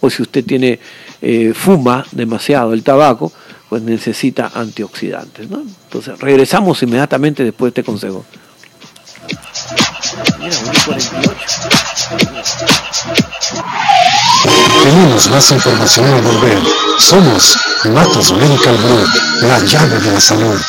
o 0.00 0.10
si 0.10 0.22
usted 0.22 0.44
tiene 0.44 0.80
eh, 1.22 1.52
fuma 1.54 2.04
demasiado 2.12 2.72
el 2.74 2.82
tabaco, 2.82 3.32
pues 3.72 3.80
necesita 3.84 4.50
antioxidantes. 4.54 5.48
¿no? 5.48 5.62
Entonces, 5.62 6.18
regresamos 6.20 6.82
inmediatamente 6.82 7.42
después 7.42 7.72
de 7.72 7.80
este 7.80 7.90
consejo. 7.90 8.22
Tenemos 14.82 15.30
más 15.30 15.50
información 15.52 16.04
al 16.04 16.20
volver. 16.20 16.58
Somos 16.98 17.58
Matos 17.84 18.34
Medical 18.34 18.76
Group, 18.76 19.08
la 19.40 19.58
llave 19.60 19.98
de 20.00 20.12
la 20.12 20.20
salud. 20.20 20.60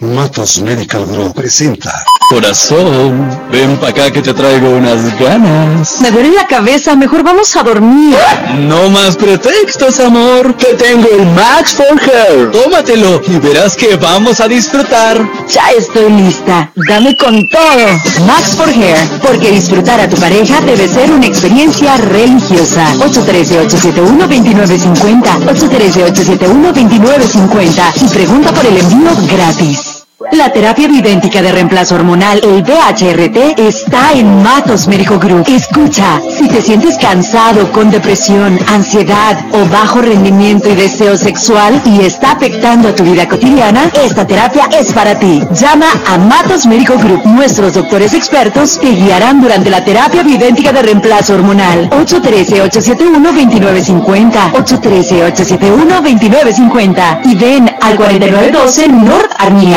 Matos 0.00 0.60
Medical 0.60 1.06
Group 1.06 1.34
presenta 1.34 2.04
Corazón, 2.28 3.30
ven 3.52 3.76
para 3.76 3.90
acá 3.90 4.10
que 4.10 4.20
te 4.22 4.32
traigo 4.32 4.70
unas 4.70 5.20
ganas. 5.20 6.00
Me 6.00 6.10
duele 6.10 6.32
la 6.32 6.46
cabeza, 6.46 6.96
mejor 6.96 7.22
vamos 7.22 7.54
a 7.54 7.62
dormir. 7.62 8.16
No 8.60 8.88
más 8.90 9.14
pretextos, 9.16 10.00
amor. 10.00 10.56
Te 10.56 10.72
tengo 10.74 11.06
el 11.16 11.26
Max 11.26 11.74
for 11.74 12.00
Hair. 12.00 12.50
Tómatelo 12.50 13.20
y 13.28 13.38
verás 13.38 13.76
que 13.76 13.94
vamos 13.96 14.40
a 14.40 14.48
disfrutar. 14.48 15.20
Ya 15.48 15.70
estoy 15.78 16.10
lista. 16.10 16.72
Dame 16.88 17.14
con 17.16 17.46
todo. 17.50 17.86
Max 18.26 18.56
for 18.56 18.70
Hair, 18.70 18.98
porque 19.20 19.52
disfrutar 19.52 20.00
a 20.00 20.08
tu 20.08 20.16
pareja 20.16 20.60
debe 20.62 20.88
ser 20.88 21.12
una 21.12 21.26
experiencia 21.26 21.98
religiosa. 21.98 22.90
813-871-2950. 22.94 25.44
813-871-2950. 25.44 28.02
Y 28.02 28.08
pregunta 28.08 28.50
por 28.52 28.64
el 28.66 28.78
envío 28.78 29.10
gratis. 29.30 29.93
La 30.30 30.52
terapia 30.52 30.86
bidéntica 30.86 31.42
de 31.42 31.50
reemplazo 31.50 31.96
hormonal, 31.96 32.40
el 32.44 32.62
BHRT, 32.62 33.58
está 33.58 34.12
en 34.12 34.44
Matos 34.44 34.86
Médico 34.86 35.18
Group. 35.18 35.48
Escucha, 35.48 36.20
si 36.38 36.46
te 36.46 36.62
sientes 36.62 36.96
cansado, 36.98 37.72
con 37.72 37.90
depresión, 37.90 38.56
ansiedad 38.68 39.36
o 39.50 39.64
bajo 39.68 40.00
rendimiento 40.00 40.68
y 40.68 40.76
deseo 40.76 41.16
sexual 41.16 41.82
y 41.84 42.02
está 42.02 42.30
afectando 42.32 42.90
a 42.90 42.94
tu 42.94 43.02
vida 43.02 43.28
cotidiana, 43.28 43.90
esta 43.92 44.24
terapia 44.24 44.68
es 44.78 44.92
para 44.92 45.18
ti. 45.18 45.42
Llama 45.50 45.88
a 46.06 46.16
Matos 46.16 46.64
Médico 46.66 46.96
Group. 46.96 47.26
Nuestros 47.26 47.74
doctores 47.74 48.14
expertos 48.14 48.78
te 48.80 48.92
guiarán 48.92 49.40
durante 49.40 49.68
la 49.68 49.84
terapia 49.84 50.22
bidéntica 50.22 50.72
de 50.72 50.82
reemplazo 50.82 51.34
hormonal. 51.34 51.90
813-871-2950. 51.90 54.52
813-871-2950. 54.52 57.18
Y 57.24 57.34
ven 57.34 57.68
al 57.80 57.96
4912 57.96 58.86
North 58.88 59.32
Army 59.38 59.74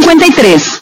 53. 0.00 0.81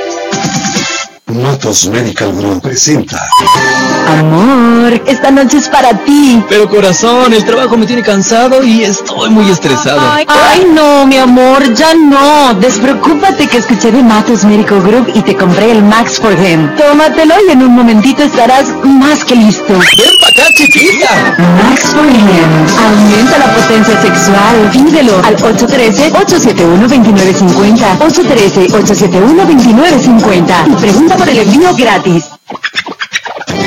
Matos 1.33 1.87
Medical 1.87 2.33
Group 2.33 2.61
presenta. 2.61 3.17
Amor, 4.19 5.01
esta 5.05 5.31
noche 5.31 5.57
es 5.57 5.69
para 5.69 5.93
ti. 6.03 6.43
Pero 6.49 6.67
corazón, 6.69 7.31
el 7.33 7.45
trabajo 7.45 7.77
me 7.77 7.85
tiene 7.85 8.01
cansado 8.03 8.61
y 8.63 8.83
estoy 8.83 9.29
muy 9.29 9.49
estresado. 9.49 10.01
Ay, 10.27 10.67
no, 10.73 11.07
mi 11.07 11.15
amor, 11.17 11.73
ya 11.73 11.93
no. 11.93 12.53
Despreocúpate 12.55 13.47
que 13.47 13.57
escuché 13.57 13.91
de 13.91 14.03
Matos 14.03 14.43
Medical 14.43 14.81
Group 14.81 15.09
y 15.13 15.21
te 15.21 15.33
compré 15.35 15.71
el 15.71 15.81
Max 15.83 16.19
for 16.19 16.33
Him. 16.33 16.75
Tómatelo 16.75 17.35
y 17.47 17.51
en 17.51 17.63
un 17.63 17.73
momentito 17.75 18.23
estarás 18.23 18.69
más 18.83 19.23
que 19.23 19.35
listo. 19.35 19.71
¡Ven 19.73 19.79
para 19.79 20.31
acá, 20.31 20.43
chiquita! 20.57 21.35
Max 21.63 21.85
for 21.93 22.05
Him. 22.05 22.51
Aumenta 22.83 23.37
la 23.37 23.47
potencia 23.55 24.01
sexual. 24.01 24.69
Pídelo 24.73 25.21
al 25.23 25.37
813-871-2950. 25.37 27.99
813-871-2950. 27.99 30.67
Y 30.67 30.75
pregunta 30.75 31.15
por 31.21 31.29
el 31.29 31.37
envío 31.37 31.73
gratis. 31.75 32.23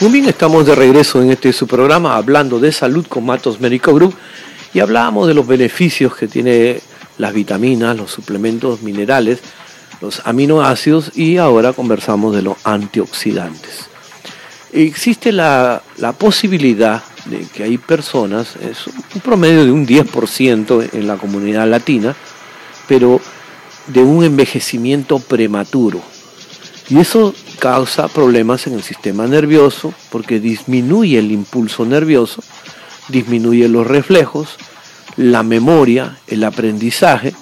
Muy 0.00 0.10
bien, 0.10 0.28
estamos 0.28 0.66
de 0.66 0.74
regreso 0.74 1.22
en 1.22 1.30
este 1.30 1.52
su 1.52 1.68
programa 1.68 2.16
hablando 2.16 2.58
de 2.58 2.72
salud 2.72 3.06
con 3.06 3.24
Matos 3.24 3.60
Medical 3.60 3.94
Group 3.94 4.16
y 4.72 4.80
hablábamos 4.80 5.28
de 5.28 5.34
los 5.34 5.46
beneficios 5.46 6.16
que 6.16 6.26
tiene 6.26 6.80
las 7.16 7.32
vitaminas, 7.32 7.96
los 7.96 8.10
suplementos 8.10 8.82
minerales, 8.82 9.38
los 10.00 10.20
aminoácidos 10.24 11.16
y 11.16 11.36
ahora 11.36 11.72
conversamos 11.72 12.34
de 12.34 12.42
los 12.42 12.56
antioxidantes. 12.64 13.93
Existe 14.74 15.30
la, 15.30 15.82
posibilidad 16.18 17.04
de 17.26 17.46
que 17.46 17.62
hay 17.62 17.78
personas, 17.78 18.56
es 18.56 18.88
un 19.14 19.20
promedio 19.20 19.64
de 19.64 19.70
un 19.70 19.86
10% 19.86 20.90
en 20.92 21.06
la 21.06 21.16
comunidad 21.16 21.68
latina, 21.68 22.16
pero 22.88 23.20
de 23.86 24.02
un 24.02 24.24
envejecimiento 24.24 25.20
prematuro. 25.20 26.02
Y 26.88 26.98
eso 26.98 27.32
causa 27.60 28.08
problemas 28.08 28.66
en 28.66 28.74
el 28.74 28.82
sistema 28.82 29.28
nervioso 29.28 29.94
porque 30.10 30.40
disminuye 30.40 31.20
el 31.20 31.30
impulso 31.30 31.86
nervioso, 31.86 32.42
disminuye 33.08 33.68
los 33.68 33.86
reflejos, 33.86 34.56
la 35.16 35.44
memoria, 35.44 36.18
el 36.26 36.42
aprendizaje, 36.42 37.32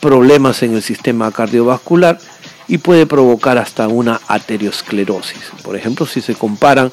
problemas 0.00 0.62
en 0.62 0.74
el 0.74 0.82
sistema 0.82 1.32
cardiovascular 1.32 2.20
y 2.68 2.78
puede 2.78 3.06
provocar 3.06 3.58
hasta 3.58 3.88
una 3.88 4.20
aterosclerosis. 4.28 5.50
Por 5.62 5.74
ejemplo, 5.74 6.06
si 6.06 6.20
se 6.20 6.34
comparan 6.34 6.92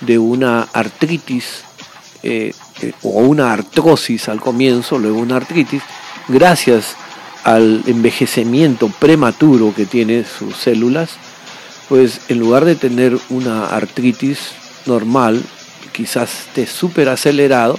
de 0.00 0.18
una 0.18 0.62
artritis 0.72 1.62
eh, 2.22 2.52
eh, 2.80 2.92
o 3.02 3.20
una 3.20 3.52
artrosis 3.52 4.28
al 4.28 4.40
comienzo, 4.40 4.98
luego 4.98 5.18
una 5.18 5.36
artritis, 5.36 5.82
gracias 6.28 6.96
al 7.44 7.82
envejecimiento 7.86 8.88
prematuro 8.88 9.74
que 9.74 9.86
tiene 9.86 10.24
sus 10.24 10.56
células, 10.56 11.10
pues 11.88 12.20
en 12.28 12.38
lugar 12.38 12.64
de 12.64 12.74
tener 12.74 13.18
una 13.30 13.66
artritis 13.66 14.52
normal, 14.86 15.42
quizás 15.92 16.46
esté 16.46 16.66
súper 16.66 17.08
acelerado 17.08 17.78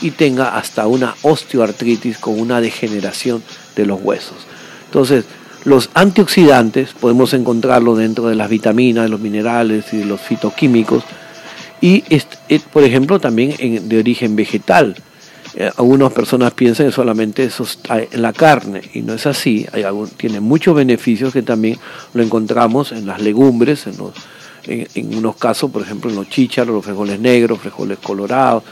y 0.00 0.12
tenga 0.12 0.56
hasta 0.56 0.86
una 0.86 1.14
osteoartritis 1.22 2.18
con 2.18 2.38
una 2.38 2.60
degeneración 2.60 3.42
de 3.76 3.86
los 3.86 4.00
huesos. 4.00 4.46
Entonces, 4.84 5.24
los 5.64 5.90
antioxidantes 5.94 6.92
podemos 6.92 7.34
encontrarlo 7.34 7.96
dentro 7.96 8.28
de 8.28 8.34
las 8.34 8.48
vitaminas, 8.48 9.10
los 9.10 9.20
minerales 9.20 9.92
y 9.92 10.04
los 10.04 10.20
fitoquímicos 10.20 11.04
y, 11.80 12.02
por 12.72 12.82
ejemplo, 12.84 13.20
también 13.20 13.88
de 13.88 13.98
origen 13.98 14.34
vegetal. 14.36 14.96
Eh, 15.54 15.70
algunas 15.76 16.12
personas 16.12 16.52
piensan 16.52 16.86
que 16.86 16.92
solamente 16.92 17.44
eso 17.44 17.62
está 17.62 18.00
en 18.00 18.22
la 18.22 18.32
carne 18.32 18.82
y 18.94 19.02
no 19.02 19.14
es 19.14 19.26
así. 19.26 19.66
Hay 19.72 19.84
tiene 20.16 20.40
muchos 20.40 20.74
beneficios 20.74 21.32
que 21.32 21.42
también 21.42 21.78
lo 22.14 22.22
encontramos 22.22 22.92
en 22.92 23.06
las 23.06 23.20
legumbres, 23.20 23.86
en, 23.86 24.86
en, 24.94 25.14
unos 25.16 25.36
casos, 25.36 25.70
por 25.70 25.82
ejemplo, 25.82 26.10
en 26.10 26.16
los 26.16 26.28
chícharos, 26.28 26.74
los 26.74 26.84
frijoles 26.84 27.18
negros, 27.18 27.60
frijoles 27.60 27.98
colorados. 27.98 28.64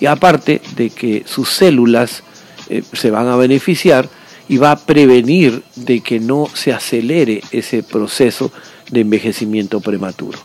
Y 0.00 0.06
aparte 0.06 0.60
de 0.76 0.90
que 0.90 1.24
sus 1.26 1.48
células 1.48 2.22
eh, 2.68 2.82
se 2.92 3.10
van 3.10 3.28
a 3.28 3.36
beneficiar 3.36 4.08
y 4.48 4.58
va 4.58 4.72
a 4.72 4.76
prevenir 4.76 5.62
de 5.74 6.00
que 6.00 6.20
no 6.20 6.46
se 6.52 6.72
acelere 6.72 7.42
ese 7.50 7.82
proceso 7.82 8.52
de 8.90 9.00
envejecimiento 9.00 9.80
prematuro. 9.80 10.38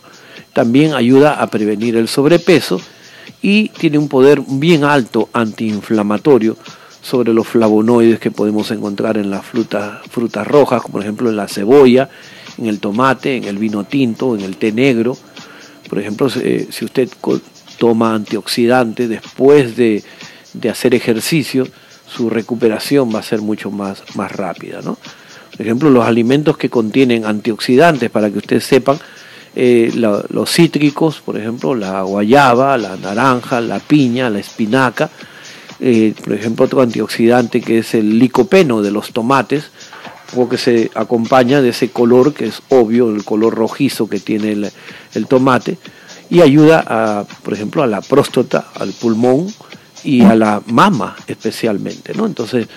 También 0.52 0.94
ayuda 0.94 1.40
a 1.40 1.46
prevenir 1.48 1.96
el 1.96 2.08
sobrepeso 2.08 2.80
y 3.40 3.68
tiene 3.70 3.98
un 3.98 4.08
poder 4.08 4.42
bien 4.46 4.84
alto 4.84 5.28
antiinflamatorio 5.32 6.56
sobre 7.02 7.34
los 7.34 7.48
flavonoides 7.48 8.20
que 8.20 8.30
podemos 8.30 8.70
encontrar 8.70 9.18
en 9.18 9.30
las 9.30 9.44
frutas, 9.44 10.00
rojas, 10.46 10.82
como 10.82 10.92
por 10.92 11.02
ejemplo 11.02 11.28
en 11.28 11.36
la 11.36 11.48
cebolla, 11.48 12.08
en 12.58 12.66
el 12.66 12.78
tomate, 12.78 13.36
en 13.36 13.44
el 13.44 13.58
vino 13.58 13.84
tinto, 13.84 14.36
en 14.36 14.42
el 14.42 14.56
té 14.56 14.72
negro. 14.72 15.16
Por 15.88 15.98
ejemplo, 15.98 16.30
si 16.30 16.84
usted 16.84 17.08
toma 17.78 18.14
antioxidante 18.14 19.08
después 19.08 19.76
de, 19.76 20.04
hacer 20.70 20.94
ejercicio, 20.94 21.66
su 22.14 22.30
recuperación 22.30 23.14
va 23.14 23.20
a 23.20 23.22
ser 23.22 23.40
mucho 23.40 23.70
más, 23.70 24.02
más 24.14 24.32
rápida. 24.32 24.80
¿no? 24.82 24.98
Por 25.50 25.60
ejemplo, 25.60 25.90
los 25.90 26.06
alimentos 26.06 26.56
que 26.56 26.68
contienen 26.68 27.24
antioxidantes, 27.24 28.10
para 28.10 28.30
que 28.30 28.38
ustedes 28.38 28.64
sepan, 28.64 28.98
eh, 29.54 29.90
los 29.94 30.50
cítricos, 30.50 31.20
por 31.20 31.36
ejemplo, 31.36 31.74
la 31.74 32.02
guayaba, 32.02 32.78
la 32.78 32.96
naranja, 32.96 33.60
la 33.60 33.78
piña, 33.78 34.30
la 34.30 34.38
espinaca, 34.38 35.10
eh, 35.78 36.14
por 36.22 36.32
ejemplo, 36.32 36.64
otro 36.64 36.80
antioxidante 36.80 37.60
que 37.60 37.78
es 37.78 37.94
el 37.94 38.18
licopeno 38.18 38.82
de 38.82 38.90
los 38.90 39.12
tomates, 39.12 39.70
que 40.48 40.56
se 40.56 40.90
acompaña 40.94 41.60
de 41.60 41.70
ese 41.70 41.90
color 41.90 42.32
que 42.32 42.46
es 42.46 42.62
obvio, 42.70 43.14
el 43.14 43.24
color 43.24 43.54
rojizo 43.54 44.08
que 44.08 44.18
tiene 44.18 44.70
el, 45.14 45.26
tomate, 45.26 45.76
y 46.30 46.40
ayuda, 46.40 46.82
a, 46.86 47.24
por 47.42 47.52
ejemplo, 47.52 47.82
a 47.82 47.86
la 47.86 48.00
próstata, 48.00 48.68
al 48.74 48.92
pulmón 48.92 49.52
y 50.04 50.22
a 50.22 50.34
la 50.34 50.62
mama 50.66 51.16
especialmente. 51.26 52.14
¿no? 52.14 52.26
Entonces, 52.26 52.68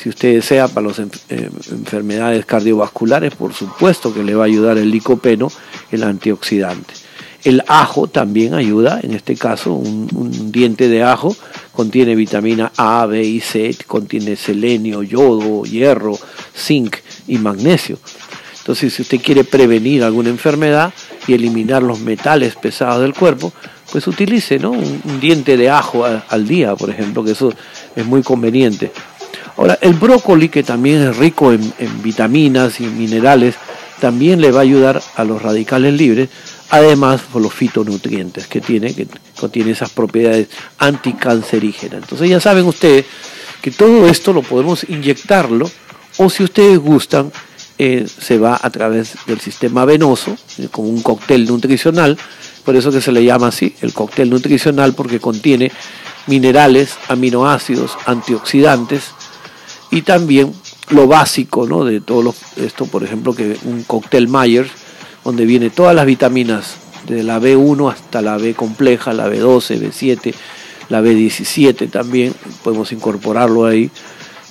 si 0.00 0.08
usted 0.08 0.34
desea 0.34 0.68
para 0.68 0.88
las 0.88 0.98
eh, 0.98 1.50
enfermedades 1.70 2.44
cardiovasculares, 2.44 3.34
por 3.34 3.52
supuesto 3.52 4.12
que 4.12 4.22
le 4.22 4.34
va 4.34 4.44
a 4.44 4.46
ayudar 4.46 4.78
el 4.78 4.90
licopeno, 4.90 5.50
el 5.90 6.02
antioxidante. 6.02 6.94
El 7.44 7.62
ajo 7.68 8.06
también 8.06 8.54
ayuda, 8.54 9.00
en 9.02 9.12
este 9.12 9.36
caso, 9.36 9.74
un, 9.74 10.50
diente 10.50 10.88
de 10.88 11.02
ajo 11.02 11.36
contiene 11.72 12.14
vitamina 12.14 12.72
A, 12.76 13.04
B 13.04 13.22
y 13.22 13.40
C, 13.40 13.76
contiene 13.86 14.36
selenio, 14.36 15.02
yodo, 15.02 15.64
hierro, 15.64 16.18
zinc 16.56 16.96
y 17.26 17.36
magnesio. 17.36 17.98
Entonces, 18.58 18.94
si 18.94 19.02
usted 19.02 19.20
quiere 19.20 19.44
prevenir 19.44 20.04
alguna 20.04 20.30
enfermedad 20.30 20.94
y 21.26 21.34
eliminar 21.34 21.82
los 21.82 22.00
metales 22.00 22.56
pesados 22.56 23.02
del 23.02 23.12
cuerpo, 23.12 23.52
pues 23.94 24.08
utilice 24.08 24.58
¿no? 24.58 24.72
un, 24.72 25.20
diente 25.20 25.56
de 25.56 25.70
ajo 25.70 26.04
al 26.04 26.48
día, 26.48 26.74
por 26.74 26.90
ejemplo, 26.90 27.22
que 27.22 27.30
eso 27.30 27.52
es 27.94 28.04
muy 28.04 28.24
conveniente. 28.24 28.90
Ahora, 29.56 29.78
el 29.80 29.94
brócoli, 29.94 30.48
que 30.48 30.64
también 30.64 31.00
es 31.00 31.16
rico 31.16 31.52
en, 31.52 32.02
vitaminas 32.02 32.80
y 32.80 32.86
minerales, 32.86 33.54
también 34.00 34.40
le 34.40 34.50
va 34.50 34.58
a 34.58 34.62
ayudar 34.62 35.00
a 35.14 35.22
los 35.22 35.40
radicales 35.40 35.94
libres, 35.94 36.28
además 36.70 37.20
por 37.32 37.40
los 37.40 37.54
fitonutrientes 37.54 38.48
que 38.48 38.60
tiene, 38.60 38.92
que 38.92 39.06
contiene 39.38 39.70
esas 39.70 39.90
propiedades 39.90 40.48
anticancerígenas. 40.78 42.02
Entonces 42.02 42.28
ya 42.28 42.40
saben 42.40 42.64
ustedes 42.64 43.04
que 43.62 43.70
todo 43.70 44.08
esto 44.08 44.32
lo 44.32 44.42
podemos 44.42 44.84
inyectarlo, 44.88 45.70
o 46.16 46.28
si 46.28 46.42
ustedes 46.42 46.80
gustan, 46.80 47.30
eh, 47.78 48.08
se 48.08 48.38
va 48.38 48.58
a 48.60 48.70
través 48.70 49.14
del 49.28 49.38
sistema 49.38 49.84
venoso, 49.84 50.36
eh, 50.58 50.66
con 50.68 50.84
un 50.84 51.00
cóctel 51.00 51.46
nutricional, 51.46 52.18
por 52.64 52.76
eso 52.76 52.90
que 52.90 53.00
se 53.00 53.12
le 53.12 53.24
llama 53.24 53.48
así, 53.48 53.74
el 53.82 53.92
cóctel 53.92 54.30
nutricional, 54.30 54.94
porque 54.94 55.20
contiene 55.20 55.70
minerales, 56.26 56.96
aminoácidos, 57.08 57.96
antioxidantes 58.06 59.10
y 59.90 60.02
también 60.02 60.52
lo 60.90 61.06
básico 61.06 61.66
¿no? 61.66 61.84
de 61.84 62.00
todo 62.00 62.34
esto, 62.56 62.86
por 62.86 63.04
ejemplo, 63.04 63.34
que 63.34 63.56
un 63.64 63.82
cóctel 63.84 64.28
Myers, 64.28 64.70
donde 65.24 65.44
viene 65.44 65.70
todas 65.70 65.94
las 65.94 66.06
vitaminas, 66.06 66.76
de 67.06 67.22
la 67.22 67.38
B1 67.38 67.92
hasta 67.92 68.22
la 68.22 68.36
B 68.36 68.54
compleja, 68.54 69.12
la 69.12 69.28
B12, 69.28 69.78
B7, 69.78 70.34
la 70.88 71.02
B17 71.02 71.90
también, 71.90 72.34
podemos 72.62 72.92
incorporarlo 72.92 73.66
ahí, 73.66 73.90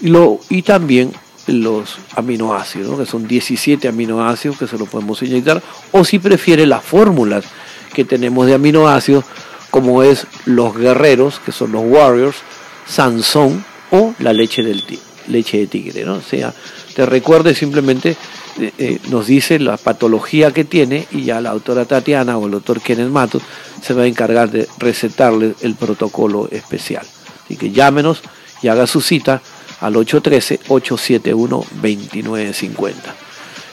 y, 0.01 0.07
lo, 0.07 0.39
y 0.49 0.61
también 0.61 1.11
los 1.47 1.97
aminoácidos, 2.16 2.99
que 2.99 3.05
son 3.05 3.28
17 3.28 3.88
aminoácidos 3.88 4.57
que 4.57 4.68
se 4.68 4.78
lo 4.78 4.86
podemos 4.86 5.22
inyectar, 5.24 5.61
o 5.91 6.05
si 6.05 6.20
prefiere 6.20 6.66
las 6.66 6.84
fórmulas 6.84 7.45
que 7.94 8.06
tenemos 8.06 8.48
de 8.48 8.56
aminoácidos, 8.56 9.26
como 9.70 10.04
es 10.04 10.28
los 10.46 10.76
guerreros, 10.76 11.39
que 11.39 11.52
son 11.52 11.72
los 11.72 11.84
warriors, 11.86 12.38
Sansón 12.86 13.64
o 13.91 14.14
la 14.20 14.34
leche, 14.34 14.62
del 14.62 14.84
leche 15.28 15.60
de 15.60 15.68
tigre. 15.68 16.06
¿no? 16.06 16.16
O 16.16 16.22
sea, 16.22 16.54
te 16.96 17.06
recuerde 17.06 17.56
simplemente, 17.56 18.16
eh, 18.60 18.72
eh, 18.78 19.00
nos 19.10 19.28
dice 19.28 19.60
la 19.60 19.78
patología 19.78 20.52
que 20.52 20.64
tiene 20.64 21.08
y 21.12 21.24
ya 21.24 21.41
la 21.41 21.52
autora 21.52 21.86
Tatiana 21.86 22.38
o 22.38 22.46
el 22.46 22.52
doctor 22.52 22.82
Kenneth 22.82 23.10
Matos 23.10 23.41
se 23.82 23.94
va 23.94 24.04
a 24.04 24.08
encargar 24.08 24.52
de 24.52 24.68
recetarle 24.78 25.56
el 25.62 25.76
protocolo 25.76 26.48
especial. 26.52 27.06
Así 27.44 27.58
que 27.58 27.72
llámenos 27.72 28.22
y 28.62 28.68
haga 28.68 28.86
su 28.88 29.02
cita 29.02 29.41
al 29.82 29.96
813-871-2950. 29.96 32.94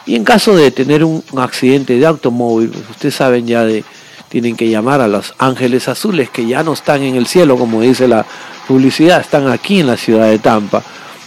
Y 0.06 0.16
en 0.16 0.24
caso 0.24 0.56
de 0.56 0.70
tener 0.70 1.04
un 1.04 1.22
accidente 1.36 1.98
de 1.98 2.06
automóvil, 2.06 2.70
pues 2.70 2.88
ustedes 2.90 3.14
saben 3.14 3.46
ya 3.46 3.64
de 3.64 3.84
tienen 4.30 4.56
que 4.56 4.70
llamar 4.70 5.00
a 5.00 5.08
los 5.08 5.34
ángeles 5.38 5.88
azules 5.88 6.30
que 6.30 6.46
ya 6.46 6.62
no 6.62 6.72
están 6.72 7.02
en 7.02 7.16
el 7.16 7.26
cielo, 7.26 7.58
como 7.58 7.82
dice 7.82 8.08
la 8.08 8.24
publicidad, 8.66 9.20
están 9.20 9.48
aquí 9.48 9.80
en 9.80 9.88
la 9.88 9.96
ciudad 9.96 10.30
de 10.30 10.38
Tampa. 10.38 10.82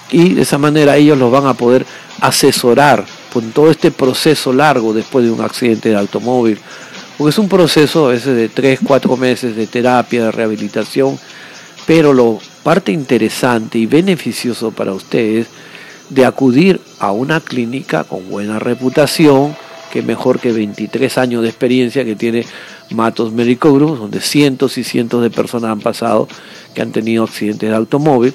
Y 0.09 0.33
de 0.33 0.43
esa 0.43 0.57
manera 0.57 0.95
ellos 0.95 1.17
los 1.17 1.29
van 1.29 1.45
a 1.45 1.53
poder 1.53 1.85
asesorar 2.21 3.05
con 3.33 3.51
todo 3.51 3.69
este 3.69 3.91
proceso 3.91 4.53
largo 4.53 4.93
después 4.93 5.25
de 5.25 5.31
un 5.31 5.41
accidente 5.41 5.89
de 5.89 5.97
automóvil. 5.97 6.57
Porque 7.17 7.31
es 7.31 7.37
un 7.37 7.49
proceso 7.49 8.07
a 8.07 8.11
veces 8.11 8.37
de 8.37 8.47
3, 8.47 8.79
4 8.85 9.17
meses 9.17 9.55
de 9.55 9.67
terapia, 9.67 10.25
de 10.25 10.31
rehabilitación, 10.31 11.19
pero 11.85 12.13
lo 12.13 12.39
parte 12.63 12.93
interesante 12.93 13.77
y 13.77 13.85
beneficioso 13.85 14.71
para 14.71 14.93
ustedes 14.93 15.47
de 16.09 16.25
acudir 16.25 16.79
a 16.99 17.11
una 17.11 17.41
clínica 17.41 18.05
con 18.05 18.29
buena 18.29 18.59
reputación, 18.59 19.55
que 19.91 20.01
mejor 20.01 20.39
que 20.39 20.53
23 20.53 21.17
años 21.17 21.43
de 21.43 21.49
experiencia 21.49 22.05
que 22.05 22.15
tiene 22.15 22.45
Matos 22.93 23.31
Medical 23.31 23.73
Group, 23.73 23.97
donde 23.97 24.21
cientos 24.21 24.77
y 24.77 24.83
cientos 24.83 25.21
de 25.21 25.29
personas 25.29 25.71
han 25.71 25.81
pasado 25.81 26.27
que 26.73 26.81
han 26.81 26.91
tenido 26.91 27.23
accidentes 27.23 27.69
de 27.69 27.75
automóvil, 27.75 28.33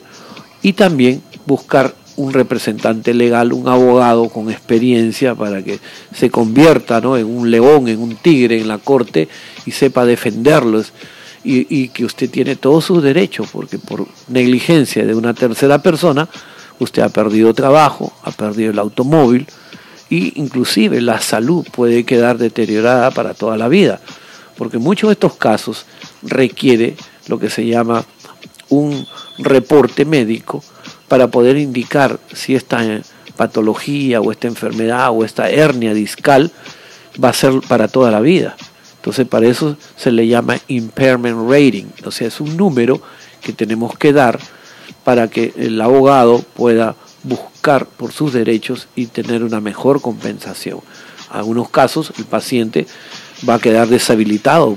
y 0.62 0.72
también 0.72 1.22
buscar 1.46 1.94
un 2.16 2.32
representante 2.32 3.14
legal, 3.14 3.52
un 3.52 3.68
abogado 3.68 4.28
con 4.28 4.50
experiencia 4.50 5.36
para 5.36 5.62
que 5.62 5.78
se 6.12 6.30
convierta 6.30 7.00
¿no? 7.00 7.16
en 7.16 7.26
un 7.26 7.50
león, 7.50 7.86
en 7.86 8.00
un 8.00 8.16
tigre 8.16 8.60
en 8.60 8.66
la 8.66 8.78
corte 8.78 9.28
y 9.64 9.70
sepa 9.70 10.04
defenderlos 10.04 10.92
y, 11.44 11.88
que 11.88 12.04
usted 12.04 12.28
tiene 12.28 12.56
todos 12.56 12.84
sus 12.84 13.02
derechos, 13.02 13.48
porque 13.50 13.78
por 13.78 14.06
negligencia 14.26 15.06
de 15.06 15.14
una 15.14 15.32
tercera 15.32 15.80
persona 15.80 16.28
usted 16.78 17.00
ha 17.02 17.08
perdido 17.08 17.54
trabajo, 17.54 18.12
ha 18.24 18.32
perdido 18.32 18.72
el 18.72 18.78
automóvil, 18.78 19.46
y 20.10 20.38
inclusive 20.40 21.00
la 21.00 21.20
salud 21.20 21.66
puede 21.72 22.04
quedar 22.04 22.36
deteriorada 22.38 23.10
para 23.12 23.34
toda 23.34 23.56
la 23.56 23.68
vida, 23.68 24.00
porque 24.58 24.78
muchos 24.78 25.08
de 25.08 25.12
estos 25.12 25.36
casos 25.36 25.86
requiere 26.20 26.96
lo 27.28 27.38
que 27.38 27.48
se 27.48 27.64
llama 27.64 28.04
un 28.68 29.06
reporte 29.38 30.04
médico 30.04 30.62
para 31.06 31.28
poder 31.28 31.56
indicar 31.56 32.18
si 32.34 32.56
esta 32.56 32.82
patología 33.36 34.20
o 34.20 34.32
esta 34.32 34.48
enfermedad 34.48 35.10
o 35.12 35.24
esta 35.24 35.48
hernia 35.48 35.94
discal 35.94 36.50
va 37.22 37.28
a 37.28 37.32
ser 37.32 37.60
para 37.68 37.86
toda 37.86 38.10
la 38.10 38.20
vida. 38.20 38.56
Entonces 38.96 39.28
para 39.28 39.46
eso 39.46 39.76
se 39.96 40.10
le 40.10 40.26
llama 40.26 40.58
impairment 40.66 41.48
rating, 41.48 41.86
o 42.04 42.10
sea, 42.10 42.26
es 42.26 42.40
un 42.40 42.56
número 42.56 43.00
que 43.40 43.52
tenemos 43.52 43.96
que 43.96 44.12
dar 44.12 44.40
para 45.04 45.28
que 45.28 45.54
el 45.56 45.80
abogado 45.80 46.44
pueda 46.54 46.96
buscar 47.22 47.86
por 47.86 48.12
sus 48.12 48.32
derechos 48.32 48.88
y 48.96 49.06
tener 49.06 49.44
una 49.44 49.60
mejor 49.60 50.00
compensación. 50.02 50.80
En 51.30 51.36
algunos 51.36 51.70
casos 51.70 52.12
el 52.18 52.24
paciente 52.24 52.86
va 53.48 53.54
a 53.54 53.58
quedar 53.58 53.88
deshabilitado 53.88 54.76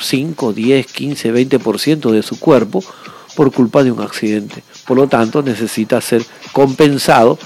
5, 0.00 0.52
10, 0.52 0.86
15, 0.86 1.34
20% 1.34 2.10
de 2.10 2.22
su 2.22 2.38
cuerpo 2.38 2.84
por 3.36 3.52
culpa 3.52 3.82
de 3.82 3.92
un 3.92 4.00
accidente. 4.00 4.62
Por 4.86 4.96
lo 4.96 5.08
tanto, 5.08 5.42
necesita 5.42 6.00
ser 6.00 6.24
compensado 6.52 7.38